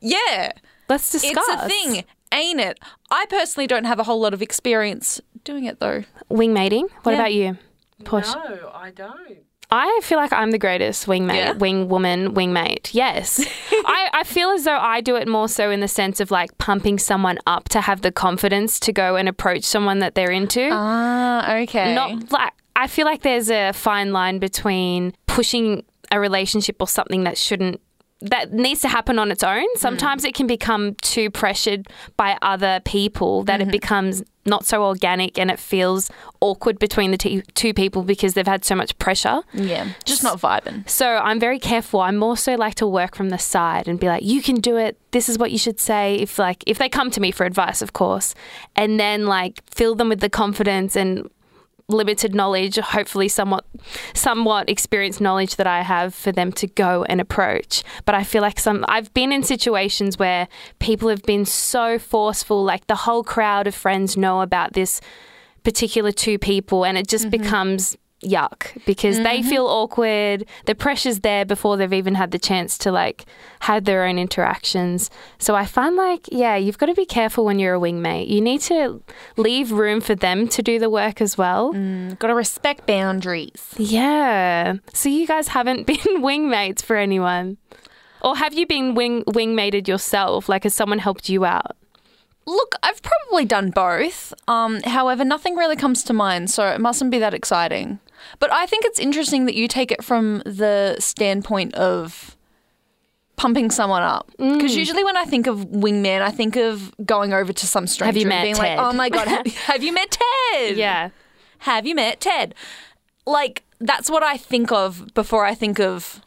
yeah, 0.00 0.52
Let's 0.88 1.10
discuss. 1.10 1.44
it's 1.48 1.62
a 1.62 1.68
thing, 1.68 2.04
ain't 2.32 2.60
it? 2.60 2.78
I 3.10 3.26
personally 3.28 3.66
don't 3.66 3.84
have 3.84 3.98
a 3.98 4.04
whole 4.04 4.20
lot 4.20 4.34
of 4.34 4.42
experience 4.42 5.20
doing 5.42 5.64
it 5.64 5.80
though. 5.80 6.04
Wingmating. 6.30 6.88
What 7.02 7.12
Yeah. 7.12 7.18
about 7.18 7.32
you? 7.34 7.58
Push. 8.04 8.26
No, 8.34 8.70
I 8.74 8.90
don't. 8.90 9.38
I 9.74 10.00
feel 10.02 10.18
like 10.18 10.32
I'm 10.32 10.50
the 10.50 10.58
greatest 10.58 11.06
wingmate, 11.06 11.34
Yeah? 11.36 11.52
wing 11.52 11.88
woman, 11.88 12.34
wingmate. 12.34 12.90
Yes. 12.92 13.44
I, 13.72 14.10
I 14.12 14.22
feel 14.24 14.50
as 14.50 14.64
though 14.64 14.78
I 14.78 15.00
do 15.00 15.16
it 15.16 15.26
more 15.26 15.48
so 15.48 15.70
in 15.70 15.80
the 15.80 15.88
sense 15.88 16.20
of 16.20 16.30
like 16.30 16.56
pumping 16.58 16.98
someone 16.98 17.38
up 17.46 17.68
to 17.70 17.80
have 17.80 18.02
the 18.02 18.12
confidence 18.12 18.78
to 18.80 18.92
go 18.92 19.16
and 19.16 19.28
approach 19.28 19.64
someone 19.64 19.98
that 19.98 20.14
they're 20.14 20.30
into. 20.30 20.68
Ah, 20.72 21.54
okay. 21.62 21.94
Not 21.94 22.30
like 22.30 22.52
I 22.76 22.86
feel 22.86 23.04
like 23.06 23.22
there's 23.22 23.50
a 23.50 23.72
fine 23.72 24.12
line 24.12 24.38
between 24.38 25.14
pushing 25.26 25.84
a 26.10 26.20
relationship 26.20 26.76
or 26.80 26.88
something 26.88 27.24
that 27.24 27.36
shouldn't 27.38 27.80
that 28.24 28.52
needs 28.52 28.80
to 28.80 28.88
happen 28.88 29.18
on 29.18 29.30
its 29.30 29.42
own. 29.42 29.64
Mm. 29.76 29.78
Sometimes 29.78 30.24
it 30.24 30.34
can 30.34 30.46
become 30.46 30.94
too 30.96 31.30
pressured 31.30 31.88
by 32.16 32.38
other 32.42 32.80
people 32.84 33.44
that 33.44 33.60
it 33.60 33.64
mm-hmm. 33.64 33.72
becomes 33.72 34.22
not 34.46 34.66
so 34.66 34.84
organic 34.84 35.38
and 35.38 35.50
it 35.50 35.58
feels 35.58 36.10
awkward 36.40 36.78
between 36.78 37.10
the 37.10 37.16
t- 37.16 37.42
two 37.54 37.72
people 37.72 38.02
because 38.02 38.34
they've 38.34 38.46
had 38.46 38.64
so 38.64 38.74
much 38.74 38.96
pressure. 38.98 39.42
yeah, 39.52 39.88
just 40.04 40.22
not 40.22 40.38
vibing. 40.38 40.88
So 40.88 41.06
I'm 41.06 41.40
very 41.40 41.58
careful. 41.58 42.00
I'm 42.00 42.16
more 42.16 42.36
so 42.36 42.54
like 42.54 42.74
to 42.76 42.86
work 42.86 43.14
from 43.14 43.30
the 43.30 43.38
side 43.38 43.88
and 43.88 43.98
be 43.98 44.06
like, 44.06 44.22
you 44.22 44.42
can 44.42 44.56
do 44.56 44.76
it. 44.76 44.98
This 45.12 45.28
is 45.28 45.38
what 45.38 45.50
you 45.50 45.58
should 45.58 45.80
say. 45.80 46.16
If 46.16 46.38
like 46.38 46.62
if 46.66 46.78
they 46.78 46.88
come 46.88 47.10
to 47.12 47.20
me 47.20 47.30
for 47.30 47.46
advice, 47.46 47.80
of 47.82 47.92
course, 47.92 48.34
and 48.76 49.00
then 49.00 49.26
like 49.26 49.62
fill 49.70 49.94
them 49.94 50.08
with 50.08 50.20
the 50.20 50.30
confidence 50.30 50.96
and 50.96 51.30
limited 51.88 52.34
knowledge, 52.34 52.76
hopefully 52.76 53.28
somewhat 53.28 53.64
somewhat 54.14 54.68
experienced 54.68 55.20
knowledge 55.20 55.56
that 55.56 55.66
I 55.66 55.82
have 55.82 56.14
for 56.14 56.32
them 56.32 56.52
to 56.52 56.66
go 56.66 57.04
and 57.04 57.20
approach. 57.20 57.82
But 58.04 58.14
I 58.14 58.24
feel 58.24 58.42
like 58.42 58.58
some 58.58 58.84
I've 58.88 59.12
been 59.14 59.32
in 59.32 59.42
situations 59.42 60.18
where 60.18 60.48
people 60.78 61.08
have 61.08 61.22
been 61.22 61.44
so 61.44 61.98
forceful, 61.98 62.64
like 62.64 62.86
the 62.86 62.94
whole 62.94 63.22
crowd 63.22 63.66
of 63.66 63.74
friends 63.74 64.16
know 64.16 64.40
about 64.40 64.72
this 64.72 65.00
particular 65.62 66.12
two 66.12 66.38
people 66.38 66.84
and 66.84 66.98
it 66.98 67.08
just 67.08 67.24
mm-hmm. 67.26 67.42
becomes 67.42 67.96
yuck 68.24 68.84
because 68.86 69.18
they 69.20 69.42
feel 69.42 69.66
awkward. 69.66 70.44
The 70.66 70.74
pressure's 70.74 71.20
there 71.20 71.44
before 71.44 71.76
they've 71.76 71.92
even 71.92 72.14
had 72.14 72.30
the 72.30 72.38
chance 72.38 72.76
to 72.78 72.90
like 72.92 73.24
have 73.60 73.84
their 73.84 74.04
own 74.04 74.18
interactions. 74.18 75.10
So 75.38 75.54
i 75.54 75.64
find 75.66 75.96
like 75.96 76.28
yeah 76.32 76.56
you've 76.56 76.78
got 76.78 76.86
to 76.86 76.94
be 76.94 77.06
careful 77.06 77.44
when 77.44 77.58
you're 77.58 77.74
a 77.76 77.80
wingmate. 77.80 78.28
You 78.28 78.40
need 78.40 78.60
to 78.62 79.02
leave 79.36 79.70
room 79.72 80.00
for 80.00 80.14
them 80.14 80.48
to 80.48 80.62
do 80.62 80.78
the 80.78 80.90
work 80.90 81.20
as 81.20 81.38
well. 81.38 81.72
Got 82.18 82.28
to 82.28 82.34
respect 82.34 82.86
boundaries. 82.86 83.74
yeah. 83.76 84.74
So 84.92 85.08
you 85.08 85.26
guys 85.26 85.48
haven't 85.48 85.86
been 85.92 86.22
wingmates 86.22 86.82
for 86.82 86.96
anyone? 86.96 87.58
Or 88.22 88.36
have 88.36 88.54
you 88.54 88.66
been 88.66 88.94
wing 88.94 89.22
wingmated 89.24 89.86
yourself? 89.86 90.48
Like 90.48 90.64
has 90.64 90.74
someone 90.74 90.98
helped 90.98 91.28
you 91.28 91.44
out? 91.44 91.76
Look, 92.46 92.74
I've 92.82 93.00
probably 93.02 93.46
done 93.46 93.70
both. 93.70 94.34
Um, 94.48 94.82
however, 94.82 95.24
nothing 95.24 95.56
really 95.56 95.76
comes 95.76 96.04
to 96.04 96.12
mind, 96.12 96.50
so 96.50 96.66
it 96.68 96.78
mustn't 96.78 97.10
be 97.10 97.18
that 97.18 97.32
exciting. 97.32 98.00
But 98.38 98.52
I 98.52 98.66
think 98.66 98.84
it's 98.84 98.98
interesting 98.98 99.46
that 99.46 99.54
you 99.54 99.68
take 99.68 99.90
it 99.92 100.02
from 100.02 100.38
the 100.46 100.96
standpoint 100.98 101.74
of 101.74 102.36
pumping 103.36 103.70
someone 103.70 104.02
up. 104.02 104.30
Because 104.38 104.72
mm. 104.72 104.76
usually 104.76 105.04
when 105.04 105.16
I 105.16 105.24
think 105.24 105.46
of 105.46 105.66
wingman, 105.66 106.22
I 106.22 106.30
think 106.30 106.56
of 106.56 106.94
going 107.04 107.32
over 107.32 107.52
to 107.52 107.66
some 107.66 107.86
stranger 107.86 108.18
you 108.18 108.24
and 108.24 108.28
met 108.30 108.42
being 108.42 108.54
Ted? 108.54 108.78
like, 108.78 108.86
"Oh 108.86 108.92
my 108.92 109.08
god, 109.08 109.28
have, 109.28 109.46
have 109.66 109.82
you 109.82 109.92
met 109.92 110.10
Ted? 110.10 110.76
yeah 110.76 111.10
Have 111.58 111.86
you 111.86 111.94
met 111.94 112.20
Ted?" 112.20 112.54
Like 113.26 113.62
that's 113.80 114.10
what 114.10 114.22
I 114.22 114.36
think 114.36 114.72
of 114.72 115.12
before 115.14 115.44
I 115.44 115.54
think 115.54 115.80
of 115.80 116.20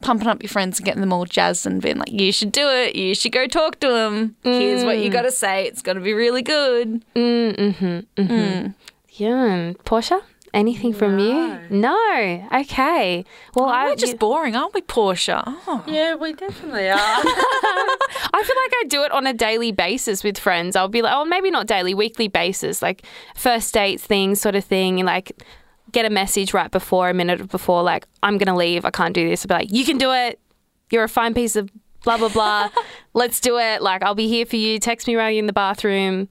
pumping 0.00 0.28
up 0.28 0.42
your 0.42 0.50
friends 0.50 0.78
and 0.78 0.84
getting 0.84 1.00
them 1.00 1.12
all 1.12 1.24
jazzed 1.24 1.66
and 1.66 1.80
being 1.80 1.96
like, 1.96 2.12
"You 2.12 2.32
should 2.32 2.52
do 2.52 2.68
it. 2.68 2.94
You 2.96 3.14
should 3.14 3.32
go 3.32 3.46
talk 3.46 3.80
to 3.80 3.94
him. 3.94 4.36
Here's 4.42 4.84
what 4.84 4.98
you 4.98 5.10
mm. 5.10 5.12
got 5.12 5.22
to 5.22 5.30
say. 5.32 5.66
It's 5.66 5.82
going 5.82 5.96
to 5.96 6.02
be 6.02 6.12
really 6.12 6.42
good." 6.42 7.04
Mm, 7.14 7.56
mm-hmm, 7.56 8.22
mm-hmm. 8.22 8.70
yeah 9.10 9.72
portia 9.84 10.20
anything 10.54 10.92
from 10.92 11.18
you 11.18 11.58
no 11.68 12.46
okay 12.54 13.24
well 13.54 13.66
i 13.66 13.84
We're 13.86 13.96
just 13.96 14.18
boring, 14.18 14.56
aren't 14.56 14.72
we, 14.74 14.80
Portia? 14.80 15.42
Oh. 15.46 15.84
Yeah, 15.86 16.14
we 16.14 16.32
definitely 16.32 16.88
are. 16.88 16.96
I 16.98 18.42
feel 18.44 18.56
like 18.56 18.72
I 18.72 18.84
do 18.88 19.02
it 19.02 19.12
on 19.12 19.26
a 19.26 19.32
daily 19.32 19.72
basis 19.72 20.24
with 20.24 20.38
friends. 20.38 20.76
I'll 20.76 20.88
be 20.88 21.02
like, 21.02 21.12
oh, 21.14 21.24
maybe 21.24 21.50
not 21.50 21.66
daily, 21.66 21.94
weekly 21.94 22.28
basis, 22.28 22.82
like 22.82 23.04
first 23.34 23.72
dates 23.74 24.04
things, 24.04 24.40
sort 24.40 24.54
of 24.54 24.64
thing. 24.64 25.00
And 25.00 25.06
like, 25.06 25.32
get 25.92 26.04
a 26.04 26.10
message 26.10 26.52
right 26.54 26.70
before, 26.70 27.08
a 27.10 27.14
minute 27.14 27.48
before, 27.50 27.82
like, 27.82 28.06
I'm 28.22 28.38
going 28.38 28.48
to 28.48 28.54
leave. 28.54 28.84
I 28.84 28.90
can't 28.90 29.14
do 29.14 29.28
this. 29.28 29.44
I'll 29.44 29.48
be 29.48 29.64
like, 29.64 29.72
you 29.72 29.84
can 29.84 29.98
do 29.98 30.12
it. 30.12 30.40
You're 30.90 31.04
a 31.04 31.08
fine 31.08 31.34
piece 31.34 31.56
of 31.56 31.70
blah, 32.02 32.18
blah, 32.18 32.28
blah. 32.28 32.70
Let's 33.14 33.40
do 33.40 33.58
it. 33.58 33.82
Like, 33.82 34.02
I'll 34.02 34.14
be 34.14 34.28
here 34.28 34.46
for 34.46 34.56
you. 34.56 34.78
Text 34.78 35.06
me 35.06 35.16
while 35.16 35.30
you're 35.30 35.38
in 35.40 35.46
the 35.46 35.52
bathroom. 35.52 36.28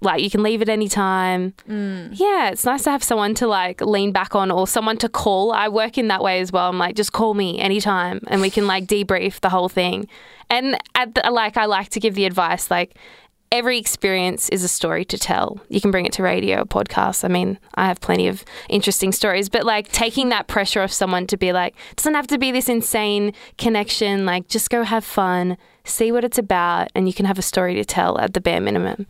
Like, 0.00 0.22
you 0.22 0.30
can 0.30 0.42
leave 0.42 0.62
at 0.62 0.68
any 0.68 0.88
time. 0.88 1.54
Mm. 1.68 2.10
Yeah, 2.12 2.50
it's 2.50 2.64
nice 2.64 2.84
to 2.84 2.90
have 2.90 3.02
someone 3.02 3.34
to 3.34 3.46
like 3.46 3.80
lean 3.80 4.12
back 4.12 4.34
on 4.34 4.50
or 4.50 4.66
someone 4.66 4.96
to 4.98 5.08
call. 5.08 5.52
I 5.52 5.68
work 5.68 5.98
in 5.98 6.08
that 6.08 6.22
way 6.22 6.40
as 6.40 6.52
well. 6.52 6.68
I'm 6.68 6.78
like, 6.78 6.94
just 6.94 7.12
call 7.12 7.34
me 7.34 7.58
anytime 7.58 8.20
and 8.28 8.40
we 8.40 8.50
can 8.50 8.66
like 8.66 8.86
debrief 8.86 9.40
the 9.40 9.48
whole 9.48 9.68
thing. 9.68 10.06
And 10.48 10.78
at 10.94 11.14
the, 11.14 11.28
like, 11.30 11.56
I 11.56 11.64
like 11.64 11.88
to 11.90 12.00
give 12.00 12.14
the 12.14 12.24
advice 12.26 12.70
like, 12.70 12.96
every 13.50 13.78
experience 13.78 14.48
is 14.50 14.62
a 14.62 14.68
story 14.68 15.04
to 15.06 15.18
tell. 15.18 15.58
You 15.68 15.80
can 15.80 15.90
bring 15.90 16.04
it 16.06 16.12
to 16.12 16.22
radio, 16.22 16.64
podcasts. 16.64 17.24
I 17.24 17.28
mean, 17.28 17.58
I 17.74 17.86
have 17.86 18.00
plenty 18.00 18.28
of 18.28 18.44
interesting 18.68 19.10
stories, 19.10 19.48
but 19.48 19.64
like 19.64 19.90
taking 19.90 20.28
that 20.28 20.48
pressure 20.48 20.82
off 20.82 20.92
someone 20.92 21.26
to 21.28 21.36
be 21.36 21.52
like, 21.52 21.74
doesn't 21.96 22.14
have 22.14 22.26
to 22.28 22.38
be 22.38 22.52
this 22.52 22.68
insane 22.68 23.32
connection. 23.56 24.26
Like, 24.26 24.48
just 24.48 24.70
go 24.70 24.82
have 24.84 25.04
fun, 25.04 25.56
see 25.84 26.12
what 26.12 26.24
it's 26.24 26.38
about, 26.38 26.88
and 26.94 27.08
you 27.08 27.14
can 27.14 27.24
have 27.24 27.38
a 27.38 27.42
story 27.42 27.74
to 27.74 27.84
tell 27.84 28.18
at 28.18 28.34
the 28.34 28.40
bare 28.40 28.60
minimum. 28.60 29.06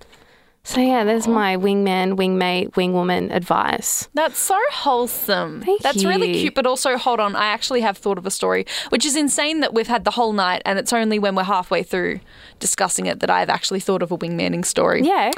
So 0.64 0.80
yeah, 0.80 1.04
there's 1.04 1.26
my 1.26 1.56
wingman, 1.56 2.16
wingmate, 2.16 2.72
wingwoman 2.72 3.34
advice. 3.34 4.08
That's 4.12 4.38
so 4.38 4.58
wholesome. 4.70 5.62
Thank 5.62 5.80
That's 5.80 6.04
really 6.04 6.34
cute. 6.34 6.54
But 6.54 6.66
also, 6.66 6.98
hold 6.98 7.20
on, 7.20 7.34
I 7.34 7.46
actually 7.46 7.80
have 7.80 7.96
thought 7.96 8.18
of 8.18 8.26
a 8.26 8.30
story, 8.30 8.66
which 8.90 9.06
is 9.06 9.16
insane 9.16 9.60
that 9.60 9.72
we've 9.72 9.86
had 9.86 10.04
the 10.04 10.10
whole 10.10 10.32
night, 10.32 10.60
and 10.66 10.78
it's 10.78 10.92
only 10.92 11.18
when 11.18 11.34
we're 11.34 11.44
halfway 11.44 11.82
through 11.82 12.20
discussing 12.58 13.06
it 13.06 13.20
that 13.20 13.30
I've 13.30 13.48
actually 13.48 13.80
thought 13.80 14.02
of 14.02 14.12
a 14.12 14.18
wingmanning 14.18 14.64
story. 14.64 15.02
Yeah. 15.02 15.30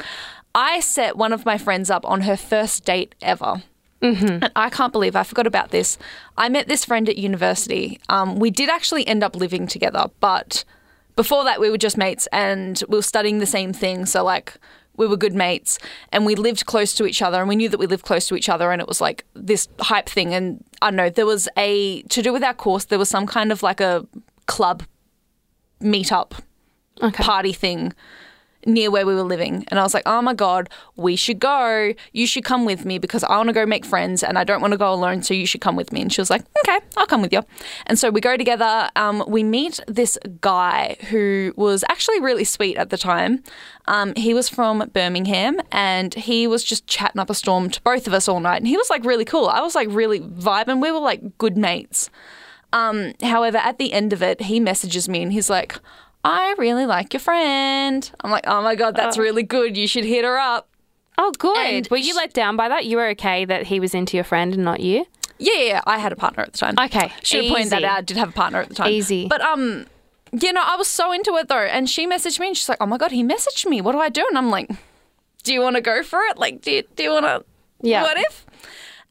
I 0.53 0.81
set 0.81 1.15
one 1.15 1.31
of 1.31 1.45
my 1.45 1.57
friends 1.57 1.89
up 1.89 2.05
on 2.05 2.21
her 2.21 2.35
first 2.35 2.83
date 2.83 3.15
ever. 3.21 3.63
Mm-hmm. 4.01 4.27
And 4.27 4.51
I 4.55 4.69
can't 4.69 4.91
believe 4.91 5.15
I 5.15 5.23
forgot 5.23 5.47
about 5.47 5.69
this. 5.69 5.97
I 6.37 6.49
met 6.49 6.67
this 6.67 6.83
friend 6.83 7.07
at 7.07 7.17
university. 7.17 7.99
Um, 8.09 8.39
we 8.39 8.49
did 8.49 8.67
actually 8.67 9.07
end 9.07 9.23
up 9.23 9.35
living 9.35 9.67
together, 9.67 10.07
but 10.19 10.65
before 11.15 11.43
that, 11.43 11.59
we 11.59 11.69
were 11.69 11.77
just 11.77 11.97
mates 11.97 12.27
and 12.31 12.83
we 12.89 12.97
were 12.97 13.03
studying 13.03 13.39
the 13.39 13.45
same 13.45 13.73
thing. 13.73 14.05
So, 14.05 14.23
like, 14.23 14.55
we 14.97 15.07
were 15.07 15.17
good 15.17 15.33
mates 15.33 15.79
and 16.11 16.25
we 16.25 16.35
lived 16.35 16.65
close 16.65 16.93
to 16.95 17.05
each 17.05 17.21
other 17.21 17.39
and 17.39 17.47
we 17.49 17.55
knew 17.55 17.69
that 17.69 17.79
we 17.79 17.87
lived 17.87 18.03
close 18.03 18.27
to 18.27 18.35
each 18.35 18.49
other 18.49 18.71
and 18.71 18.81
it 18.81 18.87
was 18.87 19.01
like 19.01 19.25
this 19.33 19.67
hype 19.79 20.09
thing. 20.09 20.33
And 20.33 20.63
I 20.81 20.89
don't 20.89 20.97
know, 20.97 21.09
there 21.09 21.25
was 21.25 21.47
a, 21.57 22.01
to 22.03 22.21
do 22.21 22.33
with 22.33 22.43
our 22.43 22.53
course, 22.53 22.85
there 22.85 22.99
was 22.99 23.09
some 23.09 23.25
kind 23.25 23.51
of 23.51 23.63
like 23.63 23.79
a 23.81 24.05
club 24.45 24.83
meetup 25.81 26.33
Okay. 27.01 27.23
party 27.23 27.53
thing 27.53 27.93
near 28.65 28.91
where 28.91 29.05
we 29.05 29.15
were 29.15 29.23
living. 29.23 29.65
And 29.69 29.79
I 29.79 29.83
was 29.83 29.93
like, 29.93 30.03
oh 30.05 30.21
my 30.21 30.33
God, 30.33 30.69
we 30.95 31.15
should 31.15 31.39
go. 31.39 31.93
You 32.13 32.27
should 32.27 32.43
come 32.43 32.65
with 32.65 32.85
me 32.85 32.99
because 32.99 33.23
I 33.23 33.37
want 33.37 33.47
to 33.47 33.53
go 33.53 33.65
make 33.65 33.85
friends 33.85 34.23
and 34.23 34.37
I 34.37 34.43
don't 34.43 34.61
want 34.61 34.71
to 34.71 34.77
go 34.77 34.93
alone. 34.93 35.23
So 35.23 35.33
you 35.33 35.45
should 35.45 35.61
come 35.61 35.75
with 35.75 35.91
me. 35.91 36.01
And 36.01 36.11
she 36.11 36.21
was 36.21 36.29
like, 36.29 36.43
okay, 36.59 36.79
I'll 36.97 37.07
come 37.07 37.21
with 37.21 37.33
you. 37.33 37.43
And 37.87 37.97
so 37.97 38.09
we 38.09 38.21
go 38.21 38.37
together. 38.37 38.89
Um, 38.95 39.23
we 39.27 39.43
meet 39.43 39.79
this 39.87 40.17
guy 40.41 40.97
who 41.09 41.53
was 41.55 41.83
actually 41.89 42.19
really 42.19 42.43
sweet 42.43 42.77
at 42.77 42.89
the 42.89 42.97
time. 42.97 43.43
Um, 43.87 44.13
he 44.15 44.33
was 44.33 44.47
from 44.47 44.89
Birmingham 44.93 45.59
and 45.71 46.13
he 46.13 46.47
was 46.47 46.63
just 46.63 46.87
chatting 46.87 47.19
up 47.19 47.29
a 47.29 47.35
storm 47.35 47.69
to 47.69 47.81
both 47.81 48.07
of 48.07 48.13
us 48.13 48.27
all 48.27 48.39
night. 48.39 48.57
And 48.57 48.67
he 48.67 48.77
was 48.77 48.89
like 48.89 49.03
really 49.03 49.25
cool. 49.25 49.47
I 49.47 49.61
was 49.61 49.75
like 49.75 49.87
really 49.91 50.19
vibing. 50.19 50.81
We 50.81 50.91
were 50.91 50.99
like 50.99 51.37
good 51.37 51.57
mates. 51.57 52.09
Um, 52.73 53.13
however, 53.21 53.57
at 53.57 53.77
the 53.79 53.91
end 53.93 54.13
of 54.13 54.21
it, 54.21 54.41
he 54.43 54.59
messages 54.59 55.09
me 55.09 55.21
and 55.21 55.33
he's 55.33 55.49
like, 55.49 55.77
I 56.23 56.53
really 56.57 56.85
like 56.85 57.13
your 57.13 57.19
friend. 57.19 58.09
I'm 58.21 58.31
like, 58.31 58.45
oh 58.47 58.61
my 58.61 58.75
God, 58.75 58.95
that's 58.95 59.17
really 59.17 59.43
good. 59.43 59.75
You 59.77 59.87
should 59.87 60.05
hit 60.05 60.23
her 60.23 60.37
up. 60.37 60.67
Oh, 61.17 61.31
good. 61.37 61.57
And 61.57 61.87
were 61.89 61.97
you 61.97 62.15
let 62.15 62.33
down 62.33 62.55
by 62.55 62.69
that? 62.69 62.85
You 62.85 62.97
were 62.97 63.07
okay 63.09 63.45
that 63.45 63.67
he 63.67 63.79
was 63.79 63.93
into 63.93 64.17
your 64.17 64.23
friend 64.23 64.53
and 64.53 64.63
not 64.63 64.79
you? 64.79 65.05
Yeah, 65.39 65.53
yeah, 65.55 65.63
yeah, 65.63 65.81
I 65.87 65.97
had 65.97 66.11
a 66.11 66.15
partner 66.15 66.43
at 66.43 66.53
the 66.53 66.57
time. 66.59 66.75
Okay, 66.79 67.11
Should 67.23 67.45
have 67.45 67.53
pointed 67.53 67.71
that 67.71 67.83
out. 67.83 67.97
I 67.97 68.01
did 68.01 68.17
have 68.17 68.29
a 68.29 68.33
partner 68.33 68.59
at 68.59 68.69
the 68.69 68.75
time. 68.75 68.89
Easy. 68.91 69.27
But, 69.27 69.41
um, 69.41 69.87
you 70.39 70.53
know, 70.53 70.61
I 70.63 70.75
was 70.75 70.87
so 70.87 71.11
into 71.11 71.33
it 71.35 71.47
though. 71.47 71.57
And 71.57 71.89
she 71.89 72.07
messaged 72.07 72.39
me 72.39 72.47
and 72.47 72.57
she's 72.57 72.69
like, 72.69 72.77
oh 72.79 72.85
my 72.85 72.97
God, 72.97 73.11
he 73.11 73.23
messaged 73.23 73.65
me. 73.67 73.81
What 73.81 73.93
do 73.93 73.99
I 73.99 74.09
do? 74.09 74.25
And 74.29 74.37
I'm 74.37 74.49
like, 74.51 74.69
do 75.43 75.53
you 75.53 75.61
want 75.61 75.75
to 75.75 75.81
go 75.81 76.03
for 76.03 76.19
it? 76.29 76.37
Like, 76.37 76.61
do 76.61 76.71
you, 76.71 76.83
do 76.95 77.03
you 77.03 77.09
want 77.11 77.25
to, 77.25 77.43
Yeah. 77.81 78.03
what 78.03 78.17
if? 78.19 78.45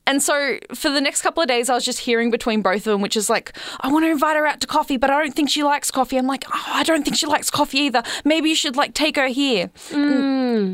And 0.06 0.22
so 0.22 0.58
for 0.74 0.90
the 0.90 1.00
next 1.00 1.22
couple 1.22 1.42
of 1.42 1.48
days, 1.48 1.70
I 1.70 1.74
was 1.74 1.84
just 1.84 2.00
hearing 2.00 2.30
between 2.30 2.62
both 2.62 2.78
of 2.78 2.84
them, 2.84 3.00
which 3.00 3.16
is 3.16 3.30
like, 3.30 3.56
I 3.80 3.92
want 3.92 4.04
to 4.04 4.10
invite 4.10 4.36
her 4.36 4.46
out 4.46 4.60
to 4.60 4.66
coffee, 4.66 4.96
but 4.96 5.10
I 5.10 5.22
don't 5.22 5.34
think 5.34 5.50
she 5.50 5.62
likes 5.62 5.90
coffee. 5.90 6.16
I'm 6.16 6.26
like, 6.26 6.44
oh, 6.48 6.64
I 6.66 6.82
don't 6.82 7.04
think 7.04 7.16
she 7.16 7.26
likes 7.26 7.50
coffee 7.50 7.78
either. 7.80 8.02
Maybe 8.24 8.48
you 8.48 8.56
should 8.56 8.76
like 8.76 8.94
take 8.94 9.16
her 9.16 9.28
here. 9.28 9.70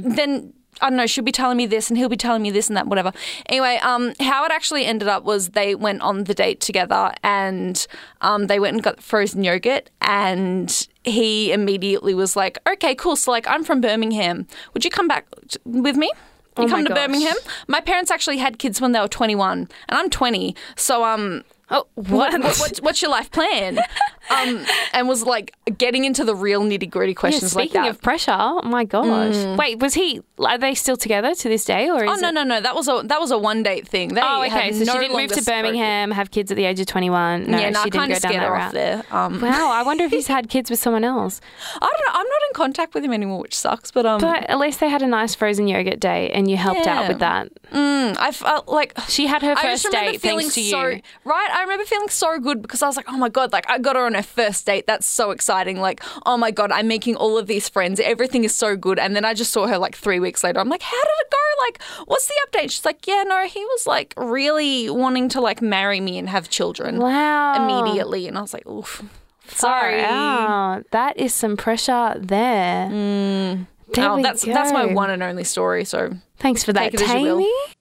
And 0.04 0.16
then 0.16 0.52
I 0.80 0.90
don't 0.90 0.96
know, 0.96 1.06
she'll 1.06 1.24
be 1.24 1.32
telling 1.32 1.56
me 1.56 1.66
this 1.66 1.88
and 1.88 1.96
he'll 1.96 2.08
be 2.08 2.16
telling 2.16 2.42
me 2.42 2.50
this 2.50 2.68
and 2.68 2.76
that, 2.76 2.86
whatever. 2.86 3.12
Anyway, 3.46 3.78
um, 3.82 4.12
how 4.20 4.44
it 4.44 4.52
actually 4.52 4.84
ended 4.84 5.08
up 5.08 5.24
was 5.24 5.50
they 5.50 5.74
went 5.74 6.02
on 6.02 6.24
the 6.24 6.34
date 6.34 6.60
together 6.60 7.12
and 7.22 7.86
um, 8.20 8.46
they 8.46 8.58
went 8.58 8.74
and 8.74 8.82
got 8.82 9.02
frozen 9.02 9.42
yogurt 9.42 9.90
and 10.02 10.86
he 11.04 11.52
immediately 11.52 12.14
was 12.14 12.36
like, 12.36 12.58
okay, 12.68 12.94
cool. 12.94 13.16
So 13.16 13.30
like, 13.30 13.46
I'm 13.48 13.64
from 13.64 13.80
Birmingham. 13.80 14.46
Would 14.74 14.84
you 14.84 14.90
come 14.90 15.08
back 15.08 15.26
with 15.64 15.96
me? 15.96 16.10
You 16.58 16.64
Oh 16.64 16.68
come 16.68 16.84
to 16.84 16.88
gosh. 16.88 17.06
Birmingham? 17.06 17.36
My 17.68 17.80
parents 17.80 18.10
actually 18.10 18.38
had 18.38 18.58
kids 18.58 18.80
when 18.80 18.92
they 18.92 19.00
were 19.00 19.08
21 19.08 19.58
and 19.60 19.68
I'm 19.88 20.10
20. 20.10 20.54
So, 20.76 21.04
um, 21.04 21.42
Oh, 21.68 21.86
what, 21.94 22.32
what, 22.32 22.56
what, 22.58 22.76
what's 22.78 23.02
your 23.02 23.10
life 23.10 23.30
plan? 23.30 23.78
Um, 24.28 24.66
and 24.92 25.06
was 25.06 25.22
like 25.22 25.54
getting 25.78 26.04
into 26.04 26.24
the 26.24 26.34
real 26.34 26.60
nitty 26.62 26.90
gritty 26.90 27.12
Yeah, 27.12 27.14
questions 27.14 27.54
like 27.54 27.68
speaking 27.68 27.82
that. 27.82 27.90
of 27.90 28.02
pressure, 28.02 28.34
oh 28.36 28.60
my 28.62 28.82
gosh. 28.82 29.36
Wait, 29.56 29.78
was 29.78 29.94
he? 29.94 30.20
Are 30.40 30.58
they 30.58 30.74
still 30.74 30.96
together 30.96 31.32
to 31.32 31.48
this 31.48 31.64
day, 31.64 31.88
or 31.88 32.02
is 32.02 32.10
Oh 32.10 32.16
no 32.16 32.30
it- 32.30 32.32
no 32.32 32.42
no! 32.42 32.60
That 32.60 32.74
was 32.74 32.88
a 32.88 33.02
that 33.04 33.20
was 33.20 33.30
a 33.30 33.38
one 33.38 33.62
date 33.62 33.86
thing. 33.86 34.14
They 34.14 34.20
Oh, 34.20 34.42
okay. 34.42 34.72
So 34.72 34.82
no 34.82 34.94
she 34.94 34.98
didn't 34.98 35.16
move 35.16 35.30
to. 35.30 35.44
Birmingham, 35.44 36.10
have 36.10 36.32
kids 36.32 36.50
at 36.50 36.56
the 36.56 36.64
age 36.64 36.80
of 36.80 36.86
twenty-one. 36.86 37.48
No, 37.48 37.56
yeah, 37.56 37.70
no, 37.70 37.84
she 37.84 37.90
didn't 37.90 38.08
go 38.08 38.18
down 38.18 38.32
that 38.32 38.50
route. 38.50 38.72
there. 38.72 39.04
Um, 39.12 39.40
Wow, 39.40 39.70
I 39.70 39.84
wonder 39.84 40.02
if 40.02 40.10
he's 40.10 40.26
had 40.36 40.48
kids 40.48 40.70
with 40.70 40.80
someone 40.80 41.04
else. 41.04 41.40
I 41.76 41.78
don't 41.78 41.90
know. 41.92 42.18
I'm 42.20 42.26
not 42.26 42.40
in 42.48 42.54
contact 42.54 42.94
with 42.94 43.04
him 43.04 43.12
anymore, 43.12 43.38
which 43.42 43.54
sucks. 43.56 43.92
But 43.92 44.06
um, 44.06 44.20
But 44.20 44.50
at 44.50 44.58
least 44.58 44.80
they 44.80 44.88
had 44.88 45.02
a 45.02 45.06
nice 45.06 45.36
frozen 45.36 45.68
yogurt 45.68 46.00
day, 46.00 46.30
and 46.32 46.50
you 46.50 46.56
helped 46.56 46.88
out 46.88 47.06
with 47.06 47.20
that. 47.20 47.48
mm, 47.72 48.16
I 48.18 48.32
felt 48.32 48.66
like 48.66 48.92
She 49.06 49.28
had 49.28 49.42
her 49.42 49.54
first 49.54 49.88
date 49.92 50.20
thanks 50.20 50.52
to 50.56 50.62
so 50.64 50.86
you. 50.88 51.00
right. 51.24 51.48
I 51.56 51.62
remember 51.62 51.84
feeling 51.86 52.10
so 52.10 52.38
good 52.38 52.60
because 52.60 52.82
I 52.82 52.86
was 52.86 52.96
like, 52.98 53.06
oh 53.08 53.16
my 53.16 53.30
god, 53.30 53.50
like 53.50 53.68
I 53.68 53.78
got 53.78 53.96
her 53.96 54.04
on 54.04 54.12
her 54.14 54.22
first 54.22 54.66
date. 54.66 54.86
That's 54.86 55.06
so 55.06 55.30
exciting. 55.30 55.80
Like, 55.80 56.02
oh 56.26 56.36
my 56.36 56.50
god, 56.50 56.70
I'm 56.70 56.86
making 56.86 57.16
all 57.16 57.38
of 57.38 57.46
these 57.46 57.66
friends. 57.66 57.98
Everything 57.98 58.44
is 58.44 58.54
so 58.54 58.76
good. 58.76 58.98
And 58.98 59.16
then 59.16 59.24
I 59.24 59.32
just 59.32 59.52
saw 59.52 59.66
her 59.66 59.78
like 59.78 59.96
three 59.96 60.20
weeks 60.20 60.44
later. 60.44 60.60
I'm 60.60 60.68
like, 60.68 60.82
how 60.82 61.02
did 61.02 61.10
it 61.20 61.30
go? 61.30 61.64
Like, 61.64 61.82
what's 62.08 62.26
the 62.28 62.34
update? 62.46 62.70
She's 62.70 62.84
like, 62.84 63.06
yeah, 63.06 63.22
no, 63.26 63.46
he 63.46 63.64
was 63.64 63.86
like 63.86 64.12
really 64.18 64.90
wanting 64.90 65.30
to 65.30 65.40
like 65.40 65.62
marry 65.62 65.98
me 66.00 66.18
and 66.18 66.28
have 66.28 66.50
children 66.50 66.98
Wow. 66.98 67.54
immediately. 67.82 68.28
And 68.28 68.36
I 68.36 68.42
was 68.42 68.52
like, 68.52 68.66
oof. 68.66 69.02
Sorry. 69.48 70.02
out. 70.04 70.82
That 70.90 71.16
is 71.18 71.32
some 71.32 71.56
pressure 71.56 72.16
there. 72.18 72.88
Mm. 72.90 73.66
There 73.94 74.10
Oh, 74.10 74.20
that's 74.20 74.42
that's 74.44 74.72
my 74.72 74.86
one 74.86 75.10
and 75.10 75.22
only 75.22 75.44
story. 75.44 75.84
So 75.84 76.10
Thanks 76.38 76.64
for 76.64 76.72
that, 76.74 76.90
Take 76.92 76.94
it 76.94 77.02
as 77.02 77.14
you 77.14 77.20
will. 77.22 77.38
Taymi. 77.38 77.72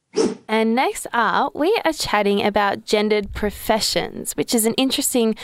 And 0.48 0.76
next 0.76 1.08
up, 1.14 1.56
we 1.56 1.78
are 1.84 1.94
chatting 1.94 2.46
about 2.46 2.86
gendered 2.86 3.34
professions, 3.34 4.34
which 4.34 4.54
is 4.54 4.66
an 4.66 4.74
interesting 4.76 5.36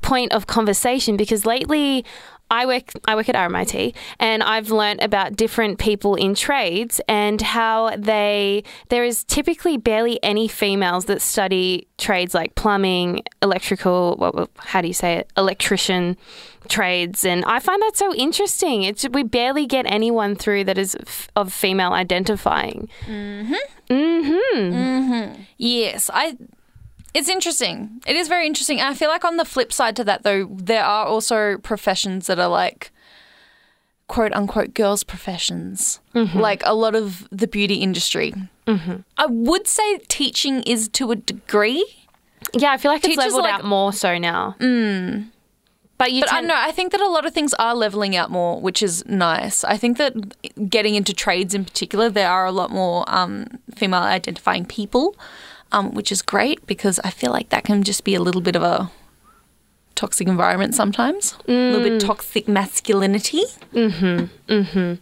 point 0.00 0.32
of 0.32 0.46
conversation 0.46 1.16
because 1.16 1.44
lately 1.44 2.04
I 2.50 2.64
work 2.66 2.92
I 3.06 3.14
work 3.16 3.28
at 3.28 3.34
RMIT 3.34 3.94
and 4.20 4.42
I've 4.42 4.70
learnt 4.70 5.02
about 5.02 5.34
different 5.36 5.78
people 5.78 6.14
in 6.14 6.34
trades 6.34 7.00
and 7.08 7.40
how 7.42 7.96
they 7.96 8.62
there 8.88 9.04
is 9.04 9.24
typically 9.24 9.76
barely 9.76 10.22
any 10.22 10.46
females 10.48 11.06
that 11.06 11.20
study 11.22 11.88
trades 11.98 12.34
like 12.34 12.54
plumbing, 12.54 13.22
electrical, 13.42 14.14
what, 14.18 14.48
how 14.58 14.80
do 14.80 14.86
you 14.88 14.94
say 14.94 15.14
it, 15.14 15.30
electrician 15.36 16.16
trades, 16.68 17.24
and 17.24 17.44
I 17.44 17.58
find 17.60 17.80
that 17.82 17.96
so 17.96 18.12
interesting. 18.14 18.82
It's 18.82 19.08
we 19.08 19.22
barely 19.22 19.66
get 19.66 19.86
anyone 19.88 20.34
through 20.36 20.64
that 20.64 20.78
is 20.78 20.96
f- 21.00 21.28
of 21.36 21.52
female 21.52 21.92
identifying. 21.92 22.88
Mhm. 23.06 23.54
Mhm. 23.90 24.40
Mhm. 24.52 25.46
Yes, 25.58 26.10
I. 26.12 26.36
It's 27.16 27.28
interesting. 27.28 28.02
It 28.06 28.16
is 28.16 28.28
very 28.28 28.46
interesting. 28.46 28.78
And 28.80 28.88
I 28.88 28.94
feel 28.94 29.08
like 29.08 29.24
on 29.24 29.36
the 29.36 29.44
flip 29.44 29.72
side 29.72 29.96
to 29.96 30.04
that, 30.04 30.22
though, 30.22 30.46
there 30.52 30.84
are 30.84 31.06
also 31.06 31.56
professions 31.58 32.26
that 32.26 32.38
are 32.38 32.48
like 32.48 32.90
quote 34.08 34.32
unquote 34.34 34.74
girls' 34.74 35.02
professions, 35.02 36.00
like 36.14 36.62
a 36.64 36.74
lot 36.74 36.94
of 36.94 37.26
the 37.32 37.46
beauty 37.46 37.76
industry. 37.76 38.34
I 38.68 39.26
would 39.26 39.66
say 39.66 39.98
teaching 40.08 40.62
is 40.62 40.88
to 40.90 41.10
a 41.12 41.16
degree. 41.16 41.84
Yeah, 42.52 42.72
I 42.72 42.76
feel 42.76 42.90
like 42.92 43.04
it's 43.04 43.16
leveled 43.16 43.42
like- 43.42 43.54
out 43.54 43.64
more 43.64 43.92
so 43.92 44.18
now. 44.18 44.54
Mm. 44.60 45.30
But 45.98 46.12
you 46.12 46.20
But 46.20 46.28
I 46.30 46.32
tend- 46.34 46.48
don't 46.48 46.56
know. 46.56 46.62
I 46.68 46.72
think 46.72 46.92
that 46.92 47.00
a 47.00 47.08
lot 47.08 47.24
of 47.24 47.32
things 47.32 47.54
are 47.54 47.74
leveling 47.74 48.14
out 48.14 48.30
more, 48.30 48.60
which 48.60 48.82
is 48.82 49.02
nice. 49.06 49.64
I 49.64 49.78
think 49.78 49.96
that 49.96 50.12
getting 50.68 50.94
into 50.94 51.14
trades 51.14 51.54
in 51.54 51.64
particular, 51.64 52.10
there 52.10 52.30
are 52.30 52.44
a 52.44 52.52
lot 52.52 52.70
more 52.70 53.04
um, 53.08 53.46
female 53.74 54.02
identifying 54.02 54.66
people, 54.66 55.16
um, 55.72 55.94
which 55.94 56.12
is 56.12 56.22
great 56.22 56.66
because 56.66 56.98
I 57.04 57.10
feel 57.10 57.32
like 57.32 57.48
that 57.50 57.64
can 57.64 57.82
just 57.82 58.04
be 58.04 58.14
a 58.14 58.20
little 58.20 58.40
bit 58.40 58.56
of 58.56 58.62
a 58.62 58.90
toxic 59.94 60.28
environment 60.28 60.74
sometimes, 60.74 61.36
a 61.48 61.52
little 61.52 61.82
bit 61.82 62.00
mm. 62.00 62.06
toxic 62.06 62.46
masculinity. 62.46 63.42
Mm-hmm, 63.72 64.52
mm-hmm. 64.52 64.94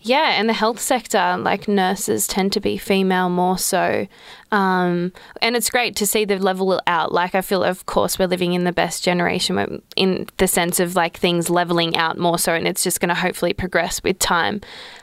Yeah, 0.00 0.34
and 0.38 0.48
the 0.48 0.54
health 0.54 0.78
sector, 0.78 1.36
like 1.38 1.66
nurses 1.66 2.28
tend 2.28 2.52
to 2.52 2.60
be 2.60 2.78
female 2.78 3.28
more 3.28 3.58
so. 3.58 4.06
Um, 4.52 5.12
and 5.42 5.56
it's 5.56 5.70
great 5.70 5.96
to 5.96 6.06
see 6.06 6.24
the 6.24 6.38
level 6.38 6.80
out. 6.86 7.12
Like, 7.12 7.34
I 7.34 7.40
feel, 7.40 7.64
of 7.64 7.84
course, 7.86 8.16
we're 8.16 8.28
living 8.28 8.52
in 8.52 8.62
the 8.62 8.72
best 8.72 9.02
generation 9.02 9.82
in 9.96 10.28
the 10.36 10.46
sense 10.46 10.78
of 10.78 10.94
like 10.94 11.16
things 11.16 11.50
leveling 11.50 11.96
out 11.96 12.16
more 12.16 12.38
so, 12.38 12.54
and 12.54 12.68
it's 12.68 12.84
just 12.84 13.00
going 13.00 13.08
to 13.08 13.14
hopefully 13.14 13.52
progress 13.52 14.00
with 14.02 14.20
time. 14.20 14.60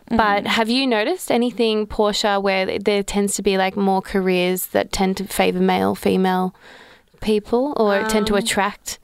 But 0.09 0.47
have 0.47 0.69
you 0.69 0.87
noticed 0.87 1.29
anything, 1.29 1.87
Portia, 1.87 2.39
where 2.39 2.79
there 2.79 3.03
tends 3.03 3.35
to 3.35 3.41
be 3.41 3.57
like 3.57 3.75
more 3.75 4.01
careers 4.01 4.67
that 4.67 4.93
tend 4.93 5.17
to 5.17 5.25
favor 5.25 5.59
male, 5.59 5.95
female 5.95 6.55
people 7.19 7.73
or 7.75 8.03
tend 8.05 8.27
to 8.27 8.35
attract? 8.35 8.99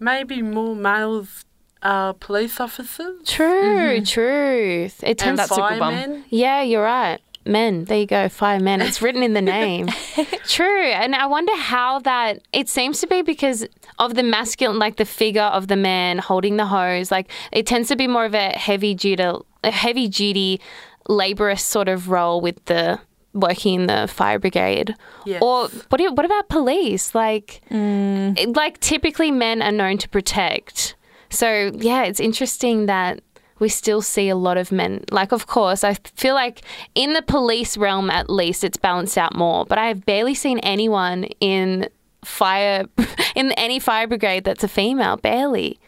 Maybe 0.00 0.42
more 0.42 0.74
males 0.74 1.44
are 1.82 2.14
police 2.14 2.60
officers 2.60 3.26
True, 3.26 3.96
mm-hmm. 3.96 4.04
truth. 4.04 5.02
It 5.02 5.08
and 5.08 5.18
tends 5.18 5.40
that's 5.40 5.52
a 5.52 5.54
good 5.56 5.78
firemen. 5.78 6.24
Yeah, 6.28 6.62
you're 6.62 6.82
right. 6.82 7.20
Men, 7.44 7.84
there 7.86 7.98
you 7.98 8.06
go, 8.06 8.28
five 8.28 8.62
men. 8.62 8.80
It's 8.80 9.02
written 9.02 9.22
in 9.22 9.32
the 9.32 9.42
name. 9.42 9.88
True. 10.46 10.84
And 10.84 11.14
I 11.14 11.26
wonder 11.26 11.54
how 11.56 11.98
that, 12.00 12.40
it 12.52 12.68
seems 12.68 13.00
to 13.00 13.06
be 13.06 13.22
because 13.22 13.66
of 13.98 14.14
the 14.14 14.22
masculine, 14.22 14.78
like 14.78 14.96
the 14.96 15.04
figure 15.04 15.42
of 15.42 15.68
the 15.68 15.76
man 15.76 16.18
holding 16.18 16.56
the 16.56 16.66
hose. 16.66 17.10
Like 17.10 17.30
it 17.50 17.66
tends 17.66 17.88
to 17.88 17.96
be 17.96 18.06
more 18.06 18.24
of 18.24 18.34
a 18.34 18.50
heavy 18.50 18.94
duty, 18.94 19.24
a 19.64 19.70
heavy 19.70 20.08
duty 20.08 20.60
laborious 21.08 21.64
sort 21.64 21.88
of 21.88 22.08
role 22.08 22.40
with 22.40 22.64
the 22.66 23.00
working 23.34 23.80
in 23.80 23.86
the 23.86 24.06
fire 24.06 24.38
brigade. 24.38 24.94
Yes. 25.24 25.42
Or 25.42 25.68
what 25.68 25.98
do 25.98 26.04
you, 26.04 26.12
what 26.12 26.24
about 26.24 26.48
police? 26.48 27.14
Like 27.14 27.60
mm. 27.70 28.38
it- 28.38 28.54
like 28.54 28.78
typically 28.80 29.30
men 29.30 29.62
are 29.62 29.72
known 29.72 29.98
to 29.98 30.08
protect. 30.08 30.94
So 31.32 31.72
yeah, 31.74 32.04
it's 32.04 32.20
interesting 32.20 32.86
that 32.86 33.20
we 33.58 33.68
still 33.68 34.02
see 34.02 34.28
a 34.28 34.36
lot 34.36 34.56
of 34.56 34.70
men. 34.70 35.04
Like 35.10 35.32
of 35.32 35.46
course, 35.46 35.82
I 35.84 35.94
feel 35.94 36.34
like 36.34 36.62
in 36.94 37.14
the 37.14 37.22
police 37.22 37.76
realm 37.76 38.10
at 38.10 38.28
least 38.28 38.64
it's 38.64 38.76
balanced 38.76 39.16
out 39.16 39.34
more, 39.34 39.64
but 39.64 39.78
I 39.78 39.88
have 39.88 40.04
barely 40.04 40.34
seen 40.34 40.58
anyone 40.60 41.24
in 41.40 41.88
fire 42.24 42.86
in 43.34 43.52
any 43.52 43.78
fire 43.78 44.06
brigade 44.06 44.44
that's 44.44 44.64
a 44.64 44.68
female, 44.68 45.16
barely. 45.16 45.78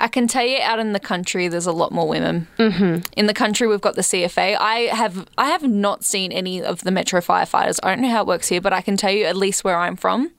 I 0.00 0.08
can 0.08 0.26
tell 0.26 0.44
you, 0.44 0.58
out 0.60 0.80
in 0.80 0.94
the 0.94 1.00
country, 1.00 1.46
there's 1.46 1.66
a 1.66 1.72
lot 1.72 1.92
more 1.92 2.08
women. 2.08 2.48
Mm-hmm. 2.58 3.02
In 3.16 3.26
the 3.26 3.34
country, 3.34 3.68
we've 3.68 3.80
got 3.80 3.94
the 3.94 4.02
CFA. 4.02 4.56
I 4.58 4.90
have 4.92 5.28
I 5.38 5.46
have 5.50 5.62
not 5.62 6.04
seen 6.04 6.32
any 6.32 6.60
of 6.60 6.82
the 6.82 6.90
Metro 6.90 7.20
firefighters. 7.20 7.78
I 7.82 7.90
don't 7.90 8.02
know 8.02 8.10
how 8.10 8.22
it 8.22 8.26
works 8.26 8.48
here, 8.48 8.60
but 8.60 8.72
I 8.72 8.80
can 8.80 8.96
tell 8.96 9.12
you, 9.12 9.26
at 9.26 9.36
least 9.36 9.62
where 9.62 9.76
I'm 9.76 9.96
from, 9.96 10.32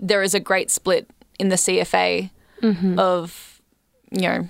there 0.00 0.22
is 0.22 0.34
a 0.34 0.40
great 0.40 0.70
split 0.70 1.10
in 1.38 1.50
the 1.50 1.56
CFA 1.56 2.30
of 2.98 3.47
you 4.10 4.22
know 4.22 4.48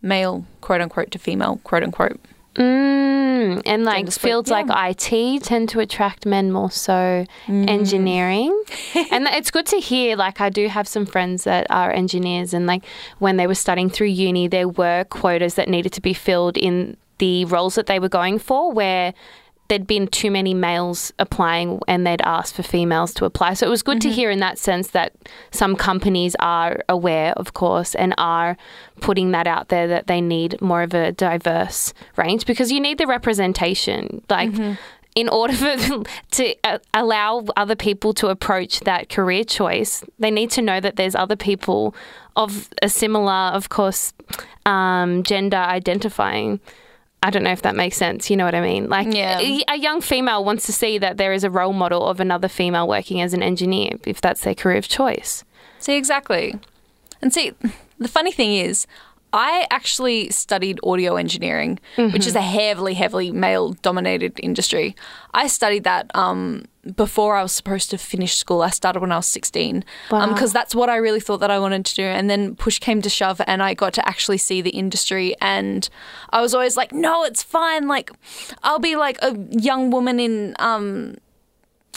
male 0.00 0.44
quote 0.60 0.80
unquote 0.80 1.10
to 1.12 1.18
female 1.18 1.60
quote 1.64 1.82
unquote. 1.82 2.20
Mm, 2.56 3.62
and 3.64 3.84
like 3.84 4.12
fields 4.12 4.50
yeah. 4.50 4.60
like 4.60 5.00
IT 5.10 5.42
tend 5.42 5.70
to 5.70 5.80
attract 5.80 6.26
men 6.26 6.52
more 6.52 6.70
so 6.70 7.24
engineering. 7.48 8.50
and 9.10 9.26
it's 9.28 9.50
good 9.50 9.66
to 9.66 9.78
hear 9.78 10.16
like 10.16 10.40
I 10.40 10.50
do 10.50 10.68
have 10.68 10.86
some 10.86 11.06
friends 11.06 11.44
that 11.44 11.66
are 11.70 11.90
engineers 11.90 12.52
and 12.52 12.66
like 12.66 12.84
when 13.20 13.38
they 13.38 13.46
were 13.46 13.54
studying 13.54 13.88
through 13.88 14.08
uni 14.08 14.48
there 14.48 14.68
were 14.68 15.04
quotas 15.04 15.54
that 15.54 15.68
needed 15.68 15.92
to 15.92 16.02
be 16.02 16.12
filled 16.12 16.58
in 16.58 16.96
the 17.18 17.44
roles 17.46 17.74
that 17.76 17.86
they 17.86 17.98
were 17.98 18.08
going 18.08 18.38
for 18.38 18.72
where 18.72 19.14
there'd 19.72 19.86
been 19.86 20.06
too 20.06 20.30
many 20.30 20.52
males 20.52 21.14
applying 21.18 21.80
and 21.88 22.06
they'd 22.06 22.20
asked 22.20 22.54
for 22.54 22.62
females 22.62 23.14
to 23.14 23.24
apply. 23.24 23.54
So 23.54 23.66
it 23.66 23.70
was 23.70 23.82
good 23.82 24.02
to 24.02 24.10
hear 24.10 24.30
in 24.30 24.38
that 24.40 24.58
sense 24.58 24.88
that 24.88 25.14
some 25.50 25.76
companies 25.76 26.36
are 26.40 26.82
aware, 26.90 27.32
of 27.38 27.54
course, 27.54 27.94
and 27.94 28.14
are 28.18 28.58
putting 29.00 29.30
that 29.30 29.46
out 29.46 29.70
there 29.70 29.88
that 29.88 30.08
they 30.08 30.20
need 30.20 30.60
more 30.60 30.82
of 30.82 30.92
a 30.92 31.12
diverse 31.12 31.94
range 32.16 32.44
because 32.44 32.70
you 32.70 32.80
need 32.80 32.98
the 32.98 33.06
representation. 33.06 34.22
Like, 34.28 34.52
in 35.14 35.30
order 35.30 35.54
for 35.54 35.74
to 36.32 36.54
uh, 36.64 36.78
allow 36.92 37.46
other 37.56 37.74
people 37.74 38.12
to 38.12 38.26
approach 38.26 38.80
that 38.80 39.08
career 39.08 39.42
choice, 39.42 40.04
they 40.18 40.30
need 40.30 40.50
to 40.50 40.60
know 40.60 40.80
that 40.80 40.96
there's 40.96 41.14
other 41.14 41.36
people 41.36 41.94
of 42.36 42.68
a 42.82 42.90
similar, 42.90 43.32
of 43.32 43.70
course, 43.70 44.12
um, 44.66 45.22
gender 45.22 45.56
identifying. 45.56 46.60
I 47.22 47.30
don't 47.30 47.44
know 47.44 47.52
if 47.52 47.62
that 47.62 47.76
makes 47.76 47.96
sense. 47.96 48.28
You 48.30 48.36
know 48.36 48.44
what 48.44 48.54
I 48.54 48.60
mean? 48.60 48.88
Like 48.88 49.14
Yeah. 49.14 49.38
a, 49.38 49.62
a 49.68 49.76
young 49.78 50.00
female 50.00 50.44
wants 50.44 50.66
to 50.66 50.72
see 50.72 50.98
that 50.98 51.16
there 51.18 51.32
is 51.32 51.44
a 51.44 51.50
role 51.50 51.72
model 51.72 52.06
of 52.06 52.18
another 52.20 52.48
female 52.48 52.88
working 52.88 53.20
as 53.20 53.32
an 53.32 53.42
engineer 53.42 53.92
if 54.06 54.20
that's 54.20 54.42
their 54.42 54.54
career 54.54 54.76
of 54.78 54.88
choice. 54.88 55.44
See, 55.78 55.94
exactly. 55.96 56.58
And 57.20 57.32
see, 57.32 57.52
the 57.98 58.08
funny 58.08 58.32
thing 58.32 58.54
is, 58.54 58.86
I 59.32 59.66
actually 59.70 60.28
studied 60.30 60.78
audio 60.82 61.16
engineering, 61.16 61.78
which 61.96 62.26
is 62.26 62.34
a 62.34 62.40
heavily, 62.42 62.94
heavily 62.94 63.30
male 63.30 63.72
dominated 63.72 64.38
industry. 64.42 64.94
I 65.32 65.46
studied 65.46 65.84
that 65.84 66.10
um, 66.14 66.64
before 66.96 67.36
I 67.36 67.42
was 67.42 67.52
supposed 67.52 67.90
to 67.90 67.98
finish 67.98 68.36
school. 68.36 68.62
I 68.62 68.70
started 68.70 69.00
when 69.00 69.12
I 69.12 69.16
was 69.16 69.26
16 69.28 69.84
because 70.08 70.52
that's 70.52 70.74
what 70.74 70.88
I 70.90 70.96
really 70.96 71.20
thought 71.20 71.38
that 71.38 71.50
I 71.50 71.58
wanted 71.58 71.84
to 71.86 71.94
do. 71.94 72.02
And 72.02 72.28
then 72.28 72.56
push 72.56 72.78
came 72.80 73.00
to 73.02 73.08
shove, 73.08 73.40
and 73.46 73.62
I 73.62 73.74
got 73.74 73.92
to 73.94 74.08
actually 74.08 74.38
see 74.38 74.60
the 74.62 74.70
industry. 74.70 75.34
And 75.40 75.88
I 76.30 76.40
was 76.40 76.54
always 76.54 76.76
like, 76.76 76.92
no, 76.92 77.22
it's 77.24 77.42
fine. 77.42 77.86
Like, 77.86 78.10
I'll 78.64 78.80
be 78.80 78.96
like 78.96 79.18
a 79.22 79.36
young 79.50 79.90
woman 79.90 80.18
in. 80.18 80.56
Um, 80.58 81.16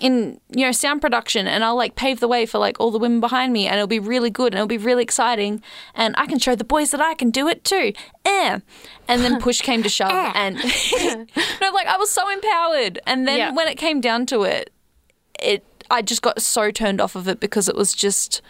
in 0.02 0.42
you 0.50 0.66
know 0.66 0.74
sound 0.74 1.00
production 1.00 1.48
and 1.48 1.64
I'll 1.64 1.78
like 1.78 1.96
pave 1.96 2.20
the 2.20 2.28
way 2.28 2.46
for 2.46 2.58
like 2.58 2.78
all 2.82 2.92
the 2.92 3.00
women 3.00 3.22
behind 3.22 3.54
me 3.54 3.66
and 3.66 3.76
it'll 3.78 3.88
be 3.88 3.98
really 3.98 4.30
good 4.30 4.48
and 4.48 4.56
it'll 4.56 4.68
be 4.68 4.78
really 4.78 5.04
exciting 5.04 5.64
and 5.94 6.14
I 6.18 6.26
can 6.26 6.38
show 6.38 6.54
the 6.54 6.66
boys 6.66 6.92
that 6.92 7.00
I 7.00 7.14
can 7.14 7.30
do 7.30 7.48
it 7.48 7.64
too. 7.64 7.94
Eh. 8.26 8.60
And 9.08 9.22
then 9.22 9.40
push 9.40 9.62
came 9.62 9.84
to 9.84 9.88
shove 9.90 10.12
and 10.12 10.56
no 11.62 11.72
like 11.72 11.88
I 11.88 11.96
was 11.98 12.12
so 12.12 12.30
empowered 12.30 13.00
and 13.08 13.26
then 13.26 13.38
Yeah. 13.38 13.52
when 13.54 13.70
it 13.70 13.78
came 13.78 14.02
down 14.02 14.26
to 14.26 14.44
it 14.44 14.74
it 15.40 15.64
I 15.92 16.02
just 16.02 16.22
got 16.22 16.42
so 16.42 16.72
turned 16.72 17.00
off 17.00 17.16
of 17.16 17.28
it 17.28 17.40
because 17.40 17.70
it 17.70 17.76
was 17.76 17.94
just 17.94 18.42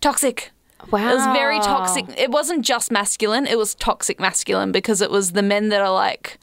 toxic. 0.00 0.52
Wow. 0.90 1.10
It 1.10 1.14
was 1.14 1.26
very 1.26 1.60
toxic. 1.60 2.06
It 2.18 2.30
wasn't 2.30 2.64
just 2.64 2.90
masculine, 2.90 3.46
it 3.46 3.58
was 3.58 3.74
toxic 3.74 4.18
masculine 4.18 4.72
because 4.72 5.02
it 5.02 5.10
was 5.10 5.32
the 5.32 5.42
men 5.42 5.68
that 5.68 5.80
are 5.82 5.92
like, 5.92 6.38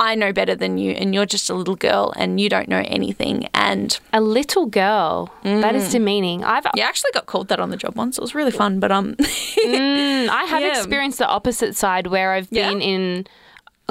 I 0.00 0.16
know 0.16 0.32
better 0.32 0.56
than 0.56 0.76
you, 0.76 0.90
and 0.90 1.14
you're 1.14 1.24
just 1.24 1.48
a 1.48 1.54
little 1.54 1.76
girl 1.76 2.12
and 2.16 2.40
you 2.40 2.48
don't 2.48 2.68
know 2.68 2.82
anything. 2.86 3.48
And 3.54 3.96
A 4.12 4.20
little 4.20 4.66
girl. 4.66 5.30
That 5.44 5.74
Mm. 5.74 5.76
is 5.76 5.92
demeaning. 5.92 6.42
I've 6.42 6.66
yeah, 6.74 6.84
I 6.86 6.88
actually 6.88 7.12
got 7.14 7.26
called 7.26 7.46
that 7.48 7.60
on 7.60 7.70
the 7.70 7.76
job 7.76 7.94
once. 7.96 8.18
It 8.18 8.20
was 8.20 8.34
really 8.34 8.50
fun, 8.50 8.80
but 8.80 8.90
um, 8.90 9.14
Mm, 9.64 10.28
I 10.28 10.44
have 10.44 10.62
Yeah. 10.62 10.76
experienced 10.76 11.18
the 11.18 11.28
opposite 11.28 11.76
side 11.76 12.08
where 12.08 12.32
I've 12.32 12.48
Yeah? 12.50 12.68
been 12.70 12.80
in 12.82 13.26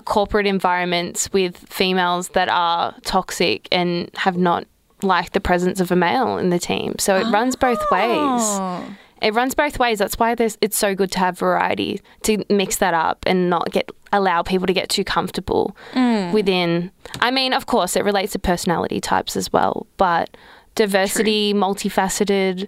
corporate 0.02 0.48
environments 0.48 1.32
with 1.32 1.58
females 1.70 2.30
that 2.30 2.50
are 2.50 2.96
toxic 3.04 3.68
and 3.72 4.10
have 4.16 4.38
not 4.38 4.66
liked 5.02 5.34
the 5.34 5.42
presence 5.42 5.80
of 5.80 5.92
a 5.92 5.96
male 5.96 6.38
in 6.38 6.50
the 6.50 6.60
team. 6.60 6.96
So 7.00 7.18
it 7.18 7.26
runs 7.32 7.56
both 7.56 7.80
ah. 7.92 8.82
ways. 8.82 8.98
It 9.22 9.34
runs 9.34 9.56
both 9.56 9.80
ways. 9.80 10.00
That's 10.00 10.20
why 10.20 10.36
there's, 10.36 10.58
it's 10.60 10.78
so 10.78 10.96
good 10.96 11.12
to 11.14 11.20
have 11.20 11.40
variety 11.40 12.02
to 12.24 12.44
mix 12.50 12.78
that 12.78 12.94
up 12.94 13.24
and 13.26 13.50
not 13.50 13.72
get 13.72 13.90
allow 14.12 14.44
people 14.44 14.68
to 14.68 14.74
get 14.74 14.90
too 14.90 15.04
comfortable 15.04 15.76
mm. 15.94 16.32
within. 16.34 16.92
I 17.20 17.32
mean, 17.32 17.54
of 17.54 17.66
course, 17.66 17.96
it 17.96 18.04
relates 18.04 18.34
to 18.34 18.40
personality 18.40 19.00
types 19.02 19.36
as 19.36 19.52
well, 19.52 19.88
but 19.98 20.36
diversity, 20.76 21.54
multifaceted 21.54 22.68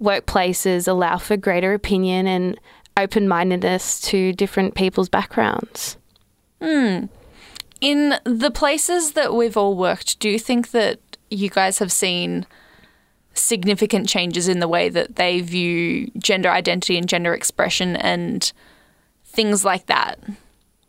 workplaces 0.00 0.88
allow 0.88 1.18
for 1.18 1.36
greater 1.36 1.74
opinion 1.74 2.26
and 2.26 2.58
open 2.96 3.28
mindedness 3.28 4.00
to 4.00 4.32
different 4.32 4.74
people's 4.74 5.08
backgrounds. 5.08 5.96
Hmm. 6.60 7.06
in 7.80 8.14
the 8.24 8.50
places 8.50 9.12
that 9.12 9.32
we've 9.34 9.56
all 9.56 9.74
worked, 9.76 10.18
do 10.20 10.28
you 10.28 10.38
think 10.38 10.70
that 10.72 10.98
you 11.30 11.48
guys 11.48 11.78
have 11.78 11.90
seen 11.92 12.46
significant 13.34 14.08
changes 14.08 14.48
in 14.48 14.58
the 14.60 14.68
way 14.68 14.88
that 14.88 15.16
they 15.16 15.40
view 15.40 16.10
gender 16.18 16.50
identity 16.50 16.98
and 16.98 17.08
gender 17.08 17.32
expression 17.32 17.96
and 17.96 18.52
things 19.24 19.64
like 19.64 19.86
that? 19.86 20.18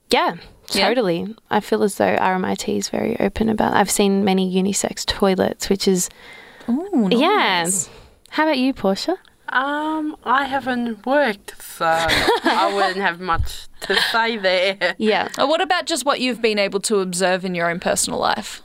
Yeah, 0.10 0.36
Yeah. 0.74 0.88
totally. 0.90 1.34
I 1.50 1.60
feel 1.62 1.84
as 1.84 1.96
though 1.96 2.18
RMIT 2.18 2.78
is 2.78 2.90
very 2.90 3.18
open 3.20 3.48
about. 3.48 3.74
I've 3.76 3.92
seen 3.92 4.26
many 4.26 4.54
unisex 4.54 5.06
toilets, 5.06 5.70
which 5.70 5.88
is 5.88 6.10
Ooh, 6.68 7.08
yeah. 7.12 7.70
How 8.32 8.44
about 8.44 8.58
you, 8.58 8.74
Portia? 8.74 9.18
Um, 9.52 10.16
I 10.24 10.46
haven't 10.46 11.06
worked, 11.06 11.62
so 11.62 11.86
I 11.86 12.72
wouldn't 12.76 12.98
have 12.98 13.20
much 13.20 13.68
to 13.82 13.96
say 14.12 14.38
there. 14.38 14.96
Yeah. 14.98 15.28
Or 15.38 15.48
what 15.48 15.62
about 15.62 15.86
just 15.86 16.06
what 16.06 16.22
you've 16.22 16.42
been 16.42 16.60
able 16.60 16.80
to 16.82 17.00
observe 17.00 17.44
in 17.44 17.54
your 17.54 17.70
own 17.70 17.80
personal 17.80 18.20
life? 18.20 18.62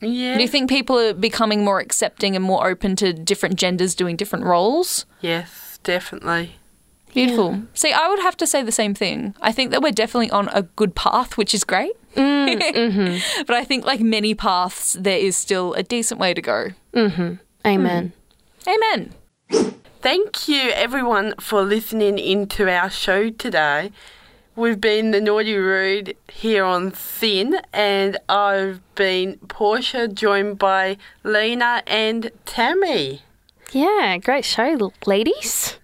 Yeah. 0.00 0.36
Do 0.36 0.42
you 0.42 0.48
think 0.48 0.68
people 0.68 0.98
are 0.98 1.14
becoming 1.14 1.64
more 1.64 1.80
accepting 1.80 2.36
and 2.36 2.44
more 2.44 2.68
open 2.68 2.96
to 2.96 3.12
different 3.14 3.56
genders 3.56 3.94
doing 3.94 4.16
different 4.16 4.44
roles? 4.44 5.06
Yes, 5.22 5.78
definitely. 5.82 6.56
Beautiful. 7.14 7.62
See, 7.72 7.92
I 7.92 8.08
would 8.08 8.18
have 8.18 8.36
to 8.36 8.46
say 8.46 8.62
the 8.62 8.70
same 8.70 8.94
thing. 8.94 9.34
I 9.40 9.50
think 9.50 9.70
that 9.70 9.80
we're 9.80 9.92
definitely 9.92 10.30
on 10.30 10.48
a 10.48 10.62
good 10.62 10.94
path, 10.94 11.38
which 11.38 11.54
is 11.54 11.64
great. 11.64 11.92
Mm, 12.14 12.60
mm-hmm. 12.74 13.44
but 13.46 13.56
I 13.56 13.64
think, 13.64 13.86
like 13.86 14.00
many 14.00 14.34
paths, 14.34 14.92
there 15.00 15.18
is 15.18 15.34
still 15.34 15.72
a 15.72 15.82
decent 15.82 16.20
way 16.20 16.34
to 16.34 16.42
go. 16.42 16.68
Mm-hmm. 16.92 17.34
Amen. 17.66 18.12
Mm-hmm. 18.66 18.70
Amen. 18.70 19.14
Thank 20.06 20.46
you, 20.46 20.70
everyone, 20.70 21.34
for 21.40 21.62
listening 21.62 22.16
into 22.16 22.70
our 22.70 22.88
show 22.88 23.28
today. 23.30 23.90
We've 24.54 24.80
been 24.80 25.10
the 25.10 25.20
Naughty 25.20 25.56
Rude 25.56 26.16
here 26.30 26.62
on 26.62 26.94
SYN, 26.94 27.56
and 27.72 28.16
I've 28.28 28.80
been 28.94 29.38
Portia, 29.48 30.06
joined 30.06 30.60
by 30.60 30.96
Lena 31.24 31.82
and 31.88 32.30
Taymi. 32.46 33.22
Yeah, 33.72 34.18
great 34.18 34.44
show, 34.44 34.92
ladies. 35.06 35.76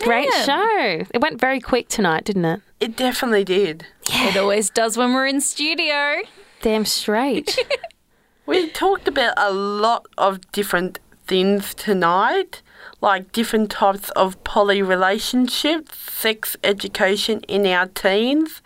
Great 0.00 0.28
Yeah. 0.32 0.42
show. 0.42 1.06
It 1.14 1.20
went 1.20 1.40
very 1.40 1.60
quick 1.60 1.86
tonight, 1.86 2.24
didn't 2.24 2.46
it? 2.46 2.60
It 2.80 2.96
definitely 2.96 3.44
did. 3.44 3.86
Yeah. 4.10 4.30
It 4.30 4.36
always 4.36 4.70
does 4.70 4.96
when 4.96 5.12
we're 5.12 5.28
in 5.28 5.40
studio. 5.40 6.22
Damn 6.62 6.84
straight. 6.84 7.56
We 8.44 8.70
talked 8.70 9.06
about 9.06 9.34
a 9.36 9.52
lot 9.52 10.06
of 10.16 10.50
different 10.50 10.98
things 11.28 11.74
tonight, 11.74 12.62
like 13.00 13.32
different 13.32 13.70
types 13.70 14.10
of 14.10 14.42
poly 14.44 14.82
relationships, 14.82 15.96
sex 15.98 16.56
education 16.64 17.40
in 17.48 17.66
our 17.66 17.86
teens, 17.86 18.60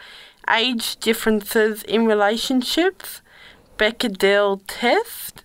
age 0.51 0.97
differences 0.97 1.83
in 1.83 2.07
relationships, 2.07 3.21
Bechdel 3.79 4.61
test, 4.67 5.45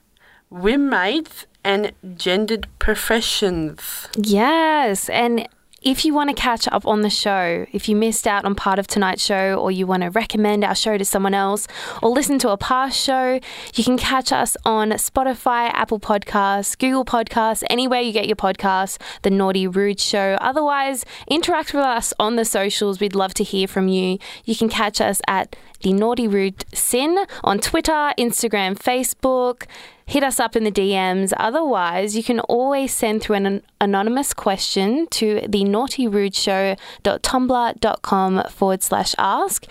roommates, 0.50 1.46
and 1.64 1.92
gendered 2.16 2.68
professions. 2.80 4.08
yes, 4.18 5.10
and 5.10 5.48
If 5.84 6.06
you 6.06 6.14
want 6.14 6.32
to 6.32 6.36
catch 6.36 6.68
up 6.68 6.88
on 6.88 7.02
the 7.02 7.10
show, 7.10 7.68
if 7.72 7.88
you 7.88 7.96
missed 7.96 8.26
out 8.26 8.46
on 8.46 8.56
part 8.56 8.80
of 8.80 8.88
tonight's 8.88 9.24
show, 9.24 9.54
or 9.54 9.70
you 9.70 9.86
want 9.86 10.02
to 10.02 10.10
recommend 10.10 10.64
our 10.64 10.74
show 10.74 10.98
to 10.98 11.06
someone 11.06 11.36
else, 11.36 11.68
or 12.02 12.10
listen 12.10 12.40
to 12.40 12.50
a 12.50 12.58
past 12.58 13.00
show, 13.00 13.40
you 13.76 13.84
can 13.84 13.96
catch 13.96 14.32
us 14.32 14.58
on 14.66 14.90
Spotify, 14.92 15.70
Apple 15.74 16.00
Podcasts, 16.00 16.76
Google 16.78 17.06
Podcasts, 17.06 17.64
anywhere 17.70 18.02
you 18.02 18.12
get 18.12 18.26
your 18.26 18.36
podcasts, 18.36 18.98
The 19.22 19.30
Naughty 19.30 19.68
Rude 19.68 20.00
Show. 20.00 20.36
Otherwise, 20.42 21.06
interact 21.28 21.76
with 21.76 21.84
us 21.84 22.12
on 22.20 22.38
the 22.38 22.46
socials. 22.46 23.00
We'd 23.00 23.16
love 23.16 23.36
to 23.36 23.44
hear 23.44 23.68
from 23.68 23.88
you. 23.88 24.18
You 24.46 24.56
can 24.56 24.70
catch 24.70 25.00
us 25.00 25.22
at 25.28 25.56
The 25.82 25.94
Naughty 25.94 26.28
Rude 26.28 26.66
SYN 26.74 27.20
on 27.44 27.60
Twitter, 27.60 28.14
Instagram, 28.18 28.80
Facebook 28.80 29.68
hit 30.08 30.24
us 30.24 30.40
up 30.40 30.56
in 30.56 30.64
the 30.64 30.72
DMs. 30.72 31.34
Otherwise, 31.38 32.16
you 32.16 32.24
can 32.24 32.40
always 32.40 32.92
send 32.94 33.22
through 33.22 33.36
an 33.36 33.62
anonymous 33.80 34.34
question 34.34 35.06
to 35.08 35.42
the 35.48 35.64
naughtyrudeshow.tumblr.com 35.64 38.44
forward 38.50 38.82
slash 38.82 39.14
ask. 39.20 39.68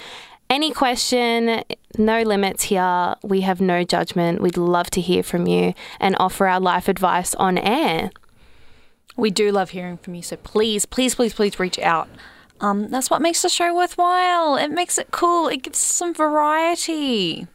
Any 0.48 0.70
question, 0.70 1.64
no 1.98 2.22
limits 2.22 2.62
here. 2.64 3.16
We 3.24 3.40
have 3.40 3.60
no 3.60 3.82
judgment. 3.82 4.40
We'd 4.40 4.56
love 4.56 4.90
to 4.90 5.00
hear 5.00 5.24
from 5.24 5.48
you 5.48 5.74
and 5.98 6.14
offer 6.20 6.46
our 6.46 6.60
life 6.60 6.88
advice 6.88 7.34
on 7.34 7.58
air. 7.58 8.12
We 9.16 9.30
do 9.30 9.50
love 9.50 9.70
hearing 9.70 9.96
from 9.96 10.14
you, 10.14 10.22
so 10.22 10.36
please, 10.36 10.84
please, 10.84 11.14
please, 11.14 11.32
please 11.32 11.58
reach 11.58 11.78
out. 11.78 12.08
Um, 12.60 12.90
that's 12.90 13.08
what 13.10 13.22
makes 13.22 13.42
the 13.42 13.48
show 13.48 13.74
worthwhile. 13.74 14.56
It 14.56 14.70
makes 14.70 14.98
it 14.98 15.08
cool. 15.10 15.48
It 15.48 15.62
gives 15.62 15.78
some 15.78 16.14
variety. 16.14 17.46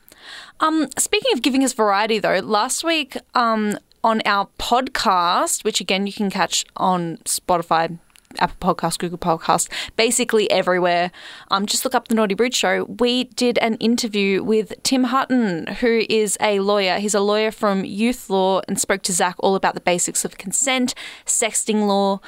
Um, 0.61 0.87
speaking 0.95 1.33
of 1.33 1.41
giving 1.41 1.63
us 1.63 1.73
variety, 1.73 2.19
though, 2.19 2.37
last 2.37 2.83
week 2.83 3.17
um, 3.33 3.77
on 4.03 4.21
our 4.25 4.47
podcast, 4.59 5.63
which 5.63 5.81
again 5.81 6.05
you 6.05 6.13
can 6.13 6.29
catch 6.29 6.65
on 6.77 7.17
Spotify, 7.25 7.97
Apple 8.37 8.75
Podcast, 8.75 8.99
Google 8.99 9.17
Podcast, 9.17 9.69
basically 9.95 10.49
everywhere. 10.51 11.11
Um, 11.49 11.65
just 11.65 11.83
look 11.83 11.95
up 11.95 12.09
the 12.09 12.15
Naughty 12.15 12.35
Rude 12.35 12.53
Show. 12.53 12.85
We 12.99 13.23
did 13.23 13.57
an 13.57 13.73
interview 13.77 14.43
with 14.43 14.73
Tim 14.83 15.05
Hutton, 15.05 15.65
who 15.65 16.03
is 16.07 16.37
a 16.39 16.59
lawyer. 16.59 16.99
He's 16.99 17.15
a 17.15 17.21
lawyer 17.21 17.49
from 17.49 17.83
youth 17.83 18.29
law 18.29 18.61
and 18.67 18.79
spoke 18.79 19.01
to 19.03 19.13
Zach 19.13 19.35
all 19.39 19.55
about 19.55 19.73
the 19.73 19.81
basics 19.81 20.23
of 20.23 20.37
consent, 20.37 20.93
sexting 21.25 21.87
law. 21.87 22.19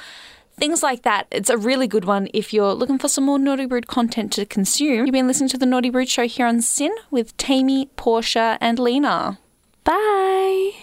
Things 0.56 0.82
like 0.82 1.02
that. 1.02 1.26
It's 1.30 1.50
a 1.50 1.58
really 1.58 1.88
good 1.88 2.04
one 2.04 2.28
if 2.32 2.52
you're 2.52 2.74
looking 2.74 2.98
for 2.98 3.08
some 3.08 3.24
more 3.24 3.38
Naughty 3.38 3.66
Rude 3.66 3.88
content 3.88 4.32
to 4.34 4.46
consume. 4.46 5.06
You've 5.06 5.12
been 5.12 5.26
listening 5.26 5.48
to 5.50 5.58
the 5.58 5.66
Naughty 5.66 5.90
Rude 5.90 6.08
Show 6.08 6.26
here 6.26 6.46
on 6.46 6.60
SYN 6.60 6.94
with 7.10 7.36
Taymi, 7.36 7.88
Portia, 7.96 8.56
and 8.60 8.78
Lena. 8.78 9.38
Bye. 9.82 10.74